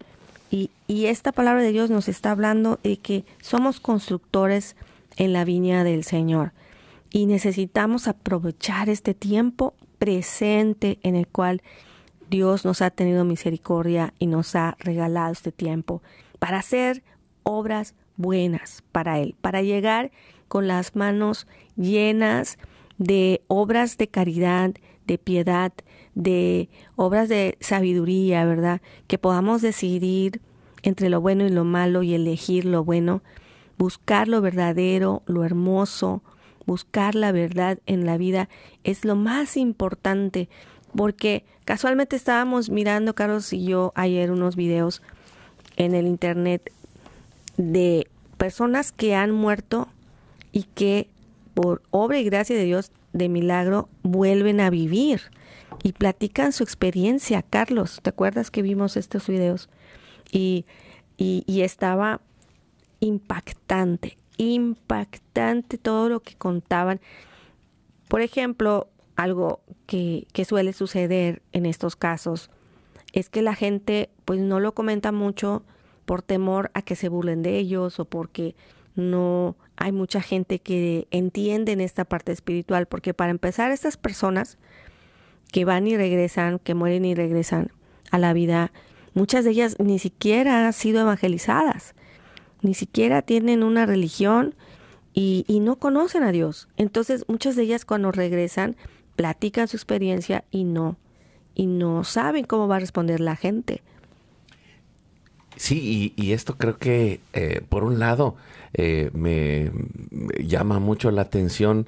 Y, 0.51 0.69
esta 0.87 1.33
palabra 1.33 1.63
de 1.63 1.73
Dios 1.73 1.89
nos 1.89 2.09
está 2.09 2.33
hablando 2.33 2.79
de 2.83 2.99
que 2.99 3.25
somos 3.41 3.81
constructores 3.81 4.77
en 5.17 5.33
la 5.33 5.47
viña 5.47 5.83
del 5.83 6.05
Señor. 6.05 6.53
Y 7.11 7.25
necesitamos 7.25 8.07
aprovechar 8.07 8.91
este 8.91 9.15
tiempo 9.15 9.73
presente 9.99 10.99
en 11.03 11.17
el 11.17 11.27
cual 11.27 11.63
Dios 12.29 12.67
nos 12.67 12.83
ha 12.83 12.91
tenido 12.91 13.25
misericordia 13.25 14.13
y 14.19 14.27
nos 14.27 14.55
ha 14.57 14.77
regalado 14.79 15.33
este 15.33 15.53
tiempo 15.53 16.03
para 16.39 16.59
hacer 16.59 17.03
obras 17.45 17.95
buenas 18.19 18.85
para 18.93 19.19
Él, 19.21 19.37
para 19.41 19.63
llegar 19.63 20.11
con 20.49 20.69
las 20.69 20.95
manos 20.95 21.47
llenas 21.77 22.59
de 23.03 23.43
obras 23.49 23.99
de 23.99 24.09
caridad, 24.09 24.73
de 25.07 25.19
piedad, 25.19 25.73
de 26.15 26.69
obras 26.97 27.29
de 27.29 27.57
sabiduría, 27.61 28.45
¿verdad? 28.45 28.81
Que 29.07 29.19
podamos 29.19 29.63
decidir 29.63 30.41
entre 30.83 31.11
lo 31.11 31.21
bueno 31.21 31.47
y 31.47 31.51
lo 31.51 31.65
malo 31.65 32.03
y 32.03 32.15
elegir 32.15 32.65
lo 32.65 32.85
bueno 32.85 33.23
buscar 33.83 34.29
lo 34.29 34.41
verdadero, 34.41 35.23
lo 35.27 35.45
hermoso, 35.45 36.23
buscar 36.67 37.17
la 37.17 37.33
verdad 37.33 37.81
en 37.87 38.07
la 38.07 38.17
vida 38.17 38.49
es 38.85 39.05
lo 39.05 39.17
más 39.17 39.57
importante, 39.57 40.49
porque 40.95 41.45
casualmente 41.65 42.15
estábamos 42.15 42.71
mirando, 42.71 43.17
Carlos 43.17 43.53
y 43.53 43.65
yo, 43.65 43.93
ayer 43.97 44.31
unos 44.31 44.55
videos 44.55 45.03
en 45.77 45.97
el 45.97 46.07
internet 46.07 46.71
de 47.57 48.07
personas 48.37 48.93
que 48.93 49.17
han 49.17 49.33
muerto 49.33 49.89
y 50.53 50.63
que 50.63 51.09
por 51.55 51.83
obra 51.91 52.19
y 52.19 52.25
gracia 52.25 52.57
de 52.57 52.65
Dios 52.65 52.93
de 53.13 53.29
milagro 53.29 53.89
vuelven 54.03 54.61
a 54.61 54.71
vivir 54.71 55.23
y 55.83 55.93
platican 55.93 56.53
su 56.53 56.63
experiencia. 56.63 57.43
Carlos, 57.43 58.01
¿te 58.03 58.11
acuerdas 58.11 58.51
que 58.51 58.63
vimos 58.63 58.97
estos 58.97 59.27
videos? 59.27 59.69
Y, 60.31 60.65
y, 61.17 61.61
estaba 61.61 62.21
impactante, 63.01 64.17
impactante 64.39 65.79
todo 65.79 66.09
lo 66.09 66.21
que 66.21 66.35
contaban. 66.35 67.01
Por 68.09 68.23
ejemplo, 68.23 68.89
algo 69.17 69.61
que, 69.87 70.27
que 70.33 70.45
suele 70.45 70.73
suceder 70.73 71.43
en 71.53 71.67
estos 71.67 71.97
casos 71.97 72.51
es 73.13 73.29
que 73.29 73.43
la 73.43 73.55
gente 73.55 74.09
pues 74.25 74.41
no 74.41 74.59
lo 74.59 74.73
comenta 74.73 75.13
mucho 75.13 75.63
por 76.07 76.23
temor 76.23 76.71
a 76.75 76.83
que 76.83 76.97
se 76.97 77.09
burlen 77.09 77.43
de 77.43 77.59
ellos 77.59 78.01
o 78.01 78.05
porque 78.07 78.55
no 78.95 79.57
hay 79.77 79.93
mucha 79.93 80.21
gente 80.21 80.59
que 80.59 81.07
entiende 81.11 81.73
en 81.73 81.81
esta 81.81 82.05
parte 82.05 82.33
espiritual, 82.33 82.87
porque 82.87 83.15
para 83.15 83.31
empezar 83.31 83.71
estas 83.71 83.97
personas 83.97 84.59
que 85.51 85.65
van 85.65 85.87
y 85.87 85.97
regresan, 85.97 86.59
que 86.59 86.75
mueren 86.75 87.05
y 87.05 87.15
regresan 87.15 87.71
a 88.11 88.19
la 88.19 88.33
vida, 88.33 88.73
muchas 89.15 89.45
de 89.45 89.51
ellas 89.51 89.77
ni 89.79 89.99
siquiera 89.99 90.67
han 90.67 90.73
sido 90.73 91.01
evangelizadas 91.03 91.95
ni 92.63 92.75
siquiera 92.75 93.23
tienen 93.23 93.63
una 93.63 93.87
religión 93.87 94.55
y, 95.13 95.45
no 95.61 95.77
conocen 95.77 96.23
a 96.23 96.33
Dios. 96.33 96.69
Entonces 96.77 97.25
muchas 97.29 97.55
de 97.57 97.65
ellas 97.65 97.85
cuando 97.85 98.13
regresan 98.13 98.77
platican 99.17 99.69
su 99.69 99.77
experiencia 99.77 100.45
y 100.51 100.65
no, 100.65 100.97
y 101.55 101.67
no 101.67 102.03
saben 102.05 102.45
cómo 102.45 102.67
va 102.69 102.77
a 102.77 102.81
responder 102.81 103.21
la 103.21 103.37
gente. 103.37 103.83
Sí, 105.57 106.13
y, 106.17 106.33
esto 106.33 106.57
creo 106.57 106.79
que 106.79 107.21
eh, 107.33 107.61
por 107.69 107.85
un 107.85 107.99
lado 107.99 108.37
eh, 108.75 109.11
me, 109.13 109.71
llama 110.43 110.79
mucho 110.79 111.11
la 111.11 111.23
atención 111.23 111.87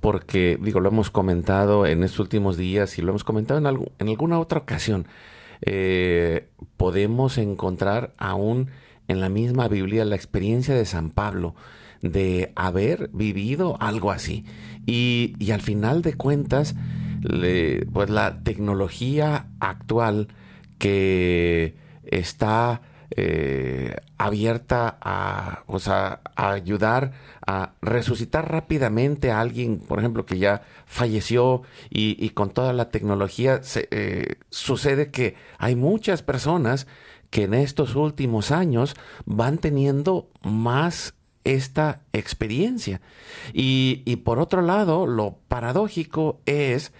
porque, 0.00 0.58
digo, 0.60 0.80
lo 0.80 0.90
hemos 0.90 1.10
comentado 1.10 1.86
en 1.86 2.02
estos 2.02 2.20
últimos 2.20 2.56
días 2.56 2.98
y 2.98 3.02
lo 3.02 3.10
hemos 3.10 3.24
comentado 3.24 3.58
en, 3.58 3.88
en 3.98 4.08
alguna 4.08 4.38
otra 4.38 4.58
ocasión. 4.58 5.06
eh, 5.62 6.48
podemos 6.76 7.38
encontrar 7.38 8.12
aún 8.18 8.68
en 9.08 9.20
la 9.20 9.28
misma 9.30 9.68
Biblia 9.68 10.04
la 10.04 10.16
experiencia 10.16 10.74
de 10.74 10.84
San 10.84 11.10
Pablo 11.10 11.54
de 12.02 12.52
haber 12.56 13.08
vivido 13.12 13.76
algo 13.80 14.10
así. 14.10 14.44
Y, 14.84 15.34
y 15.38 15.50
al 15.52 15.62
final 15.62 16.02
de 16.02 16.14
cuentas, 16.14 16.74
pues 17.92 18.10
la 18.10 18.42
tecnología 18.44 19.46
actual 19.60 20.28
que 20.78 21.74
está 22.04 22.82
eh, 23.10 23.96
abierta 24.18 24.98
a, 25.00 25.62
o 25.66 25.78
sea, 25.78 26.20
ayudar 26.34 27.12
a 27.46 27.74
resucitar 27.80 28.50
rápidamente 28.50 29.30
a 29.30 29.40
alguien, 29.40 29.78
por 29.78 29.98
ejemplo, 29.98 30.26
que 30.26 30.38
ya 30.38 30.62
falleció 30.86 31.62
y, 31.90 32.30
con 32.30 32.50
toda 32.50 32.72
la 32.72 32.90
tecnología 32.90 33.60
eh, 33.90 34.36
sucede 34.50 35.10
que 35.10 35.36
hay 35.58 35.76
muchas 35.76 36.22
personas 36.22 36.86
que 37.30 37.44
en 37.44 37.54
estos 37.54 37.94
últimos 37.94 38.50
años 38.50 38.96
van 39.24 39.58
teniendo 39.58 40.28
más 40.42 41.14
esta 41.44 42.02
experiencia. 42.12 43.00
Y 43.52 44.16
por 44.24 44.40
otro 44.40 44.62
lado, 44.62 45.06
lo 45.06 45.38
paradójico 45.48 46.40
es 46.46 46.92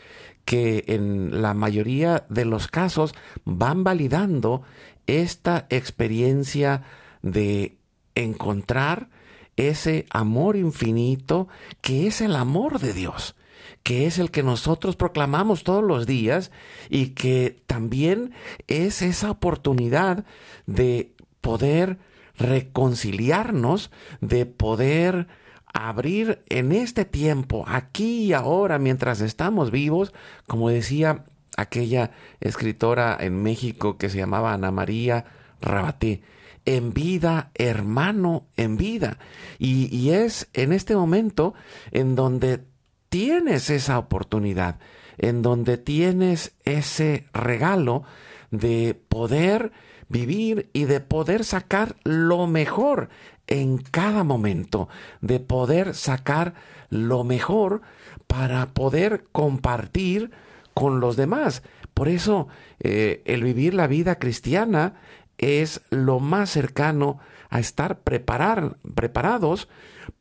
que 0.46 0.84
en 0.86 1.42
la 1.42 1.52
mayoría 1.52 2.24
de 2.30 2.44
los 2.46 2.68
casos 2.68 3.14
van 3.44 3.84
validando 3.84 4.62
esta 5.06 5.66
experiencia 5.70 6.82
de 7.22 7.78
encontrar 8.14 9.08
ese 9.56 10.06
amor 10.10 10.56
infinito 10.56 11.48
que 11.80 12.06
es 12.06 12.20
el 12.20 12.36
amor 12.36 12.78
de 12.78 12.92
Dios, 12.92 13.36
que 13.82 14.06
es 14.06 14.18
el 14.18 14.30
que 14.30 14.42
nosotros 14.42 14.96
proclamamos 14.96 15.64
todos 15.64 15.82
los 15.82 16.06
días 16.06 16.50
y 16.90 17.08
que 17.08 17.62
también 17.66 18.32
es 18.66 19.02
esa 19.02 19.30
oportunidad 19.30 20.24
de 20.66 21.14
poder 21.40 21.98
reconciliarnos, 22.36 23.90
de 24.20 24.46
poder 24.46 25.26
abrir 25.72 26.42
en 26.48 26.72
este 26.72 27.04
tiempo, 27.04 27.64
aquí 27.66 28.24
y 28.24 28.32
ahora, 28.32 28.78
mientras 28.78 29.20
estamos 29.20 29.70
vivos, 29.70 30.12
como 30.46 30.70
decía 30.70 31.24
aquella 31.56 32.12
escritora 32.40 33.16
en 33.18 33.42
México 33.42 33.98
que 33.98 34.08
se 34.08 34.18
llamaba 34.18 34.52
Ana 34.52 34.70
María 34.70 35.24
Rabaté, 35.60 36.22
en 36.64 36.92
vida, 36.92 37.50
hermano, 37.54 38.46
en 38.56 38.76
vida. 38.76 39.18
Y, 39.58 39.94
y 39.96 40.10
es 40.10 40.48
en 40.52 40.72
este 40.72 40.96
momento 40.96 41.54
en 41.92 42.14
donde 42.14 42.64
tienes 43.08 43.70
esa 43.70 43.98
oportunidad, 43.98 44.78
en 45.18 45.42
donde 45.42 45.78
tienes 45.78 46.54
ese 46.64 47.26
regalo 47.32 48.04
de 48.50 49.00
poder 49.08 49.72
vivir 50.08 50.70
y 50.72 50.84
de 50.84 51.00
poder 51.00 51.44
sacar 51.44 51.96
lo 52.04 52.46
mejor 52.46 53.08
en 53.46 53.78
cada 53.78 54.24
momento, 54.24 54.88
de 55.20 55.40
poder 55.40 55.94
sacar 55.94 56.54
lo 56.90 57.24
mejor 57.24 57.82
para 58.26 58.72
poder 58.72 59.24
compartir 59.32 60.30
con 60.76 61.00
los 61.00 61.16
demás. 61.16 61.62
Por 61.94 62.06
eso 62.06 62.48
eh, 62.80 63.22
el 63.24 63.42
vivir 63.42 63.72
la 63.72 63.86
vida 63.86 64.18
cristiana 64.18 64.96
es 65.38 65.80
lo 65.88 66.20
más 66.20 66.50
cercano 66.50 67.18
a 67.48 67.60
estar 67.60 68.00
preparar, 68.00 68.76
preparados 68.94 69.70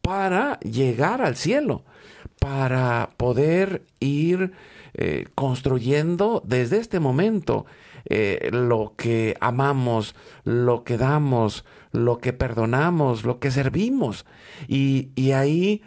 para 0.01 0.57
llegar 0.61 1.21
al 1.21 1.35
cielo, 1.35 1.83
para 2.39 3.09
poder 3.17 3.83
ir 3.99 4.53
eh, 4.93 5.25
construyendo 5.35 6.41
desde 6.45 6.77
este 6.77 7.01
momento 7.01 7.65
eh, 8.05 8.47
lo 8.53 8.93
que 8.95 9.35
amamos, 9.41 10.15
lo 10.45 10.85
que 10.85 10.97
damos, 10.97 11.65
lo 11.91 12.19
que 12.19 12.31
perdonamos, 12.31 13.25
lo 13.25 13.39
que 13.39 13.51
servimos. 13.51 14.25
Y, 14.69 15.09
y 15.15 15.33
ahí 15.33 15.81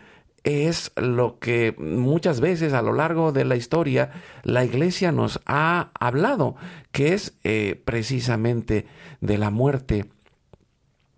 es 0.45 0.93
lo 0.97 1.39
que 1.39 1.75
muchas 1.79 2.41
veces 2.41 2.73
a 2.73 2.83
lo 2.83 2.93
largo 2.93 3.33
de 3.33 3.45
la 3.45 3.57
historia 3.57 4.11
la 4.43 4.65
iglesia 4.65 5.13
nos 5.13 5.41
ha 5.47 5.91
hablado, 5.99 6.57
que 6.93 7.15
es 7.15 7.39
eh, 7.45 7.81
precisamente 7.85 8.87
de 9.21 9.39
la 9.39 9.51
muerte, 9.51 10.07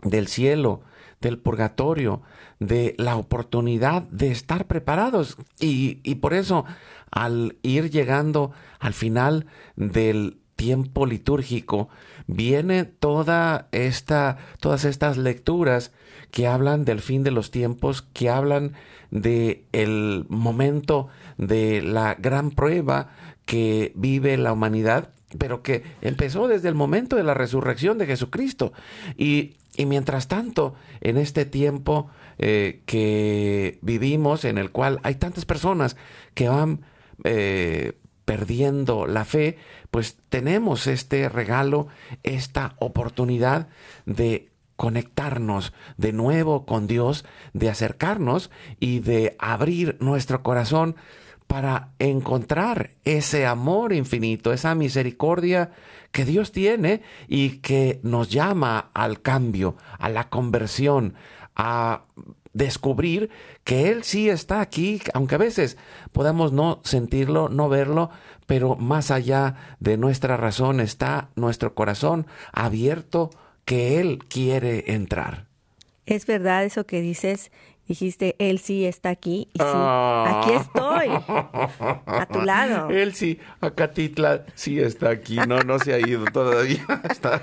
del 0.02 0.28
cielo, 0.28 0.82
del 1.20 1.38
purgatorio, 1.38 2.22
de 2.58 2.94
la 2.98 3.16
oportunidad 3.16 4.02
de 4.02 4.30
estar 4.30 4.66
preparados. 4.66 5.36
Y, 5.60 6.00
y 6.02 6.16
por 6.16 6.34
eso, 6.34 6.64
al 7.10 7.56
ir 7.62 7.90
llegando 7.90 8.52
al 8.78 8.94
final 8.94 9.46
del 9.76 10.40
tiempo 10.56 11.06
litúrgico, 11.06 11.88
viene 12.26 12.84
toda 12.84 13.68
esta, 13.72 14.36
todas 14.60 14.84
estas 14.84 15.16
lecturas 15.16 15.92
que 16.30 16.46
hablan 16.46 16.84
del 16.84 17.00
fin 17.00 17.22
de 17.22 17.30
los 17.30 17.50
tiempos, 17.50 18.02
que 18.02 18.30
hablan 18.30 18.72
de 19.10 19.64
el 19.72 20.24
momento 20.28 21.08
de 21.36 21.82
la 21.82 22.14
gran 22.14 22.50
prueba 22.50 23.10
que 23.44 23.92
vive 23.96 24.36
la 24.36 24.52
humanidad, 24.52 25.10
pero 25.38 25.62
que 25.62 25.82
empezó 26.00 26.48
desde 26.48 26.68
el 26.68 26.74
momento 26.74 27.16
de 27.16 27.24
la 27.24 27.34
resurrección 27.34 27.98
de 27.98 28.06
Jesucristo. 28.06 28.72
Y, 29.16 29.56
y 29.76 29.86
mientras 29.86 30.28
tanto, 30.28 30.74
en 31.00 31.16
este 31.16 31.44
tiempo 31.44 32.10
eh, 32.38 32.82
que 32.86 33.78
vivimos, 33.82 34.44
en 34.44 34.58
el 34.58 34.70
cual 34.70 35.00
hay 35.02 35.16
tantas 35.16 35.44
personas 35.44 35.96
que 36.34 36.48
van 36.48 36.82
eh, 37.24 37.94
perdiendo 38.24 39.06
la 39.06 39.24
fe, 39.24 39.58
pues 39.90 40.16
tenemos 40.28 40.86
este 40.86 41.28
regalo, 41.28 41.88
esta 42.22 42.76
oportunidad 42.78 43.68
de 44.06 44.50
conectarnos 44.80 45.74
de 45.98 46.14
nuevo 46.14 46.64
con 46.64 46.86
Dios, 46.86 47.26
de 47.52 47.68
acercarnos 47.68 48.50
y 48.78 49.00
de 49.00 49.36
abrir 49.38 49.98
nuestro 50.00 50.42
corazón 50.42 50.96
para 51.46 51.90
encontrar 51.98 52.92
ese 53.04 53.44
amor 53.44 53.92
infinito, 53.92 54.54
esa 54.54 54.74
misericordia 54.74 55.70
que 56.12 56.24
Dios 56.24 56.50
tiene 56.50 57.02
y 57.28 57.58
que 57.58 58.00
nos 58.04 58.30
llama 58.30 58.90
al 58.94 59.20
cambio, 59.20 59.76
a 59.98 60.08
la 60.08 60.30
conversión, 60.30 61.12
a 61.54 62.04
descubrir 62.54 63.28
que 63.64 63.90
Él 63.90 64.02
sí 64.02 64.30
está 64.30 64.62
aquí, 64.62 65.02
aunque 65.12 65.34
a 65.34 65.38
veces 65.38 65.76
podamos 66.10 66.54
no 66.54 66.80
sentirlo, 66.84 67.50
no 67.50 67.68
verlo, 67.68 68.08
pero 68.46 68.76
más 68.76 69.10
allá 69.10 69.56
de 69.78 69.98
nuestra 69.98 70.38
razón 70.38 70.80
está 70.80 71.28
nuestro 71.36 71.74
corazón 71.74 72.26
abierto 72.50 73.28
que 73.70 74.00
Él 74.00 74.18
quiere 74.26 74.92
entrar. 74.94 75.46
Es 76.04 76.26
verdad 76.26 76.64
eso 76.64 76.86
que 76.86 77.00
dices 77.00 77.52
dijiste, 77.86 78.34
él 78.40 78.58
sí 78.58 78.84
está 78.84 79.10
aquí. 79.10 79.48
Y 79.52 79.58
sí, 79.58 79.64
aquí 79.64 80.52
estoy, 80.54 81.08
a 82.06 82.26
tu 82.32 82.40
lado. 82.42 82.88
Él 82.90 83.14
sí, 83.14 83.38
Acatitla 83.60 84.44
sí 84.56 84.80
está 84.80 85.10
aquí. 85.10 85.36
No, 85.36 85.60
no 85.60 85.78
se 85.78 85.94
ha 85.94 86.00
ido 86.00 86.24
todavía. 86.26 86.84
Está. 87.10 87.42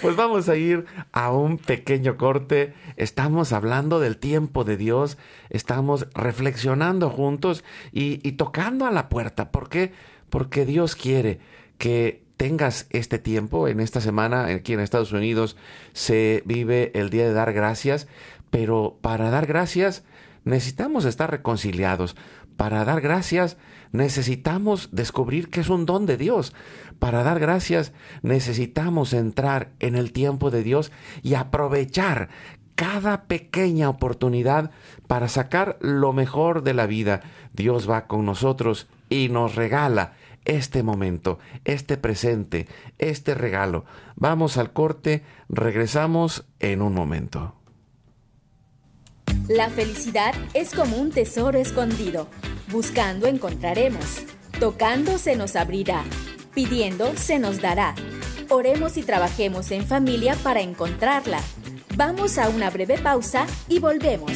Pues 0.00 0.16
vamos 0.16 0.48
a 0.48 0.56
ir 0.56 0.86
a 1.12 1.30
un 1.30 1.58
pequeño 1.58 2.16
corte. 2.16 2.74
Estamos 2.96 3.52
hablando 3.52 4.00
del 4.00 4.18
tiempo 4.18 4.64
de 4.64 4.78
Dios. 4.78 5.18
Estamos 5.48 6.06
reflexionando 6.14 7.10
juntos 7.10 7.64
y, 7.92 8.26
y 8.26 8.32
tocando 8.32 8.86
a 8.86 8.90
la 8.90 9.08
puerta. 9.08 9.50
¿Por 9.50 9.68
qué? 9.68 9.92
Porque 10.28 10.66
Dios 10.66 10.94
quiere 10.94 11.38
que 11.78 12.29
tengas 12.40 12.86
este 12.88 13.18
tiempo. 13.18 13.68
En 13.68 13.80
esta 13.80 14.00
semana, 14.00 14.46
aquí 14.46 14.72
en 14.72 14.80
Estados 14.80 15.12
Unidos, 15.12 15.58
se 15.92 16.42
vive 16.46 16.90
el 16.94 17.10
Día 17.10 17.26
de 17.26 17.34
Dar 17.34 17.52
Gracias, 17.52 18.08
pero 18.48 18.96
para 19.02 19.28
dar 19.28 19.44
gracias 19.44 20.04
necesitamos 20.44 21.04
estar 21.04 21.30
reconciliados. 21.30 22.16
Para 22.56 22.86
dar 22.86 23.02
gracias 23.02 23.58
necesitamos 23.92 24.88
descubrir 24.90 25.50
que 25.50 25.60
es 25.60 25.68
un 25.68 25.84
don 25.84 26.06
de 26.06 26.16
Dios. 26.16 26.54
Para 26.98 27.22
dar 27.24 27.40
gracias 27.40 27.92
necesitamos 28.22 29.12
entrar 29.12 29.72
en 29.78 29.94
el 29.94 30.10
tiempo 30.10 30.50
de 30.50 30.62
Dios 30.62 30.92
y 31.22 31.34
aprovechar 31.34 32.30
cada 32.74 33.24
pequeña 33.24 33.90
oportunidad 33.90 34.70
para 35.06 35.28
sacar 35.28 35.76
lo 35.82 36.14
mejor 36.14 36.62
de 36.62 36.72
la 36.72 36.86
vida. 36.86 37.20
Dios 37.52 37.86
va 37.88 38.06
con 38.06 38.24
nosotros 38.24 38.88
y 39.10 39.28
nos 39.28 39.56
regala 39.56 40.14
este 40.50 40.82
momento, 40.82 41.38
este 41.64 41.96
presente, 41.96 42.66
este 42.98 43.34
regalo. 43.34 43.84
Vamos 44.16 44.56
al 44.56 44.72
corte, 44.72 45.22
regresamos 45.48 46.44
en 46.58 46.82
un 46.82 46.92
momento. 46.92 47.54
La 49.48 49.70
felicidad 49.70 50.34
es 50.52 50.74
como 50.74 50.96
un 50.96 51.10
tesoro 51.10 51.58
escondido. 51.58 52.28
Buscando 52.70 53.26
encontraremos. 53.26 54.24
Tocando 54.58 55.18
se 55.18 55.36
nos 55.36 55.54
abrirá. 55.54 56.04
Pidiendo 56.54 57.16
se 57.16 57.38
nos 57.38 57.60
dará. 57.60 57.94
Oremos 58.48 58.96
y 58.96 59.02
trabajemos 59.02 59.70
en 59.70 59.86
familia 59.86 60.34
para 60.42 60.60
encontrarla. 60.60 61.40
Vamos 61.96 62.38
a 62.38 62.48
una 62.48 62.70
breve 62.70 62.98
pausa 62.98 63.46
y 63.68 63.78
volvemos. 63.78 64.32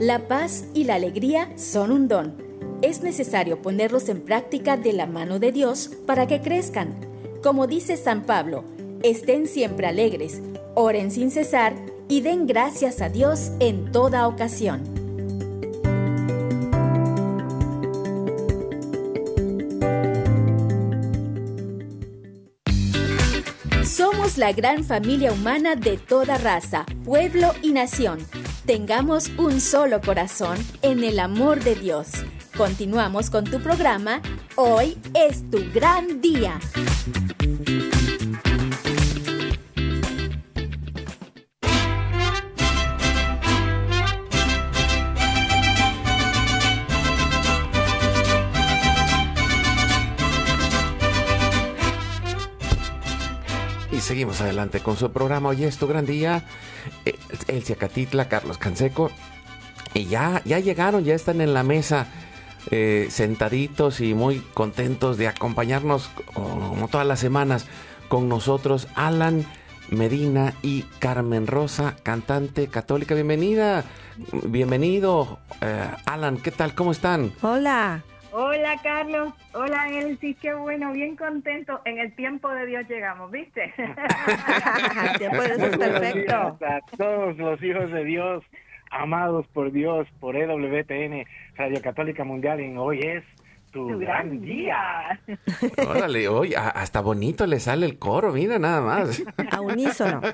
La 0.00 0.28
paz 0.28 0.64
y 0.72 0.84
la 0.84 0.94
alegría 0.94 1.50
son 1.56 1.92
un 1.92 2.08
don. 2.08 2.34
Es 2.80 3.02
necesario 3.02 3.60
ponerlos 3.60 4.08
en 4.08 4.22
práctica 4.22 4.76
de 4.76 4.94
la 4.94 5.06
mano 5.06 5.38
de 5.38 5.52
Dios 5.52 5.90
para 6.06 6.26
que 6.26 6.40
crezcan. 6.40 6.94
Como 7.42 7.66
dice 7.66 7.96
San 7.96 8.22
Pablo, 8.22 8.64
estén 9.02 9.46
siempre 9.46 9.86
alegres, 9.86 10.40
oren 10.74 11.10
sin 11.10 11.30
cesar 11.30 11.74
y 12.08 12.22
den 12.22 12.46
gracias 12.46 13.02
a 13.02 13.08
Dios 13.08 13.52
en 13.60 13.92
toda 13.92 14.26
ocasión. 14.26 14.99
La 24.40 24.52
gran 24.52 24.84
familia 24.84 25.34
humana 25.34 25.76
de 25.76 25.98
toda 25.98 26.38
raza, 26.38 26.86
pueblo 27.04 27.52
y 27.60 27.72
nación. 27.72 28.20
Tengamos 28.64 29.28
un 29.36 29.60
solo 29.60 30.00
corazón 30.00 30.56
en 30.80 31.04
el 31.04 31.18
amor 31.18 31.62
de 31.62 31.74
Dios. 31.74 32.08
Continuamos 32.56 33.28
con 33.28 33.44
tu 33.44 33.60
programa. 33.60 34.22
Hoy 34.56 34.96
es 35.12 35.48
tu 35.50 35.58
gran 35.74 36.22
día. 36.22 36.58
Seguimos 54.10 54.40
adelante 54.40 54.80
con 54.80 54.96
su 54.96 55.12
programa. 55.12 55.50
Hoy 55.50 55.62
es 55.62 55.78
tu 55.78 55.86
gran 55.86 56.04
día. 56.04 56.42
Eh, 57.04 57.16
Elcia 57.46 57.76
Catitla, 57.76 58.28
Carlos 58.28 58.58
Canseco. 58.58 59.08
Y 59.94 60.06
ya, 60.06 60.42
ya 60.44 60.58
llegaron, 60.58 61.04
ya 61.04 61.14
están 61.14 61.40
en 61.40 61.54
la 61.54 61.62
mesa. 61.62 62.08
Eh, 62.72 63.06
sentaditos 63.08 64.00
y 64.00 64.14
muy 64.14 64.40
contentos 64.52 65.16
de 65.16 65.28
acompañarnos 65.28 66.10
como 66.34 66.88
todas 66.88 67.06
las 67.06 67.20
semanas 67.20 67.66
con 68.08 68.28
nosotros 68.28 68.88
Alan 68.96 69.46
Medina 69.90 70.54
y 70.60 70.82
Carmen 70.98 71.46
Rosa, 71.46 71.94
cantante 72.02 72.66
católica. 72.66 73.14
Bienvenida, 73.14 73.84
bienvenido 74.42 75.38
eh, 75.60 75.88
Alan, 76.04 76.38
¿qué 76.38 76.50
tal? 76.50 76.74
¿Cómo 76.74 76.90
están? 76.90 77.32
Hola. 77.42 78.02
Hola 78.32 78.76
Carlos, 78.82 79.32
hola 79.54 79.90
Elsie, 79.90 80.34
qué 80.34 80.54
bueno, 80.54 80.92
bien 80.92 81.16
contento. 81.16 81.80
En 81.84 81.98
el 81.98 82.14
tiempo 82.14 82.48
de 82.50 82.66
Dios 82.66 82.88
llegamos, 82.88 83.30
¿viste? 83.30 83.74
el 83.76 85.18
tiempo 85.18 85.42
de 85.42 85.48
Dios 85.48 85.62
es 85.62 85.78
perfecto. 85.78 86.36
A 86.36 86.80
todos 86.96 87.36
los 87.36 87.62
hijos 87.62 87.90
de 87.90 88.04
Dios, 88.04 88.44
amados 88.90 89.46
por 89.48 89.72
Dios, 89.72 90.06
por 90.20 90.36
EWTN, 90.36 91.24
Radio 91.56 91.82
Católica 91.82 92.22
Mundial, 92.22 92.60
en 92.60 92.78
hoy 92.78 93.00
es 93.00 93.24
tu, 93.72 93.98
gran 93.98 94.40
día. 94.40 95.20
Órale, 95.88 96.28
hoy 96.28 96.54
hasta 96.54 97.00
bonito 97.00 97.46
le 97.46 97.58
sale 97.58 97.84
el 97.84 97.98
coro, 97.98 98.32
mira 98.32 98.60
nada 98.60 98.80
más. 98.80 99.22
A 99.50 99.60
unísono. 99.60 100.20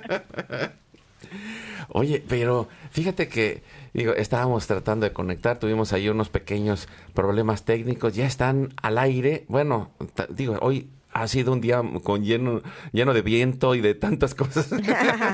Oye, 1.89 2.23
pero 2.29 2.69
fíjate 2.91 3.29
que 3.29 3.63
digo, 3.97 4.13
estábamos 4.15 4.67
tratando 4.67 5.07
de 5.07 5.13
conectar, 5.13 5.59
tuvimos 5.59 5.95
ahí 5.95 6.11
unos 6.11 6.29
pequeños 6.29 6.87
problemas 7.15 7.65
técnicos, 7.65 8.15
ya 8.15 8.27
están 8.27 8.75
al 8.83 8.99
aire. 8.99 9.47
Bueno, 9.49 9.91
digo, 10.29 10.59
hoy 10.61 10.91
ha 11.15 11.27
sido 11.29 11.55
un 11.55 11.63
día 11.63 11.83
con 12.03 12.23
lleno, 12.23 12.61
lleno 12.93 13.15
de 13.15 13.23
viento 13.23 13.75
y 13.75 13.81
de 13.81 13.95
tantas 13.95 14.35
cosas. 14.35 14.69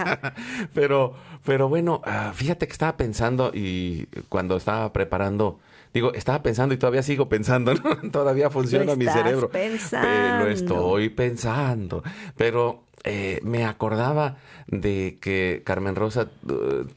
pero, 0.75 1.15
pero 1.45 1.69
bueno, 1.69 2.03
ah, 2.05 2.31
fíjate 2.35 2.69
que 2.69 2.73
estaba 2.73 2.97
pensando 2.97 3.51
y 3.53 4.07
cuando 4.29 4.57
estaba 4.57 4.93
preparando, 4.93 5.59
digo, 5.93 6.13
estaba 6.15 6.41
pensando 6.45 6.73
y 6.73 6.79
todavía 6.79 7.03
sigo 7.03 7.29
pensando, 7.29 7.75
¿no? 7.75 8.11
todavía 8.13 8.49
funciona 8.49 8.95
mi 8.95 9.07
cerebro. 9.07 9.51
Pensando. 9.51 10.45
lo 10.45 10.47
estoy 10.47 11.09
pensando. 11.09 12.05
Pero 12.37 12.85
eh, 13.05 13.41
me 13.43 13.65
acordaba 13.65 14.37
de 14.67 15.19
que, 15.21 15.63
Carmen 15.65 15.97
Rosa, 15.97 16.31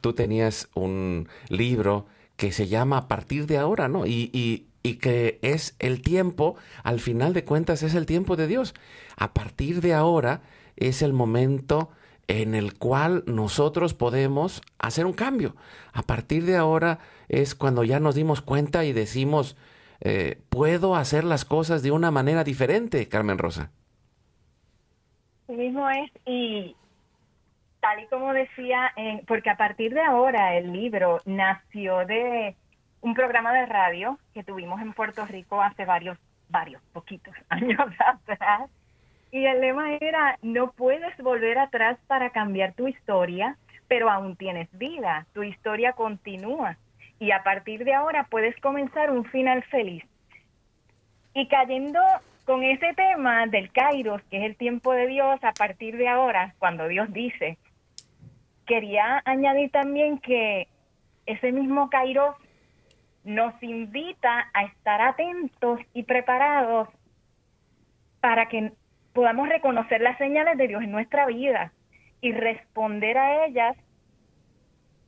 tú 0.01 0.13
tenías 0.13 0.69
un 0.75 1.27
libro 1.49 2.05
que 2.35 2.51
se 2.51 2.67
llama 2.67 2.97
A 2.97 3.07
partir 3.07 3.47
de 3.47 3.57
ahora, 3.57 3.87
¿no? 3.87 4.05
Y, 4.05 4.29
y, 4.33 4.67
y, 4.83 4.95
que 4.95 5.39
es 5.41 5.75
el 5.79 6.01
tiempo, 6.01 6.55
al 6.83 6.99
final 6.99 7.33
de 7.33 7.43
cuentas, 7.43 7.81
es 7.81 7.95
el 7.95 8.05
tiempo 8.05 8.35
de 8.35 8.47
Dios. 8.47 8.75
A 9.17 9.33
partir 9.33 9.81
de 9.81 9.93
ahora 9.93 10.41
es 10.75 11.01
el 11.01 11.13
momento 11.13 11.89
en 12.27 12.55
el 12.55 12.77
cual 12.77 13.23
nosotros 13.25 13.93
podemos 13.93 14.61
hacer 14.77 15.05
un 15.05 15.13
cambio. 15.13 15.55
A 15.93 16.03
partir 16.03 16.45
de 16.45 16.57
ahora 16.57 16.99
es 17.29 17.55
cuando 17.55 17.83
ya 17.83 17.99
nos 17.99 18.15
dimos 18.15 18.41
cuenta 18.41 18.85
y 18.85 18.93
decimos, 18.93 19.55
eh, 20.01 20.41
puedo 20.49 20.95
hacer 20.95 21.23
las 21.23 21.45
cosas 21.45 21.81
de 21.81 21.91
una 21.91 22.11
manera 22.11 22.43
diferente, 22.43 23.07
Carmen 23.07 23.37
Rosa 23.37 23.71
mismo 25.53 25.89
es, 25.89 26.11
y 26.25 26.75
tal 27.79 27.99
y 27.99 28.07
como 28.07 28.33
decía, 28.33 28.93
porque 29.27 29.49
a 29.49 29.57
partir 29.57 29.93
de 29.93 30.01
ahora 30.01 30.55
el 30.55 30.73
libro 30.73 31.19
nació 31.25 32.05
de 32.05 32.55
un 33.01 33.13
programa 33.13 33.53
de 33.53 33.67
radio 33.67 34.17
que 34.33 34.43
tuvimos 34.43 34.81
en 34.81 34.93
Puerto 34.93 35.25
Rico 35.27 35.61
hace 35.61 35.85
varios, 35.85 36.17
varios, 36.49 36.81
poquitos 36.93 37.35
años 37.49 37.79
atrás. 37.99 38.69
Y 39.31 39.45
el 39.45 39.61
lema 39.61 39.93
era, 39.95 40.39
no 40.41 40.71
puedes 40.71 41.15
volver 41.17 41.59
atrás 41.59 41.99
para 42.07 42.31
cambiar 42.31 42.73
tu 42.73 42.87
historia, 42.87 43.57
pero 43.87 44.09
aún 44.09 44.35
tienes 44.35 44.67
vida, 44.77 45.27
tu 45.33 45.43
historia 45.43 45.93
continúa. 45.93 46.77
Y 47.19 47.31
a 47.31 47.43
partir 47.43 47.83
de 47.83 47.93
ahora 47.93 48.23
puedes 48.23 48.59
comenzar 48.61 49.11
un 49.11 49.25
final 49.25 49.61
feliz. 49.65 50.03
Y 51.35 51.47
cayendo 51.47 51.99
con 52.45 52.63
ese 52.63 52.93
tema 52.93 53.47
del 53.47 53.71
Kairos, 53.71 54.21
que 54.29 54.37
es 54.37 54.43
el 54.43 54.55
tiempo 54.55 54.93
de 54.93 55.07
Dios 55.07 55.43
a 55.43 55.51
partir 55.51 55.97
de 55.97 56.07
ahora, 56.07 56.53
cuando 56.59 56.87
Dios 56.87 57.11
dice, 57.11 57.57
quería 58.65 59.21
añadir 59.25 59.71
también 59.71 60.19
que 60.19 60.67
ese 61.25 61.51
mismo 61.51 61.89
Kairos 61.89 62.35
nos 63.23 63.61
invita 63.63 64.49
a 64.53 64.65
estar 64.65 65.01
atentos 65.01 65.79
y 65.93 66.03
preparados 66.03 66.87
para 68.21 68.47
que 68.47 68.71
podamos 69.13 69.49
reconocer 69.49 70.01
las 70.01 70.17
señales 70.19 70.57
de 70.57 70.67
Dios 70.67 70.83
en 70.83 70.91
nuestra 70.91 71.25
vida 71.25 71.71
y 72.21 72.31
responder 72.31 73.17
a 73.17 73.45
ellas 73.45 73.75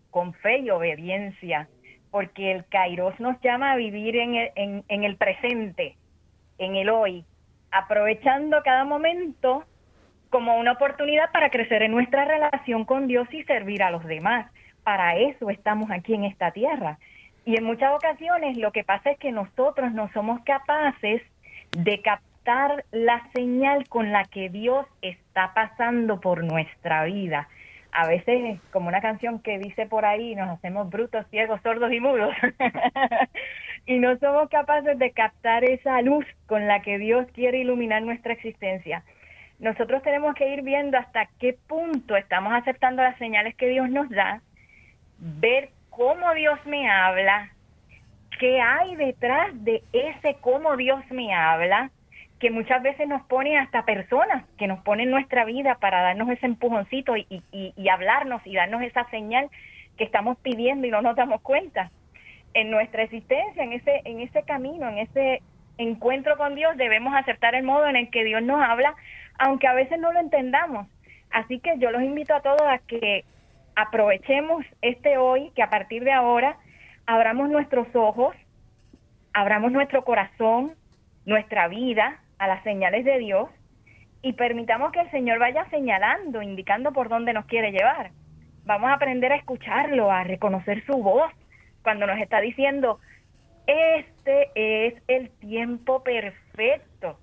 con 0.09 0.33
fe 0.33 0.59
y 0.59 0.71
obediencia, 0.71 1.69
porque 2.09 2.51
el 2.51 2.65
Kairos 2.65 3.19
nos 3.19 3.39
llama 3.41 3.73
a 3.73 3.75
vivir 3.75 4.15
en 4.15 4.35
el, 4.35 4.83
en 4.87 5.03
el 5.03 5.17
presente, 5.17 5.95
en 6.57 6.75
el 6.75 6.89
hoy, 6.89 7.25
aprovechando 7.71 8.61
cada 8.63 8.85
momento 8.85 9.63
como 10.29 10.57
una 10.57 10.73
oportunidad 10.73 11.31
para 11.31 11.49
crecer 11.49 11.83
en 11.83 11.91
nuestra 11.91 12.25
relación 12.25 12.85
con 12.85 13.07
Dios 13.07 13.27
y 13.31 13.43
servir 13.43 13.83
a 13.83 13.91
los 13.91 14.03
demás. 14.05 14.51
Para 14.83 15.15
eso 15.15 15.49
estamos 15.49 15.89
aquí 15.91 16.13
en 16.13 16.25
esta 16.25 16.51
tierra. 16.51 16.99
Y 17.45 17.57
en 17.57 17.63
muchas 17.63 17.93
ocasiones 17.93 18.57
lo 18.57 18.71
que 18.71 18.83
pasa 18.83 19.11
es 19.11 19.19
que 19.19 19.31
nosotros 19.31 19.91
no 19.93 20.11
somos 20.13 20.41
capaces 20.41 21.21
de 21.71 22.01
captar 22.01 22.85
la 22.91 23.29
señal 23.33 23.87
con 23.87 24.11
la 24.11 24.25
que 24.25 24.49
Dios 24.49 24.85
está 25.01 25.53
pasando 25.53 26.19
por 26.19 26.43
nuestra 26.43 27.05
vida 27.05 27.47
a 27.97 28.07
veces, 28.07 28.59
como 28.71 28.89
una 28.89 29.01
canción 29.01 29.39
que 29.39 29.57
dice 29.57 29.87
por 29.87 30.05
ahí, 30.05 30.35
nos 30.35 30.49
hacemos 30.49 30.87
brutos, 30.89 31.25
ciegos, 31.31 31.59
sordos 31.63 31.91
y 31.91 31.99
mudos. 31.99 32.35
y 33.87 33.99
no 33.99 34.17
somos 34.17 34.49
capaces 34.49 34.99
de 34.99 35.11
captar 35.11 35.63
esa 35.63 36.01
luz 36.01 36.25
con 36.45 36.67
la 36.67 36.81
que 36.81 36.99
Dios 36.99 37.25
quiere 37.33 37.59
iluminar 37.59 38.01
nuestra 38.01 38.33
existencia. 38.33 39.03
Nosotros 39.59 40.03
tenemos 40.03 40.35
que 40.35 40.53
ir 40.53 40.61
viendo 40.61 40.97
hasta 40.97 41.27
qué 41.39 41.57
punto 41.67 42.17
estamos 42.17 42.53
aceptando 42.53 43.01
las 43.01 43.17
señales 43.17 43.55
que 43.55 43.69
Dios 43.69 43.89
nos 43.89 44.09
da, 44.09 44.41
ver 45.17 45.69
cómo 45.89 46.33
Dios 46.33 46.59
me 46.65 46.89
habla, 46.89 47.49
qué 48.39 48.59
hay 48.61 48.95
detrás 48.97 49.49
de 49.63 49.81
ese 49.93 50.35
cómo 50.41 50.75
Dios 50.75 50.99
me 51.09 51.33
habla, 51.33 51.89
que 52.39 52.51
muchas 52.51 52.83
veces 52.83 53.07
nos 53.07 53.23
pone 53.23 53.57
hasta 53.57 53.85
personas 53.85 54.43
que 54.59 54.67
nos 54.67 54.79
ponen 54.81 55.09
nuestra 55.09 55.45
vida 55.45 55.75
para 55.75 56.01
darnos 56.01 56.29
ese 56.29 56.45
empujoncito 56.45 57.15
y, 57.15 57.25
y, 57.29 57.73
y 57.75 57.89
hablarnos 57.89 58.45
y 58.45 58.53
darnos 58.53 58.83
esa 58.83 59.09
señal 59.09 59.49
que 59.97 60.03
estamos 60.03 60.37
pidiendo 60.39 60.85
y 60.85 60.91
no 60.91 61.01
nos 61.01 61.15
damos 61.15 61.41
cuenta. 61.41 61.89
En 62.53 62.71
nuestra 62.71 63.03
existencia, 63.03 63.63
en 63.63 63.73
ese, 63.73 64.01
en 64.05 64.19
ese 64.21 64.43
camino, 64.43 64.87
en 64.89 64.99
ese 64.99 65.41
encuentro 65.77 66.37
con 66.37 66.55
Dios, 66.55 66.75
debemos 66.77 67.13
aceptar 67.15 67.55
el 67.55 67.63
modo 67.63 67.87
en 67.87 67.95
el 67.95 68.09
que 68.09 68.23
Dios 68.23 68.41
nos 68.41 68.61
habla, 68.61 68.95
aunque 69.37 69.67
a 69.67 69.73
veces 69.73 69.99
no 69.99 70.11
lo 70.11 70.19
entendamos. 70.19 70.87
Así 71.31 71.59
que 71.59 71.77
yo 71.77 71.91
los 71.91 72.01
invito 72.01 72.33
a 72.33 72.41
todos 72.41 72.61
a 72.61 72.79
que 72.79 73.25
aprovechemos 73.75 74.65
este 74.81 75.17
hoy, 75.17 75.51
que 75.55 75.61
a 75.61 75.69
partir 75.69 76.03
de 76.03 76.11
ahora 76.11 76.57
abramos 77.05 77.49
nuestros 77.49 77.87
ojos, 77.95 78.35
abramos 79.33 79.71
nuestro 79.71 80.03
corazón, 80.03 80.73
nuestra 81.25 81.67
vida 81.67 82.19
a 82.39 82.47
las 82.47 82.63
señales 82.63 83.05
de 83.05 83.19
Dios 83.19 83.49
y 84.21 84.33
permitamos 84.33 84.91
que 84.91 85.01
el 85.01 85.11
Señor 85.11 85.39
vaya 85.39 85.69
señalando, 85.69 86.41
indicando 86.41 86.91
por 86.91 87.07
dónde 87.07 87.33
nos 87.33 87.45
quiere 87.45 87.71
llevar. 87.71 88.11
Vamos 88.65 88.89
a 88.89 88.93
aprender 88.93 89.31
a 89.31 89.35
escucharlo, 89.35 90.11
a 90.11 90.23
reconocer 90.23 90.83
su 90.85 90.93
voz 90.93 91.31
cuando 91.87 92.05
nos 92.05 92.19
está 92.19 92.41
diciendo, 92.41 92.99
este 93.65 94.51
es 94.53 95.01
el 95.07 95.29
tiempo 95.39 96.03
perfecto. 96.03 97.17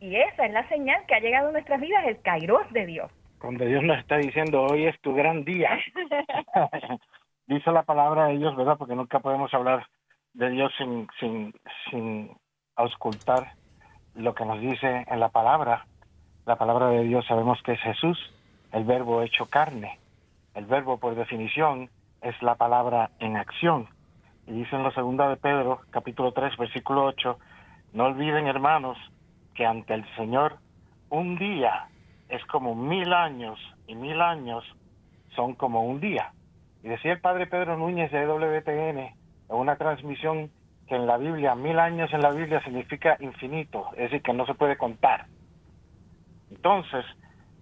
Y 0.00 0.16
esa 0.16 0.44
es 0.44 0.52
la 0.52 0.68
señal 0.68 1.06
que 1.06 1.14
ha 1.14 1.20
llegado 1.20 1.50
a 1.50 1.52
nuestras 1.52 1.80
vidas, 1.80 2.04
el 2.04 2.20
kairos 2.20 2.68
de 2.72 2.84
Dios. 2.86 3.12
Cuando 3.38 3.64
Dios 3.64 3.84
nos 3.84 3.96
está 3.96 4.16
diciendo, 4.16 4.64
hoy 4.64 4.86
es 4.86 5.00
tu 5.02 5.14
gran 5.14 5.44
día. 5.44 5.78
Dice 7.46 7.70
la 7.70 7.84
palabra 7.84 8.26
de 8.26 8.38
Dios, 8.38 8.56
¿verdad? 8.56 8.76
Porque 8.76 8.96
nunca 8.96 9.20
podemos 9.20 9.54
hablar 9.54 9.86
de 10.34 10.50
Dios 10.50 10.72
sin, 10.78 11.06
sin, 11.20 11.54
sin 11.88 12.32
auscultar 12.74 13.52
lo 14.16 14.34
que 14.34 14.44
nos 14.44 14.60
dice 14.60 15.06
en 15.08 15.20
la 15.20 15.28
palabra. 15.28 15.86
La 16.44 16.56
palabra 16.56 16.88
de 16.88 17.04
Dios 17.04 17.24
sabemos 17.26 17.62
que 17.62 17.74
es 17.74 17.80
Jesús, 17.82 18.18
el 18.72 18.82
verbo 18.82 19.22
hecho 19.22 19.46
carne. 19.46 20.00
El 20.56 20.64
verbo, 20.64 20.98
por 20.98 21.14
definición, 21.14 21.88
es 22.20 22.34
la 22.42 22.56
palabra 22.56 23.10
en 23.20 23.36
acción. 23.36 23.88
Y 24.48 24.52
dice 24.52 24.76
en 24.76 24.82
la 24.82 24.90
segunda 24.92 25.28
de 25.28 25.36
Pedro, 25.36 25.80
capítulo 25.90 26.32
3, 26.32 26.56
versículo 26.56 27.04
8, 27.04 27.38
no 27.92 28.06
olviden, 28.06 28.46
hermanos, 28.46 28.96
que 29.54 29.66
ante 29.66 29.92
el 29.92 30.06
Señor 30.16 30.56
un 31.10 31.36
día 31.36 31.88
es 32.30 32.42
como 32.46 32.74
mil 32.74 33.12
años 33.12 33.58
y 33.86 33.94
mil 33.94 34.22
años 34.22 34.64
son 35.36 35.54
como 35.54 35.84
un 35.84 36.00
día. 36.00 36.32
Y 36.82 36.88
decía 36.88 37.12
el 37.12 37.20
padre 37.20 37.46
Pedro 37.46 37.76
Núñez 37.76 38.10
de 38.10 38.26
WTN 38.26 38.98
en 38.98 39.14
una 39.50 39.76
transmisión 39.76 40.50
que 40.86 40.94
en 40.94 41.06
la 41.06 41.18
Biblia, 41.18 41.54
mil 41.54 41.78
años 41.78 42.10
en 42.14 42.22
la 42.22 42.30
Biblia 42.30 42.62
significa 42.64 43.18
infinito, 43.20 43.88
es 43.92 44.10
decir, 44.10 44.22
que 44.22 44.32
no 44.32 44.46
se 44.46 44.54
puede 44.54 44.78
contar. 44.78 45.26
Entonces, 46.50 47.04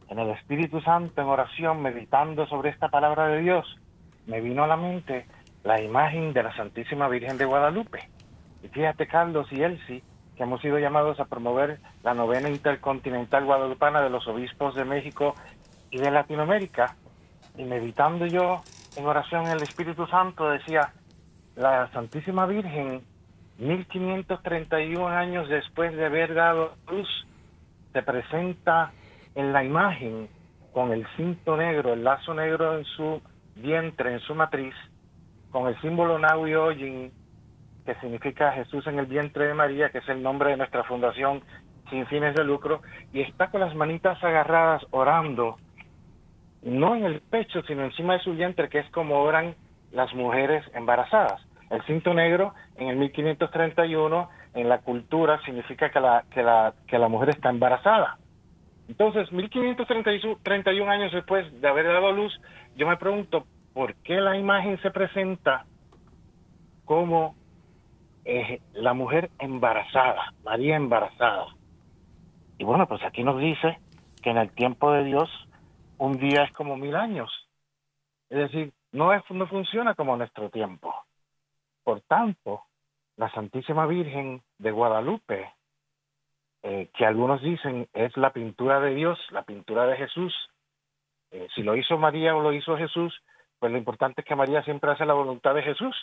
en 0.09 0.21
el 0.21 0.31
Espíritu 0.31 0.81
Santo, 0.83 1.21
en 1.21 1.27
oración, 1.27 1.83
meditando 1.83 2.47
sobre 2.47 2.71
esta 2.71 2.91
palabra 2.91 3.27
de 3.27 3.41
Dios, 3.41 3.67
me 4.27 4.41
vino 4.41 4.63
a 4.63 4.69
la 4.69 4.77
mente 4.77 5.27
la 5.67 5.83
imagen 5.83 6.33
de 6.33 6.45
la 6.45 6.55
Santísima 6.55 7.09
Virgen 7.09 7.39
de 7.39 7.45
Guadalupe. 7.45 8.09
Y 8.63 8.69
fíjate, 8.69 9.09
Carlos 9.09 9.49
y 9.51 9.63
Elsie, 9.63 10.01
que 10.37 10.45
hemos 10.45 10.61
sido 10.61 10.79
llamados 10.79 11.19
a 11.19 11.25
promover 11.25 11.81
la 12.05 12.15
novena 12.15 12.49
intercontinental 12.49 13.45
guadalupana 13.45 14.01
de 14.01 14.09
los 14.09 14.29
obispos 14.29 14.77
de 14.77 14.85
México 14.85 15.35
y 15.91 15.99
de 15.99 16.13
Latinoamérica. 16.13 16.95
Y 17.59 17.65
meditando 17.65 18.27
yo 18.27 18.63
en 18.97 19.07
oración 19.07 19.47
en 19.47 19.53
el 19.53 19.63
Espíritu 19.63 20.07
Santo, 20.07 20.49
decía, 20.49 20.93
la 21.57 21.91
Santísima 21.91 22.47
Virgen 22.47 23.03
1531 23.59 25.09
años 25.09 25.49
después 25.49 25.97
de 25.97 26.07
haber 26.07 26.35
dado 26.35 26.75
luz, 26.89 27.09
se 27.93 28.03
presenta 28.03 28.93
en 29.35 29.53
la 29.53 29.65
imagen 29.65 30.29
con 30.73 30.93
el 30.93 31.05
cinto 31.17 31.57
negro, 31.57 31.95
el 31.95 32.05
lazo 32.05 32.35
negro 32.35 32.79
en 32.79 32.85
su 32.85 33.21
vientre, 33.57 34.13
en 34.13 34.21
su 34.21 34.35
matriz, 34.37 34.75
con 35.51 35.69
el 35.69 35.81
símbolo 35.81 36.19
Naui 36.19 36.55
Oyin, 36.55 37.13
que 37.85 37.95
significa 37.97 38.53
Jesús 38.53 38.87
en 38.87 38.99
el 38.99 39.07
vientre 39.07 39.47
de 39.47 39.55
María, 39.55 39.91
que 39.91 39.99
es 39.99 40.09
el 40.09 40.23
nombre 40.23 40.51
de 40.51 40.57
nuestra 40.57 40.85
fundación 40.85 41.43
sin 41.91 42.07
fines 42.07 42.35
de 42.35 42.45
lucro, 42.45 42.83
y 43.13 43.21
está 43.21 43.51
con 43.51 43.61
las 43.61 43.75
manitas 43.75 44.23
agarradas 44.23 44.85
orando, 44.91 45.57
no 46.63 46.97
en 46.97 47.05
el 47.05 47.21
pecho, 47.21 47.63
sino 47.63 47.85
encima 47.85 48.15
de 48.15 48.21
su 48.21 48.33
vientre, 48.33 48.69
que 48.69 48.81
es 48.81 48.91
como 48.91 49.21
oran 49.21 49.55
las 49.93 50.13
mujeres 50.15 50.65
embarazadas. 50.75 51.41
El 51.71 51.83
cinto 51.83 52.13
negro 52.13 52.55
en 52.77 52.89
el 52.89 52.97
1531 52.97 54.29
en 54.55 54.69
la 54.69 54.79
cultura 54.79 55.41
significa 55.45 55.91
que 55.91 56.01
la, 56.01 56.25
que 56.31 56.43
la, 56.43 56.75
que 56.87 56.99
la 56.99 57.09
mujer 57.09 57.31
está 57.31 57.51
embarazada. 57.51 58.19
Entonces, 58.89 59.31
1531 59.33 60.91
años 60.91 61.13
después 61.13 61.61
de 61.61 61.69
haber 61.69 61.87
dado 61.87 62.13
luz, 62.13 62.33
yo 62.77 62.87
me 62.87 62.97
pregunto, 62.97 63.47
¿por 63.77 63.95
qué 63.97 64.23
la 64.23 64.39
imagen 64.39 64.81
se 64.81 64.91
presenta 64.91 65.67
como 66.87 67.37
eh, 68.25 68.63
la 68.73 68.95
mujer 68.95 69.31
embarazada, 69.39 70.33
María 70.43 70.77
embarazada? 70.77 71.49
Y 72.57 72.65
bueno, 72.65 72.89
pues 72.89 73.03
aquí 73.03 73.23
nos 73.23 73.39
dice 73.39 73.79
que 74.23 74.31
en 74.31 74.39
el 74.39 74.51
tiempo 74.53 74.93
de 74.93 75.05
Dios 75.05 75.29
un 75.99 76.17
día 76.17 76.45
es 76.45 76.53
como 76.53 76.79
mil 76.79 76.97
años. 76.97 77.31
Es 78.31 78.39
decir, 78.39 78.73
no, 78.93 79.13
es, 79.13 79.23
no 79.29 79.47
funciona 79.47 79.95
como 79.95 80.17
nuestro 80.17 80.49
tiempo. 80.49 80.95
Por 81.85 82.01
tanto, 82.01 82.63
la 83.19 83.31
Santísima 83.33 83.85
Virgen 83.85 84.41
de 84.57 84.71
Guadalupe, 84.71 85.53
eh, 86.63 86.89
que 86.97 87.05
algunos 87.05 87.43
dicen 87.43 87.89
es 87.93 88.17
la 88.17 88.33
pintura 88.33 88.81
de 88.81 88.95
Dios, 88.95 89.19
la 89.33 89.43
pintura 89.43 89.87
de 89.87 89.99
Jesús, 89.99 90.33
eh, 91.31 91.47
si 91.55 91.63
lo 91.63 91.77
hizo 91.77 91.99
María 91.99 92.35
o 92.35 92.41
lo 92.41 92.55
hizo 92.55 92.75
Jesús, 92.79 93.13
pues 93.59 93.73
lo 93.73 93.79
importante 93.79 94.21
es 94.21 94.27
que 94.27 94.37
María 94.37 94.63
siempre 94.63 94.91
hace 94.91 95.07
la 95.07 95.15
voluntad 95.15 95.55
de 95.55 95.63
Jesús. 95.63 95.95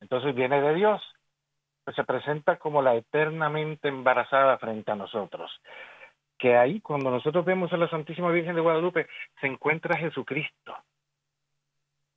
Entonces 0.00 0.34
viene 0.34 0.60
de 0.60 0.74
Dios. 0.74 1.02
Pues 1.84 1.94
se 1.96 2.04
presenta 2.04 2.56
como 2.56 2.82
la 2.82 2.94
eternamente 2.94 3.88
embarazada 3.88 4.58
frente 4.58 4.90
a 4.90 4.96
nosotros. 4.96 5.50
Que 6.38 6.56
ahí, 6.56 6.80
cuando 6.80 7.10
nosotros 7.10 7.44
vemos 7.44 7.72
a 7.72 7.76
la 7.76 7.88
Santísima 7.88 8.30
Virgen 8.30 8.54
de 8.54 8.60
Guadalupe, 8.60 9.06
se 9.40 9.46
encuentra 9.46 9.98
Jesucristo. 9.98 10.76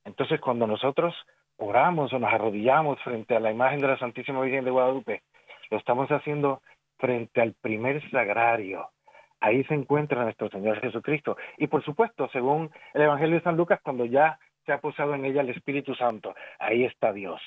Entonces, 0.04 0.40
cuando 0.40 0.66
nosotros 0.66 1.14
oramos 1.56 2.12
o 2.12 2.18
nos 2.18 2.32
arrodillamos 2.32 3.00
frente 3.02 3.36
a 3.36 3.40
la 3.40 3.50
imagen 3.50 3.80
de 3.80 3.88
la 3.88 3.98
Santísima 3.98 4.40
Virgen 4.40 4.64
de 4.64 4.70
Guadalupe, 4.70 5.22
lo 5.70 5.78
estamos 5.78 6.10
haciendo 6.10 6.62
frente 6.98 7.40
al 7.40 7.54
primer 7.54 8.08
sagrario. 8.10 8.90
Ahí 9.40 9.64
se 9.64 9.74
encuentra 9.74 10.22
nuestro 10.22 10.50
Señor 10.50 10.80
Jesucristo. 10.80 11.36
Y 11.56 11.66
por 11.66 11.82
supuesto, 11.84 12.28
según 12.32 12.70
el 12.92 13.02
Evangelio 13.02 13.36
de 13.36 13.42
San 13.42 13.56
Lucas, 13.56 13.80
cuando 13.82 14.04
ya 14.04 14.38
se 14.66 14.72
ha 14.72 14.80
posado 14.80 15.14
en 15.14 15.24
ella 15.24 15.42
el 15.42 15.50
Espíritu 15.50 15.94
Santo, 15.94 16.34
ahí 16.58 16.84
está 16.84 17.12
Dios. 17.12 17.40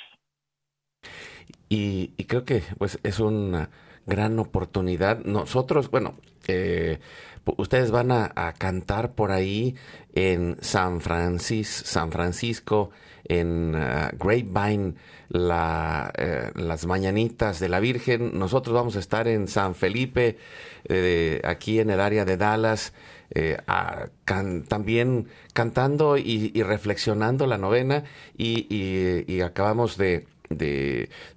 Y, 1.70 2.10
creo 2.28 2.46
que 2.46 2.62
pues 2.78 3.00
es 3.04 3.20
una 3.20 3.70
gran 4.06 4.38
oportunidad. 4.40 5.24
Nosotros, 5.26 5.90
bueno, 5.90 6.16
eh, 6.48 7.00
ustedes 7.58 7.92
van 7.92 8.12
a, 8.12 8.54
cantar 8.58 9.14
por 9.14 9.32
ahí 9.32 9.76
en 10.14 10.58
San, 10.62 11.02
Francis, 11.02 11.68
San 11.68 12.12
Francisco, 12.12 12.92
en 13.26 13.76
uh, 13.76 14.16
Grapevine, 14.18 14.96
eh, 15.34 16.52
las 16.56 16.86
mañanitas 16.86 17.60
de 17.60 17.70
la 17.70 17.80
Virgen. 17.80 18.38
Nosotros 18.38 18.74
vamos 18.76 18.96
a 18.96 19.00
estar 19.00 19.28
en 19.28 19.48
San 19.48 19.76
Felipe, 19.76 20.38
eh, 20.86 21.42
aquí 21.44 21.80
en 21.80 21.90
el 21.90 22.00
área 22.00 22.26
de 22.26 22.38
Dallas, 22.38 22.94
eh, 23.36 23.58
también 24.68 25.28
cantando 25.54 26.18
y, 26.18 26.52
y, 26.54 26.64
reflexionando 26.64 27.48
la 27.48 27.58
novena 27.58 28.04
y, 28.38 29.42
acabamos 29.42 29.98
de, 29.98 30.28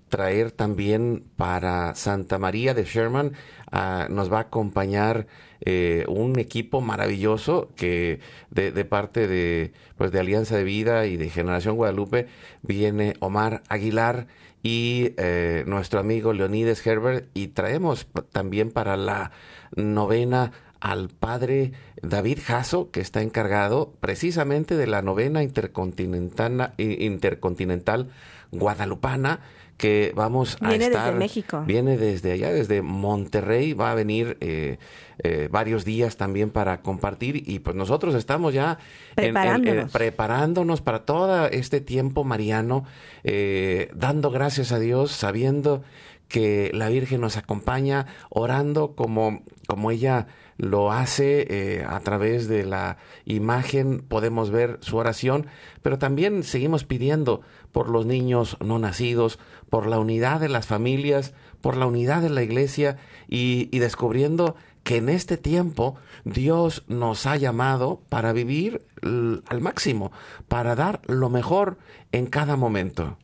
traer 0.09 0.53
también 0.53 1.25
para 1.37 1.95
Santa 1.95 2.39
María 2.39 2.75
de 2.75 2.85
Sherman, 2.85 3.33
uh, 3.73 4.13
nos 4.13 4.33
va 4.33 4.39
a 4.39 4.43
acompañar 4.43 5.27
eh, 5.61 6.05
un 6.07 6.39
equipo 6.39 6.81
maravilloso 6.81 7.71
que 7.77 8.21
de, 8.51 8.73
de, 8.73 8.85
parte 8.85 9.27
de, 9.27 9.73
pues 9.97 10.13
de 10.13 10.21
Alianza 10.21 10.57
de 10.57 10.65
Vida 10.65 11.07
y 11.07 11.17
de 11.17 11.31
Generación 11.31 11.77
Guadalupe 11.77 12.29
viene 12.63 13.15
Omar 13.21 13.63
Aguilar 13.69 14.27
y 14.63 15.13
eh, 15.17 15.65
nuestro 15.67 16.01
amigo 16.01 16.33
Leonides 16.33 16.85
Herbert 16.85 17.29
y 17.35 17.49
traemos 17.49 18.07
también 18.33 18.71
para 18.71 18.97
la 18.97 19.31
novena 19.77 20.51
al 20.81 21.09
padre 21.09 21.73
David 22.03 22.39
Jasso, 22.45 22.91
que 22.91 23.01
está 23.01 23.23
encargado 23.23 23.95
precisamente 24.01 24.77
de 24.77 24.87
la 24.87 25.03
novena 25.03 25.43
intercontinental, 25.43 26.75
intercontinental 26.79 28.09
guadalupana 28.53 29.41
que 29.77 30.13
vamos 30.15 30.57
a 30.63 30.71
Viene 30.71 30.87
estar. 30.87 31.05
desde 31.07 31.19
México. 31.19 31.63
Viene 31.67 31.99
desde 31.99 32.33
allá, 32.33 32.51
desde 32.51 32.81
Monterrey. 32.81 33.75
Va 33.75 33.91
a 33.91 33.95
venir 33.95 34.39
eh, 34.41 34.79
eh, 35.23 35.49
varios 35.51 35.85
días 35.85 36.17
también 36.17 36.49
para 36.51 36.81
compartir. 36.81 37.43
Y 37.47 37.59
pues 37.59 37.77
nosotros 37.77 38.15
estamos 38.15 38.55
ya 38.55 38.79
en- 39.17 39.25
en- 39.25 39.27
en- 39.29 39.33
Preparándonos. 39.35 39.93
preparándonos 39.93 40.81
para 40.81 41.05
todo 41.05 41.47
este 41.49 41.83
tiempo 41.83 42.25
mariano, 42.25 42.85
eh, 43.23 43.91
dando 43.95 44.31
gracias 44.31 44.73
a 44.73 44.79
Dios, 44.79 45.13
sabiendo 45.13 45.83
que 46.29 46.71
la 46.73 46.89
Virgen 46.89 47.21
nos 47.21 47.37
acompaña, 47.37 48.07
orando 48.31 48.95
como, 48.97 49.43
como 49.69 49.91
ella 49.91 50.27
lo 50.59 50.93
hace 50.93 51.47
eh, 51.49 51.85
a 51.87 52.01
través 52.01 52.49
de 52.49 52.65
la 52.65 52.99
imagen, 53.25 54.01
podemos 54.01 54.51
ver 54.51 54.79
su 54.81 54.97
oración, 54.97 55.47
pero 55.83 55.99
también 55.99 56.43
seguimos 56.43 56.85
pidiendo 56.85 57.43
por 57.73 57.89
los 57.89 58.07
niños 58.07 58.57
no 58.65 58.79
nacidos, 58.79 59.39
por 59.71 59.87
la 59.87 59.99
unidad 59.99 60.41
de 60.41 60.49
las 60.49 60.67
familias, 60.67 61.35
por 61.61 61.77
la 61.77 61.87
unidad 61.87 62.23
de 62.23 62.31
la 62.31 62.43
iglesia 62.43 62.97
y, 63.29 63.69
y 63.71 63.79
descubriendo 63.81 64.57
que 64.83 64.99
en 64.99 65.09
este 65.09 65.37
tiempo 65.37 65.97
Dios 66.25 66.85
nos 66.87 67.27
ha 67.27 67.37
llamado 67.37 68.01
para 68.09 68.33
vivir 68.33 68.87
al 69.03 69.61
máximo, 69.61 70.13
para 70.47 70.77
dar 70.77 71.01
lo 71.07 71.29
mejor 71.29 71.79
en 72.13 72.27
cada 72.27 72.57
momento. 72.57 73.19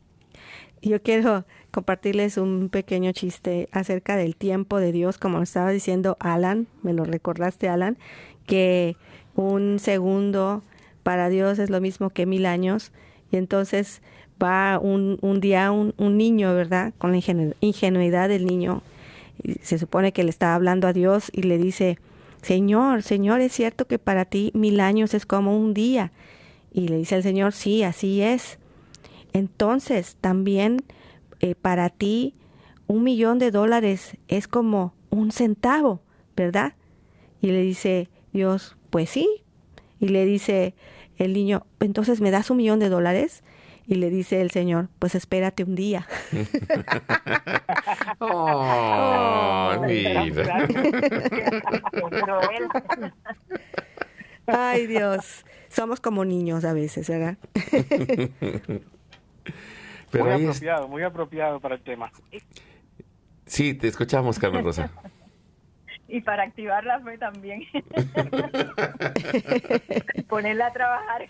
Yo 0.81 1.01
quiero 1.01 1.45
compartirles 1.73 2.37
un 2.37 2.69
pequeño 2.69 3.11
chiste 3.13 3.67
acerca 3.71 4.15
del 4.15 4.35
tiempo 4.35 4.79
de 4.79 4.91
Dios, 4.91 5.17
como 5.17 5.41
estaba 5.41 5.71
diciendo 5.71 6.15
Alan, 6.19 6.67
me 6.83 6.93
lo 6.93 7.03
recordaste 7.03 7.67
Alan, 7.67 7.97
que 8.45 8.95
un 9.35 9.79
segundo 9.79 10.61
para 11.01 11.29
Dios 11.29 11.57
es 11.57 11.71
lo 11.71 11.81
mismo 11.81 12.11
que 12.11 12.27
mil 12.27 12.45
años, 12.45 12.91
y 13.31 13.37
entonces 13.37 14.03
va 14.41 14.77
un, 14.79 15.17
un 15.21 15.39
día 15.39 15.71
un, 15.71 15.95
un 15.97 16.15
niño, 16.15 16.53
¿verdad? 16.53 16.93
Con 16.99 17.11
la 17.11 17.17
ingenu- 17.17 17.55
ingenuidad 17.59 18.29
del 18.29 18.45
niño, 18.45 18.83
y 19.41 19.55
se 19.63 19.79
supone 19.79 20.13
que 20.13 20.23
le 20.23 20.29
está 20.29 20.53
hablando 20.53 20.87
a 20.87 20.93
Dios 20.93 21.31
y 21.33 21.41
le 21.41 21.57
dice, 21.57 21.97
Señor, 22.43 23.01
Señor, 23.01 23.41
es 23.41 23.51
cierto 23.51 23.87
que 23.87 23.97
para 23.97 24.25
ti 24.25 24.51
mil 24.53 24.79
años 24.79 25.15
es 25.15 25.25
como 25.25 25.57
un 25.57 25.73
día. 25.73 26.11
Y 26.71 26.87
le 26.87 26.97
dice 26.97 27.15
el 27.15 27.23
Señor, 27.23 27.53
sí, 27.53 27.83
así 27.83 28.21
es. 28.21 28.59
Entonces, 29.31 30.17
también 30.21 30.83
eh, 31.43 31.55
para 31.55 31.89
ti 31.89 32.35
un 32.87 33.03
millón 33.03 33.37
de 33.37 33.51
dólares 33.51 34.15
es 34.29 34.47
como 34.47 34.93
un 35.09 35.33
centavo, 35.33 36.01
¿verdad? 36.37 36.75
Y 37.41 37.47
le 37.47 37.61
dice 37.61 38.07
Dios, 38.31 38.77
pues 38.89 39.09
sí. 39.09 39.27
Y 39.99 40.07
le 40.07 40.23
dice 40.23 40.73
el 41.17 41.33
niño, 41.33 41.65
entonces 41.81 42.21
me 42.21 42.31
das 42.31 42.49
un 42.49 42.55
millón 42.55 42.79
de 42.79 42.87
dólares. 42.87 43.43
Y 43.85 43.95
le 43.95 44.09
dice 44.09 44.39
el 44.39 44.51
Señor, 44.51 44.87
pues 44.99 45.15
espérate 45.15 45.65
un 45.65 45.75
día. 45.75 46.07
Oh. 48.19 49.71
Ay 54.47 54.87
Dios, 54.87 55.45
somos 55.67 55.99
como 55.99 56.23
niños 56.23 56.63
a 56.63 56.71
veces, 56.71 57.09
¿verdad? 57.09 57.37
Pero 60.13 60.25
muy 60.25 60.43
es- 60.43 60.49
apropiado, 60.49 60.87
muy 60.87 61.03
apropiado 61.03 61.59
para 61.59 61.75
el 61.75 61.81
tema. 61.81 62.11
Sí, 63.45 63.73
te 63.73 63.89
escuchamos, 63.89 64.39
Carmen 64.39 64.63
Rosa. 64.63 64.89
Y 66.07 66.21
para 66.21 66.43
activar 66.43 66.85
la 66.85 66.99
fe 67.01 67.17
también. 67.17 67.63
Ponerla 70.29 70.67
a 70.67 70.73
trabajar. 70.73 71.27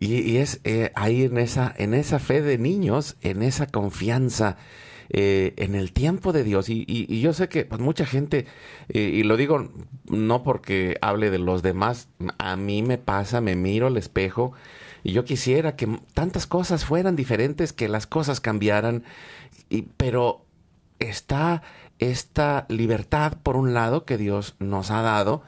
Y, 0.00 0.20
y 0.20 0.36
es 0.36 0.60
eh, 0.64 0.92
ahí 0.94 1.24
en 1.24 1.38
esa, 1.38 1.74
en 1.76 1.94
esa 1.94 2.18
fe 2.18 2.40
de 2.40 2.58
niños, 2.58 3.16
en 3.22 3.42
esa 3.42 3.66
confianza, 3.66 4.56
eh, 5.10 5.54
en 5.56 5.74
el 5.74 5.92
tiempo 5.92 6.32
de 6.32 6.44
Dios. 6.44 6.68
Y, 6.68 6.84
y- 6.86 7.12
y 7.12 7.20
yo 7.20 7.32
sé 7.32 7.48
que 7.48 7.64
pues, 7.64 7.80
mucha 7.80 8.06
gente, 8.06 8.46
eh, 8.90 9.00
y 9.00 9.22
lo 9.24 9.36
digo 9.36 9.68
no 10.08 10.42
porque 10.44 10.96
hable 11.00 11.30
de 11.30 11.38
los 11.38 11.62
demás, 11.62 12.08
a 12.38 12.56
mí 12.56 12.82
me 12.82 12.98
pasa, 12.98 13.40
me 13.40 13.56
miro 13.56 13.88
al 13.88 13.96
espejo 13.96 14.52
y 15.02 15.12
yo 15.12 15.24
quisiera 15.24 15.76
que 15.76 16.00
tantas 16.14 16.46
cosas 16.46 16.84
fueran 16.84 17.16
diferentes, 17.16 17.72
que 17.72 17.88
las 17.88 18.06
cosas 18.06 18.40
cambiaran, 18.40 19.04
y, 19.68 19.82
pero 19.96 20.44
está 20.98 21.62
esta 21.98 22.66
libertad, 22.68 23.34
por 23.42 23.56
un 23.56 23.74
lado, 23.74 24.04
que 24.04 24.18
Dios 24.18 24.54
nos 24.58 24.90
ha 24.90 25.02
dado, 25.02 25.42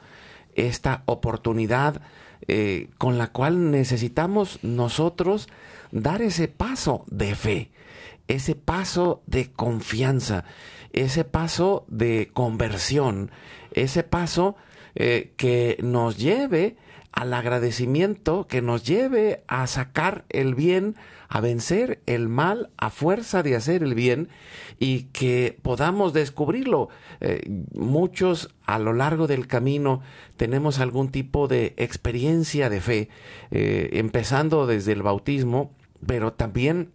esta 0.55 1.03
oportunidad 1.05 2.01
eh, 2.47 2.89
con 2.97 3.17
la 3.17 3.27
cual 3.27 3.71
necesitamos 3.71 4.59
nosotros 4.63 5.47
dar 5.91 6.21
ese 6.21 6.47
paso 6.47 7.05
de 7.07 7.35
fe, 7.35 7.71
ese 8.27 8.55
paso 8.55 9.21
de 9.27 9.51
confianza, 9.51 10.43
ese 10.91 11.23
paso 11.23 11.85
de 11.87 12.29
conversión, 12.33 13.31
ese 13.73 14.03
paso 14.03 14.55
eh, 14.95 15.33
que 15.37 15.77
nos 15.81 16.17
lleve 16.17 16.75
al 17.11 17.33
agradecimiento, 17.33 18.47
que 18.47 18.61
nos 18.61 18.83
lleve 18.83 19.43
a 19.47 19.67
sacar 19.67 20.25
el 20.29 20.55
bien, 20.55 20.95
a 21.27 21.41
vencer 21.41 22.01
el 22.05 22.29
mal 22.29 22.69
a 22.77 22.89
fuerza 22.89 23.43
de 23.43 23.55
hacer 23.55 23.83
el 23.83 23.95
bien 23.95 24.29
y 24.79 25.03
que 25.13 25.57
podamos 25.61 26.13
descubrirlo. 26.13 26.89
Eh, 27.19 27.41
muchos 27.73 28.53
a 28.65 28.79
lo 28.79 28.93
largo 28.93 29.27
del 29.27 29.47
camino 29.47 30.01
tenemos 30.37 30.79
algún 30.79 31.09
tipo 31.09 31.47
de 31.47 31.73
experiencia 31.77 32.69
de 32.69 32.81
fe, 32.81 33.09
eh, 33.51 33.89
empezando 33.93 34.65
desde 34.65 34.93
el 34.93 35.03
bautismo, 35.03 35.73
pero 36.05 36.33
también 36.33 36.91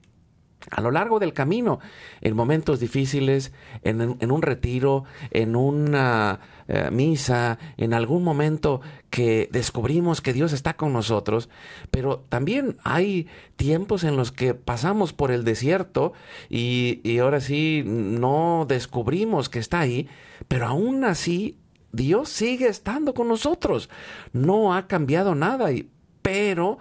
a 0.71 0.81
lo 0.81 0.91
largo 0.91 1.19
del 1.19 1.33
camino, 1.33 1.79
en 2.21 2.35
momentos 2.35 2.81
difíciles, 2.81 3.53
en, 3.83 4.17
en 4.21 4.31
un 4.33 4.43
retiro, 4.43 5.05
en 5.31 5.55
una 5.55 6.41
eh, 6.69 6.89
misa, 6.91 7.59
en 7.77 7.95
algún 7.95 8.25
momento 8.25 8.81
que 9.11 9.49
descubrimos 9.53 10.21
que 10.21 10.33
Dios 10.33 10.53
está 10.53 10.75
con 10.75 10.93
nosotros, 10.93 11.49
pero 11.93 12.25
también 12.29 12.77
hay 12.83 13.29
tiempos 13.55 14.03
en 14.03 14.17
los 14.17 14.33
que 14.33 14.55
pasamos 14.55 15.13
por 15.13 15.31
el 15.31 15.45
desierto 15.45 16.13
y, 16.49 17.01
y 17.05 17.19
ahora 17.19 17.41
sí 17.41 17.85
no 17.87 18.67
descubrimos 18.69 19.49
que 19.49 19.61
está 19.61 19.79
ahí, 19.79 20.09
pero 20.49 20.67
aún 20.67 21.05
así 21.05 21.57
Dios 21.93 22.29
sigue 22.31 22.67
estando 22.67 23.15
con 23.15 23.29
nosotros, 23.29 23.89
no 24.33 24.75
ha 24.75 24.89
cambiado 24.89 25.37
nada, 25.37 25.71
y, 25.71 25.89
pero 26.21 26.79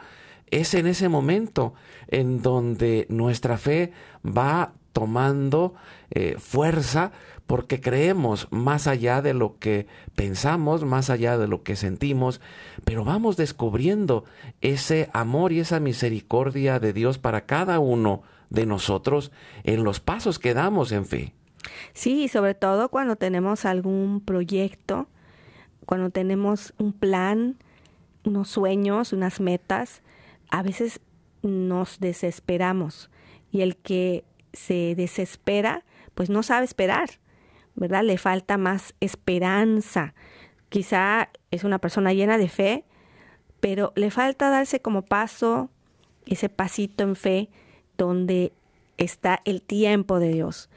es 0.55 0.73
en 0.73 0.87
ese 0.87 1.09
momento 1.09 1.73
en 2.07 2.41
donde 2.41 3.05
nuestra 3.09 3.57
fe 3.57 3.91
va 4.25 4.73
tomando 4.93 5.73
eh, 6.11 6.35
fuerza 6.39 7.11
porque 7.45 7.81
creemos 7.81 8.47
más 8.51 8.87
allá 8.87 9.21
de 9.21 9.33
lo 9.33 9.59
que 9.59 9.87
pensamos, 10.15 10.85
más 10.85 11.09
allá 11.09 11.37
de 11.37 11.47
lo 11.47 11.61
que 11.61 11.75
sentimos, 11.75 12.39
pero 12.85 13.03
vamos 13.03 13.35
descubriendo 13.35 14.23
ese 14.61 15.09
amor 15.11 15.51
y 15.51 15.59
esa 15.59 15.81
misericordia 15.81 16.79
de 16.79 16.93
Dios 16.93 17.17
para 17.17 17.45
cada 17.45 17.79
uno 17.79 18.23
de 18.49 18.65
nosotros 18.65 19.33
en 19.63 19.83
los 19.83 19.99
pasos 19.99 20.39
que 20.39 20.53
damos 20.53 20.93
en 20.93 21.05
fe. 21.05 21.33
Sí, 21.93 22.29
sobre 22.29 22.53
todo 22.55 22.87
cuando 22.89 23.17
tenemos 23.17 23.65
algún 23.65 24.21
proyecto, 24.21 25.07
cuando 25.85 26.09
tenemos 26.11 26.73
un 26.77 26.93
plan, 26.93 27.57
unos 28.23 28.47
sueños, 28.47 29.11
unas 29.11 29.41
metas, 29.41 30.01
a 30.49 30.63
veces 30.63 30.99
nos 31.41 31.99
desesperamos 31.99 33.09
y 33.51 33.61
el 33.61 33.77
que 33.77 34.25
se 34.53 34.95
desespera, 34.95 35.83
pues 36.13 36.29
no 36.29 36.43
sabe 36.43 36.65
esperar, 36.65 37.09
¿verdad? 37.75 38.03
Le 38.03 38.17
falta 38.17 38.57
más 38.57 38.95
esperanza. 38.99 40.13
Quizá 40.69 41.29
es 41.51 41.63
una 41.63 41.79
persona 41.79 42.13
llena 42.13 42.37
de 42.37 42.49
fe, 42.49 42.85
pero 43.59 43.93
le 43.95 44.11
falta 44.11 44.49
darse 44.49 44.81
como 44.81 45.03
paso, 45.03 45.69
ese 46.25 46.49
pasito 46.49 47.03
en 47.03 47.15
fe, 47.15 47.49
donde 47.97 48.51
está 48.97 49.41
el 49.45 49.61
tiempo 49.61 50.19
de 50.19 50.33
Dios. 50.33 50.69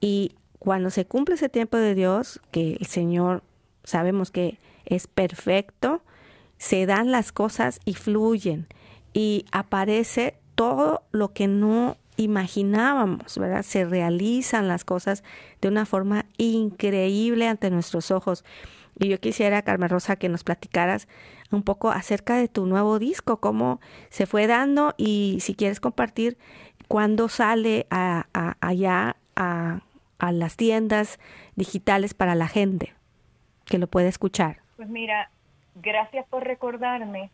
Y 0.00 0.34
cuando 0.58 0.90
se 0.90 1.04
cumple 1.04 1.34
ese 1.34 1.48
tiempo 1.48 1.76
de 1.76 1.94
Dios, 1.94 2.40
que 2.50 2.76
el 2.80 2.86
Señor 2.86 3.42
sabemos 3.84 4.30
que 4.30 4.58
es 4.86 5.06
perfecto, 5.06 6.02
se 6.58 6.86
dan 6.86 7.10
las 7.10 7.32
cosas 7.32 7.80
y 7.84 7.94
fluyen 7.94 8.66
y 9.14 9.46
aparece 9.52 10.34
todo 10.54 11.02
lo 11.12 11.32
que 11.32 11.46
no 11.46 11.96
imaginábamos, 12.16 13.38
¿verdad? 13.38 13.62
Se 13.62 13.84
realizan 13.84 14.68
las 14.68 14.84
cosas 14.84 15.24
de 15.60 15.68
una 15.68 15.86
forma 15.86 16.26
increíble 16.36 17.48
ante 17.48 17.70
nuestros 17.70 18.10
ojos. 18.10 18.44
Y 18.98 19.08
yo 19.08 19.18
quisiera, 19.18 19.62
Carmen 19.62 19.88
Rosa, 19.88 20.16
que 20.16 20.28
nos 20.28 20.44
platicaras 20.44 21.08
un 21.50 21.62
poco 21.62 21.90
acerca 21.90 22.36
de 22.36 22.48
tu 22.48 22.66
nuevo 22.66 22.98
disco, 22.98 23.40
cómo 23.40 23.80
se 24.10 24.26
fue 24.26 24.46
dando 24.46 24.94
y 24.96 25.38
si 25.40 25.54
quieres 25.54 25.80
compartir 25.80 26.36
cuándo 26.86 27.28
sale 27.28 27.86
a, 27.90 28.26
allá 28.60 29.16
a, 29.34 29.80
a 30.18 30.32
las 30.32 30.56
tiendas 30.56 31.18
digitales 31.56 32.14
para 32.14 32.34
la 32.34 32.46
gente 32.46 32.94
que 33.64 33.78
lo 33.78 33.86
puede 33.86 34.08
escuchar? 34.08 34.58
Pues 34.76 34.88
mira, 34.88 35.30
gracias 35.74 36.26
por 36.28 36.44
recordarme 36.44 37.30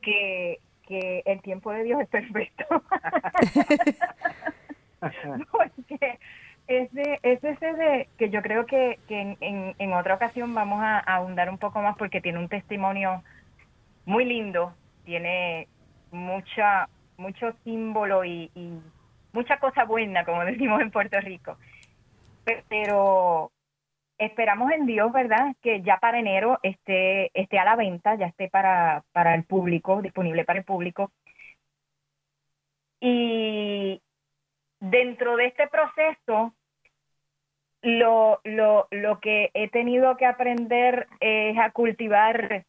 que, 0.00 0.58
que 0.86 1.22
el 1.26 1.40
tiempo 1.42 1.72
de 1.72 1.84
Dios 1.84 2.00
es 2.00 2.08
perfecto. 2.08 2.64
Porque 5.52 6.18
ese, 6.66 7.18
ese 7.22 7.56
CD, 7.56 8.08
que 8.16 8.30
yo 8.30 8.42
creo 8.42 8.66
que, 8.66 8.98
que 9.08 9.36
en, 9.40 9.74
en, 9.76 9.92
otra 9.92 10.14
ocasión 10.14 10.54
vamos 10.54 10.80
a, 10.82 10.98
ahondar 10.98 11.50
un 11.50 11.58
poco 11.58 11.80
más 11.82 11.96
porque 11.96 12.20
tiene 12.20 12.38
un 12.38 12.48
testimonio 12.48 13.22
muy 14.04 14.24
lindo, 14.24 14.74
tiene 15.04 15.66
mucha 16.12 16.88
mucho 17.16 17.52
símbolo 17.64 18.24
y, 18.24 18.50
y 18.54 18.78
mucha 19.32 19.58
cosa 19.58 19.84
buena, 19.84 20.24
como 20.24 20.44
decimos 20.44 20.80
en 20.80 20.90
Puerto 20.90 21.20
Rico. 21.20 21.56
Pero 22.68 23.52
esperamos 24.20 24.70
en 24.70 24.86
Dios, 24.86 25.10
¿verdad? 25.12 25.56
Que 25.62 25.82
ya 25.82 25.98
para 25.98 26.18
enero 26.20 26.58
esté, 26.62 27.30
esté 27.34 27.58
a 27.58 27.64
la 27.64 27.74
venta, 27.74 28.14
ya 28.16 28.26
esté 28.26 28.48
para, 28.48 29.02
para 29.12 29.34
el 29.34 29.44
público, 29.44 30.02
disponible 30.02 30.44
para 30.44 30.58
el 30.60 30.64
público. 30.64 31.10
Y 33.00 34.02
dentro 34.78 35.36
de 35.36 35.46
este 35.46 35.66
proceso, 35.68 36.54
lo, 37.82 38.40
lo, 38.44 38.88
lo 38.90 39.20
que 39.20 39.50
he 39.54 39.68
tenido 39.70 40.18
que 40.18 40.26
aprender 40.26 41.08
es 41.20 41.58
a 41.58 41.70
cultivar 41.70 42.66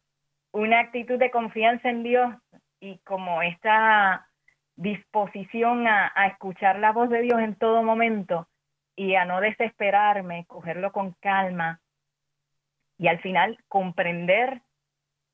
una 0.52 0.80
actitud 0.80 1.18
de 1.18 1.30
confianza 1.30 1.90
en 1.90 2.02
Dios 2.02 2.34
y 2.80 2.98
como 3.00 3.42
esta 3.42 4.26
disposición 4.76 5.86
a, 5.86 6.10
a 6.14 6.28
escuchar 6.28 6.78
la 6.78 6.92
voz 6.92 7.10
de 7.10 7.20
Dios 7.20 7.40
en 7.40 7.56
todo 7.56 7.82
momento 7.82 8.48
y 8.96 9.14
a 9.14 9.24
no 9.24 9.40
desesperarme, 9.40 10.44
cogerlo 10.46 10.92
con 10.92 11.12
calma 11.20 11.80
y 12.98 13.08
al 13.08 13.20
final 13.20 13.58
comprender 13.68 14.62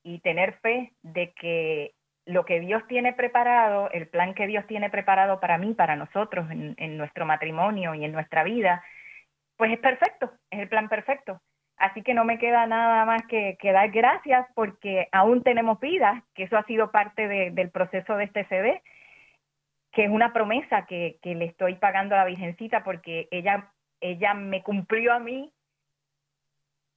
y 0.02 0.20
tener 0.20 0.54
fe 0.60 0.92
de 1.02 1.32
que 1.34 1.94
lo 2.24 2.44
que 2.44 2.60
Dios 2.60 2.86
tiene 2.88 3.12
preparado, 3.14 3.90
el 3.90 4.06
plan 4.06 4.34
que 4.34 4.46
Dios 4.46 4.66
tiene 4.66 4.90
preparado 4.90 5.40
para 5.40 5.58
mí, 5.58 5.74
para 5.74 5.96
nosotros, 5.96 6.46
en, 6.50 6.98
nuestro 6.98 7.24
matrimonio 7.24 7.94
y 7.94 8.04
en 8.04 8.12
nuestra 8.12 8.44
vida, 8.44 8.84
pues 9.56 9.72
es 9.72 9.78
perfecto, 9.78 10.30
es 10.50 10.60
el 10.60 10.68
plan 10.68 10.88
perfecto. 10.88 11.40
Así 11.78 12.02
que 12.02 12.12
no 12.12 12.24
me 12.24 12.38
queda 12.38 12.66
nada 12.66 13.04
más 13.06 13.22
que, 13.28 13.56
dar 13.62 13.90
gracias 13.90 14.46
porque 14.54 15.08
aún 15.10 15.42
tenemos 15.42 15.80
vida, 15.80 16.24
que 16.34 16.44
eso 16.44 16.56
ha 16.56 16.64
sido 16.64 16.90
parte 16.90 17.28
de, 17.28 17.50
del 17.50 17.70
proceso 17.70 18.16
de 18.16 18.24
este 18.24 18.44
CD 18.44 18.82
que 19.98 20.04
es 20.04 20.10
una 20.10 20.32
promesa 20.32 20.86
que, 20.86 21.18
le 21.24 21.46
estoy 21.46 21.74
pagando 21.74 22.14
a 22.14 22.18
la 22.18 22.24
Virgencita 22.24 22.84
porque 22.84 23.26
ella, 23.32 23.72
ella 24.00 24.32
me 24.32 24.62
cumplió 24.62 25.12
a 25.12 25.18
mí 25.18 25.52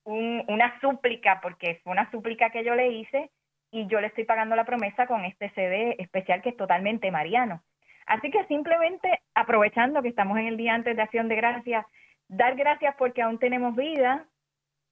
un, 0.04 0.46
una 0.48 0.80
súplica, 0.82 1.40
porque 1.42 1.82
fue 1.84 1.94
una 1.94 2.12
súplica 2.12 2.52
que 2.52 2.64
yo 2.64 2.76
le 2.76 2.90
hice 2.90 3.32
y 3.72 3.88
yo 3.88 4.02
le 4.02 4.06
estoy 4.06 4.26
pagando 4.26 4.56
la 4.56 4.66
promesa 4.66 5.08
con 5.08 5.26
este 5.26 5.50
CD 5.56 5.96
especial 5.98 6.44
que 6.44 6.50
es 6.50 6.58
totalmente 6.58 7.10
mariano. 7.10 7.64
Así 8.06 8.30
que 8.30 8.46
simplemente 8.46 9.22
aprovechando 9.34 10.04
que 10.04 10.10
estamos 10.10 10.38
en 10.38 10.46
el 10.46 10.58
día 10.58 10.76
antes 10.76 10.96
de 10.96 11.02
Acción 11.02 11.28
de 11.28 11.38
Gracias, 11.38 11.84
dar 12.28 12.56
gracias 12.56 12.94
porque 13.00 13.24
aún 13.24 13.40
tenemos 13.40 13.76
vida, 13.76 14.28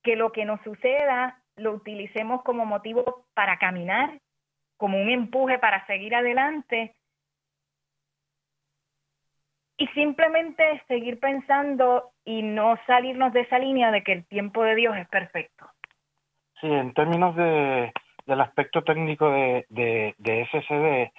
que 0.01 0.16
lo 0.16 0.32
que 0.32 0.45
nos 0.45 0.60
suceda 0.62 1.43
lo 1.57 1.74
utilicemos 1.74 2.41
como 2.41 2.66
motivo 2.66 3.28
para 3.36 3.60
caminar, 3.60 4.20
como 4.78 4.99
un 4.99 5.12
empuje 5.12 5.60
para 5.60 5.86
seguir 5.86 6.16
adelante 6.16 6.95
y 9.80 9.88
simplemente 9.88 10.84
seguir 10.88 11.20
pensando 11.22 12.12
y 12.26 12.44
no 12.44 12.78
salirnos 12.86 13.32
de 13.32 13.42
esa 13.42 13.58
línea 13.58 13.92
de 13.92 14.04
que 14.04 14.12
el 14.12 14.26
tiempo 14.26 14.62
de 14.62 14.76
Dios 14.76 14.96
es 14.98 15.08
perfecto. 15.08 15.66
Sí, 16.60 16.68
en 16.68 16.94
términos 16.94 17.34
de, 17.38 17.94
del 18.26 18.42
aspecto 18.42 18.84
técnico 18.84 19.32
de, 19.32 19.66
de, 19.70 20.16
de 20.18 20.42
ese 20.42 20.62
CD, 20.64 21.14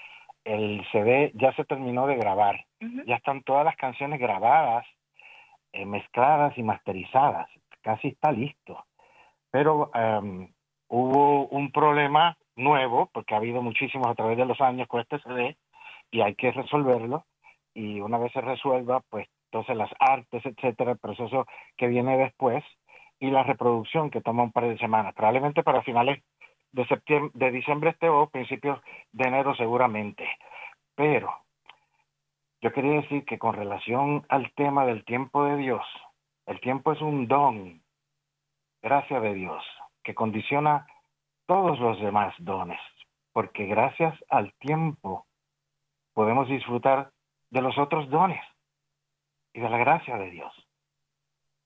el 0.45 0.87
CD 0.93 1.33
ya 1.35 1.55
se 1.55 1.65
terminó 1.65 2.07
de 2.07 2.17
grabar. 2.17 2.61
Uh 2.83 2.85
-huh. 2.85 3.05
Ya 3.07 3.17
están 3.17 3.43
todas 3.45 3.65
las 3.65 3.77
canciones 3.77 4.21
grabadas, 4.21 4.87
eh, 5.73 5.87
mezcladas 5.87 6.57
y 6.59 6.63
masterizadas. 6.63 7.49
Casi 7.81 8.09
está 8.09 8.31
listo. 8.31 8.85
Pero 9.51 9.91
um, 9.95 10.47
hubo 10.89 11.47
un 11.49 11.73
problema 11.73 12.37
nuevo, 12.57 13.09
porque 13.15 13.35
ha 13.35 13.39
habido 13.39 13.63
muchísimos 13.63 14.07
a 14.07 14.15
través 14.15 14.37
de 14.37 14.45
los 14.45 14.61
años 14.61 14.87
con 14.87 15.01
este 15.01 15.19
CD, 15.21 15.57
y 16.11 16.21
hay 16.21 16.35
que 16.35 16.53
resolverlo 16.53 17.25
y 17.75 18.01
una 18.01 18.19
vez 18.19 18.33
se 18.33 18.41
resuelva, 18.41 19.01
pues 19.11 19.29
entonces 19.47 19.77
las 19.77 19.91
artes, 19.99 20.45
etcétera, 20.47 20.93
el 20.93 20.99
proceso 20.99 21.47
que 21.77 21.89
viene 21.89 22.17
después 22.17 22.65
y 23.19 23.31
la 23.31 23.43
reproducción 23.43 24.11
que 24.11 24.21
toma 24.21 24.45
un 24.45 24.53
par 24.53 24.65
de 24.65 24.79
semanas, 24.79 25.15
probablemente 25.15 25.63
para 25.63 25.83
finales 25.83 26.23
de 26.73 26.87
septiembre, 26.87 27.33
de 27.35 27.51
diciembre 27.51 27.91
este 27.91 28.09
o 28.09 28.29
principios 28.29 28.81
de 29.13 29.29
enero 29.29 29.55
seguramente. 29.57 30.29
Pero 30.95 31.33
yo 32.61 32.73
quería 32.73 33.01
decir 33.01 33.25
que 33.25 33.39
con 33.39 33.55
relación 33.55 34.25
al 34.29 34.53
tema 34.53 34.87
del 34.87 35.05
tiempo 35.05 35.45
de 35.45 35.57
Dios, 35.57 35.85
el 36.47 36.61
tiempo 36.61 36.93
es 36.93 37.01
un 37.01 37.27
don, 37.27 37.83
gracias 38.83 39.23
de 39.23 39.35
Dios, 39.35 39.65
que 40.03 40.15
condiciona 40.15 40.87
todos 41.47 41.79
los 41.81 42.01
demás 42.01 42.35
dones, 42.39 42.81
porque 43.33 43.67
gracias 43.67 44.15
al 44.29 44.53
tiempo 44.55 45.27
podemos 46.15 46.49
disfrutar 46.49 47.11
de 47.51 47.61
los 47.61 47.77
otros 47.79 48.09
dones 48.11 48.43
y 49.53 49.61
de 49.61 49.69
la 49.69 49.79
gracia 49.79 50.17
de 50.17 50.31
Dios. 50.31 50.53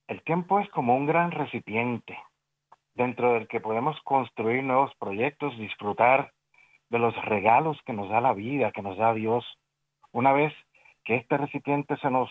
El 0.07 0.23
tiempo 0.23 0.61
es 0.61 0.69
como 0.71 0.97
un 0.97 1.07
gran 1.07 1.31
recipiente 1.31 2.19
dentro 2.95 3.35
del 3.35 3.49
que 3.49 3.61
podemos 3.61 4.01
construir 4.03 4.63
nuevos 4.63 4.95
proyectos, 4.97 5.57
disfrutar 5.59 6.33
de 6.91 6.99
los 6.99 7.15
regalos 7.25 7.81
que 7.85 7.93
nos 7.93 8.09
da 8.09 8.21
la 8.21 8.33
vida, 8.33 8.73
que 8.73 8.83
nos 8.83 8.97
da 8.97 9.15
Dios. 9.15 9.45
Una 10.13 10.33
vez 10.33 10.53
que 11.05 11.17
este 11.17 11.37
recipiente 11.37 11.97
se 11.99 12.11
nos 12.11 12.31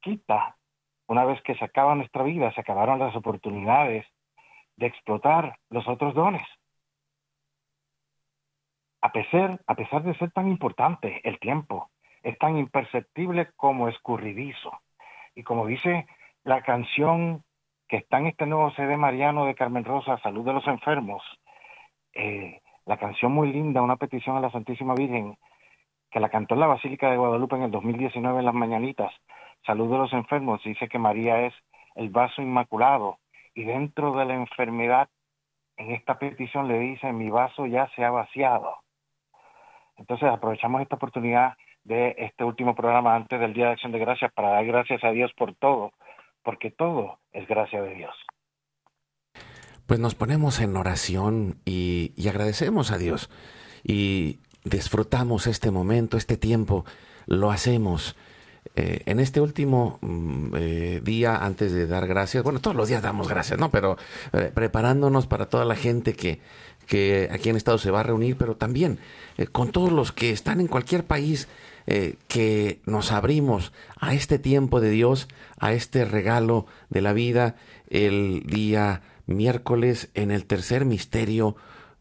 quita, 0.00 0.56
una 1.06 1.24
vez 1.24 1.40
que 1.42 1.54
se 1.54 1.64
acaba 1.64 1.94
nuestra 1.94 2.22
vida, 2.22 2.52
se 2.52 2.60
acabaron 2.60 2.98
las 2.98 3.14
oportunidades 3.14 4.06
de 4.76 4.86
explotar 4.86 5.58
los 5.70 5.86
otros 5.86 6.14
dones. 6.14 6.46
A 9.02 9.12
pesar, 9.12 9.60
a 9.66 9.74
pesar 9.74 10.02
de 10.02 10.16
ser 10.18 10.30
tan 10.32 10.48
importante 10.48 11.20
el 11.28 11.38
tiempo, 11.38 11.90
es 12.24 12.38
tan 12.38 12.56
imperceptible 12.56 13.50
como 13.54 13.88
escurridizo. 13.88 14.72
Y 15.34 15.42
como 15.44 15.66
dice 15.66 16.06
la 16.42 16.62
canción 16.62 17.44
que 17.86 17.98
está 17.98 18.18
en 18.18 18.26
este 18.26 18.46
nuevo 18.46 18.70
CD 18.72 18.96
Mariano 18.96 19.44
de 19.44 19.54
Carmen 19.54 19.84
Rosa, 19.84 20.18
Salud 20.18 20.44
de 20.44 20.54
los 20.54 20.66
Enfermos, 20.66 21.22
eh, 22.14 22.60
la 22.86 22.96
canción 22.96 23.32
muy 23.32 23.52
linda, 23.52 23.82
una 23.82 23.96
petición 23.96 24.36
a 24.36 24.40
la 24.40 24.50
Santísima 24.50 24.94
Virgen, 24.94 25.36
que 26.10 26.20
la 26.20 26.30
cantó 26.30 26.54
en 26.54 26.60
la 26.60 26.66
Basílica 26.66 27.10
de 27.10 27.18
Guadalupe 27.18 27.56
en 27.56 27.62
el 27.64 27.70
2019 27.70 28.38
en 28.38 28.44
las 28.44 28.54
Mañanitas, 28.54 29.12
Salud 29.66 29.90
de 29.90 29.98
los 29.98 30.12
Enfermos, 30.12 30.62
dice 30.64 30.88
que 30.88 30.98
María 30.98 31.42
es 31.42 31.54
el 31.94 32.08
vaso 32.10 32.42
inmaculado 32.42 33.18
y 33.54 33.64
dentro 33.64 34.12
de 34.14 34.24
la 34.24 34.34
enfermedad, 34.34 35.08
en 35.76 35.90
esta 35.90 36.18
petición 36.18 36.68
le 36.68 36.78
dice, 36.78 37.12
mi 37.12 37.30
vaso 37.30 37.66
ya 37.66 37.88
se 37.94 38.04
ha 38.04 38.10
vaciado. 38.10 38.76
Entonces 39.96 40.28
aprovechamos 40.28 40.82
esta 40.82 40.96
oportunidad 40.96 41.54
de 41.84 42.14
este 42.18 42.44
último 42.44 42.74
programa 42.74 43.14
antes 43.14 43.38
del 43.38 43.52
Día 43.52 43.66
de 43.66 43.72
Acción 43.72 43.92
de 43.92 43.98
Gracias 43.98 44.32
para 44.32 44.50
dar 44.50 44.64
gracias 44.64 45.04
a 45.04 45.10
Dios 45.10 45.32
por 45.36 45.54
todo, 45.54 45.92
porque 46.42 46.70
todo 46.70 47.18
es 47.32 47.46
gracia 47.46 47.82
de 47.82 47.94
Dios. 47.94 48.14
Pues 49.86 50.00
nos 50.00 50.14
ponemos 50.14 50.60
en 50.60 50.76
oración 50.76 51.56
y, 51.64 52.12
y 52.16 52.28
agradecemos 52.28 52.90
a 52.90 52.98
Dios 52.98 53.30
y 53.82 54.38
disfrutamos 54.64 55.46
este 55.46 55.70
momento, 55.70 56.16
este 56.16 56.36
tiempo, 56.36 56.84
lo 57.26 57.50
hacemos. 57.50 58.16
Eh, 58.76 59.02
en 59.04 59.20
este 59.20 59.40
último 59.40 59.98
mm, 60.00 60.54
eh, 60.56 61.00
día, 61.04 61.36
antes 61.36 61.72
de 61.72 61.86
dar 61.86 62.06
gracias, 62.06 62.42
bueno, 62.42 62.60
todos 62.60 62.74
los 62.74 62.88
días 62.88 63.02
damos 63.02 63.28
gracias, 63.28 63.60
¿no? 63.60 63.70
Pero 63.70 63.96
eh, 64.32 64.50
preparándonos 64.52 65.26
para 65.26 65.46
toda 65.46 65.64
la 65.66 65.76
gente 65.76 66.14
que, 66.14 66.40
que 66.86 67.28
aquí 67.30 67.50
en 67.50 67.56
Estado 67.56 67.78
se 67.78 67.90
va 67.90 68.00
a 68.00 68.04
reunir, 68.04 68.36
pero 68.36 68.56
también 68.56 68.98
con 69.52 69.70
todos 69.70 69.92
los 69.92 70.12
que 70.12 70.30
están 70.30 70.60
en 70.60 70.66
cualquier 70.66 71.04
país 71.04 71.48
eh, 71.86 72.16
que 72.28 72.80
nos 72.86 73.12
abrimos 73.12 73.72
a 74.00 74.14
este 74.14 74.38
tiempo 74.38 74.80
de 74.80 74.90
Dios, 74.90 75.28
a 75.58 75.72
este 75.72 76.04
regalo 76.04 76.66
de 76.88 77.02
la 77.02 77.12
vida, 77.12 77.56
el 77.88 78.42
día 78.46 79.02
miércoles 79.26 80.10
en 80.14 80.30
el 80.30 80.46
tercer 80.46 80.84
misterio 80.84 81.56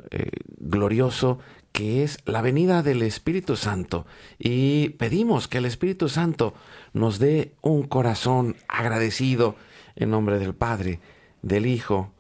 eh, 0.10 0.30
glorioso 0.60 1.40
que 1.74 2.04
es 2.04 2.20
la 2.26 2.42
venida 2.42 2.84
del 2.84 3.02
Espíritu 3.02 3.56
Santo. 3.56 4.06
Y 4.38 4.90
pedimos 4.90 5.48
que 5.48 5.58
el 5.58 5.66
Espíritu 5.66 6.08
Santo 6.08 6.54
nos 6.94 7.20
dé 7.20 7.56
un 7.62 7.84
corazón 7.84 8.56
agradecido 8.68 9.56
en 9.96 10.12
nombre 10.12 10.38
del 10.40 10.54
Padre, 10.54 11.00
del 11.42 11.66
Hijo 11.66 12.12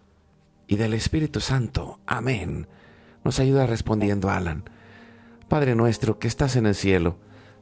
y 0.67 0.75
del 0.75 0.95
Espíritu 0.95 1.39
Santo. 1.39 1.99
Amén. 2.07 2.67
Nos 3.23 3.39
ayuda 3.39 3.67
respondiendo 3.67 4.29
Alan. 4.29 4.69
Padre 5.47 5.75
nuestro 5.75 6.17
que 6.17 6.27
estás 6.27 6.55
en 6.55 6.65
el 6.65 6.73
cielo, 6.73 7.17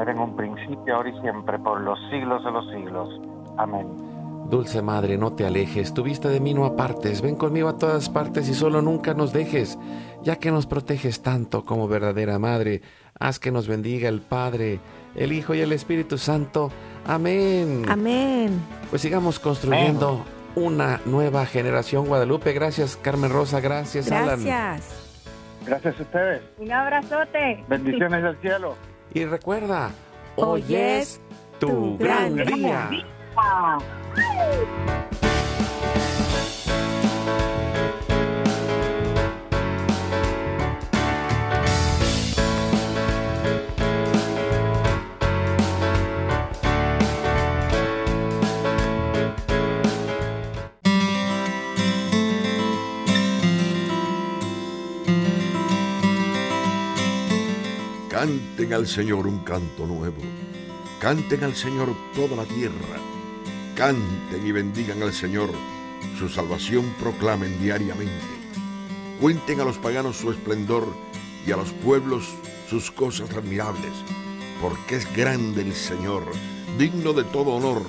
Como 0.00 0.08
era 0.08 0.12
en 0.12 0.18
un 0.18 0.34
principio, 0.34 0.96
ahora 0.96 1.10
y 1.10 1.20
siempre, 1.20 1.58
por 1.58 1.78
los 1.82 1.98
siglos 2.10 2.42
de 2.42 2.50
los 2.50 2.64
siglos. 2.70 3.20
Amén. 3.58 3.86
Dulce 4.48 4.80
Madre, 4.80 5.18
no 5.18 5.34
te 5.34 5.46
alejes, 5.46 5.92
tu 5.92 6.02
vista 6.02 6.30
de 6.30 6.40
mí 6.40 6.54
no 6.54 6.64
apartes, 6.64 7.20
ven 7.20 7.36
conmigo 7.36 7.68
a 7.68 7.76
todas 7.76 8.08
partes 8.08 8.48
y 8.48 8.54
solo 8.54 8.80
nunca 8.80 9.12
nos 9.12 9.34
dejes, 9.34 9.78
ya 10.22 10.36
que 10.36 10.50
nos 10.50 10.66
proteges 10.66 11.20
tanto 11.22 11.66
como 11.66 11.86
verdadera 11.86 12.38
Madre, 12.38 12.80
haz 13.18 13.38
que 13.38 13.52
nos 13.52 13.68
bendiga 13.68 14.08
el 14.08 14.22
Padre, 14.22 14.80
el 15.14 15.32
Hijo 15.32 15.54
y 15.54 15.60
el 15.60 15.72
Espíritu 15.72 16.16
Santo. 16.16 16.70
Amén. 17.06 17.84
Amén. 17.86 18.58
Pues 18.88 19.02
sigamos 19.02 19.38
construyendo 19.38 20.24
una 20.56 21.00
nueva 21.04 21.44
generación 21.44 22.06
Guadalupe. 22.06 22.54
Gracias 22.54 22.96
Carmen 22.96 23.30
Rosa, 23.30 23.60
gracias, 23.60 24.10
Alan. 24.10 24.42
Gracias. 24.42 25.10
Gracias 25.66 26.00
a 26.00 26.02
ustedes. 26.02 26.42
Un 26.56 26.72
abrazote. 26.72 27.62
Bendiciones 27.68 28.22
del 28.22 28.36
cielo. 28.38 28.74
Y 29.12 29.24
recuerda, 29.24 29.90
hoy, 30.36 30.62
Hoy 30.62 30.74
es 30.76 31.20
tu 31.58 31.98
gran 31.98 32.36
día. 32.36 32.90
Canten 58.20 58.74
al 58.74 58.86
Señor 58.86 59.26
un 59.26 59.38
canto 59.44 59.86
nuevo. 59.86 60.18
Canten 61.00 61.42
al 61.42 61.56
Señor 61.56 61.88
toda 62.14 62.36
la 62.36 62.44
tierra. 62.44 63.00
Canten 63.74 64.46
y 64.46 64.52
bendigan 64.52 65.02
al 65.02 65.14
Señor. 65.14 65.48
Su 66.18 66.28
salvación 66.28 66.84
proclamen 67.00 67.58
diariamente. 67.62 68.12
Cuenten 69.22 69.60
a 69.60 69.64
los 69.64 69.78
paganos 69.78 70.18
su 70.18 70.30
esplendor 70.30 70.86
y 71.46 71.52
a 71.52 71.56
los 71.56 71.70
pueblos 71.72 72.28
sus 72.68 72.90
cosas 72.90 73.30
admirables. 73.30 73.94
Porque 74.60 74.96
es 74.96 75.16
grande 75.16 75.62
el 75.62 75.72
Señor, 75.72 76.22
digno 76.76 77.14
de 77.14 77.24
todo 77.24 77.52
honor, 77.52 77.80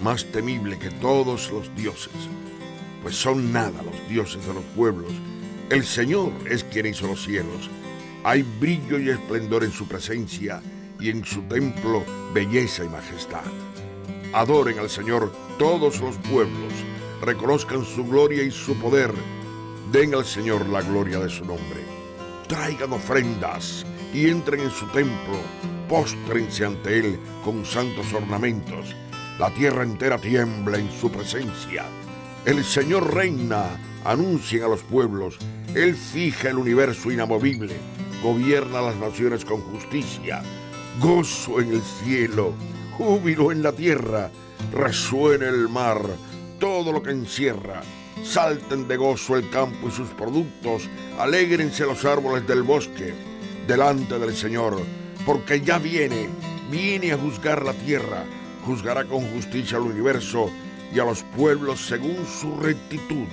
más 0.00 0.24
temible 0.32 0.78
que 0.78 0.90
todos 0.90 1.50
los 1.50 1.70
dioses. 1.76 2.30
Pues 3.02 3.14
son 3.14 3.52
nada 3.52 3.82
los 3.82 4.08
dioses 4.08 4.46
de 4.46 4.54
los 4.54 4.64
pueblos. 4.74 5.12
El 5.68 5.84
Señor 5.84 6.32
es 6.48 6.64
quien 6.64 6.86
hizo 6.86 7.06
los 7.06 7.22
cielos. 7.22 7.68
Hay 8.26 8.42
brillo 8.42 8.98
y 8.98 9.08
esplendor 9.08 9.62
en 9.62 9.70
su 9.70 9.86
presencia 9.86 10.60
y 10.98 11.10
en 11.10 11.24
su 11.24 11.42
templo 11.42 12.04
belleza 12.34 12.84
y 12.84 12.88
majestad. 12.88 13.44
Adoren 14.32 14.80
al 14.80 14.90
Señor 14.90 15.32
todos 15.60 16.00
los 16.00 16.16
pueblos, 16.16 16.72
reconozcan 17.22 17.84
su 17.84 18.04
gloria 18.04 18.42
y 18.42 18.50
su 18.50 18.74
poder, 18.80 19.12
den 19.92 20.12
al 20.12 20.24
Señor 20.24 20.68
la 20.70 20.82
gloria 20.82 21.20
de 21.20 21.28
su 21.30 21.44
nombre. 21.44 21.84
Traigan 22.48 22.94
ofrendas 22.94 23.86
y 24.12 24.28
entren 24.28 24.58
en 24.58 24.72
su 24.72 24.88
templo, 24.88 25.38
póstrense 25.88 26.64
ante 26.64 26.98
él 26.98 27.20
con 27.44 27.64
santos 27.64 28.12
ornamentos. 28.12 28.96
La 29.38 29.54
tierra 29.54 29.84
entera 29.84 30.18
tiembla 30.18 30.78
en 30.78 30.90
su 30.90 31.12
presencia. 31.12 31.84
El 32.44 32.64
Señor 32.64 33.14
reina, 33.14 34.00
anuncien 34.04 34.64
a 34.64 34.68
los 34.68 34.82
pueblos, 34.82 35.38
Él 35.76 35.94
fija 35.94 36.50
el 36.50 36.58
universo 36.58 37.12
inamovible, 37.12 37.76
gobierna 38.22 38.80
las 38.80 38.96
naciones 38.96 39.44
con 39.44 39.60
justicia, 39.60 40.42
gozo 41.00 41.60
en 41.60 41.72
el 41.72 41.82
cielo, 41.82 42.54
júbilo 42.96 43.52
en 43.52 43.62
la 43.62 43.72
tierra, 43.72 44.30
resuena 44.72 45.48
el 45.48 45.68
mar, 45.68 46.00
todo 46.58 46.92
lo 46.92 47.02
que 47.02 47.10
encierra. 47.10 47.82
Salten 48.24 48.88
de 48.88 48.96
gozo 48.96 49.36
el 49.36 49.50
campo 49.50 49.88
y 49.88 49.90
sus 49.90 50.08
productos, 50.10 50.88
alégrense 51.18 51.84
los 51.84 52.04
árboles 52.04 52.46
del 52.46 52.62
bosque, 52.62 53.14
delante 53.66 54.18
del 54.18 54.34
Señor, 54.34 54.80
porque 55.24 55.60
ya 55.60 55.78
viene, 55.78 56.28
viene 56.70 57.12
a 57.12 57.18
juzgar 57.18 57.64
la 57.64 57.74
tierra, 57.74 58.24
juzgará 58.64 59.04
con 59.04 59.20
justicia 59.32 59.76
al 59.76 59.84
universo 59.84 60.50
y 60.94 60.98
a 60.98 61.04
los 61.04 61.22
pueblos 61.22 61.86
según 61.86 62.26
su 62.26 62.56
rectitud. 62.56 63.26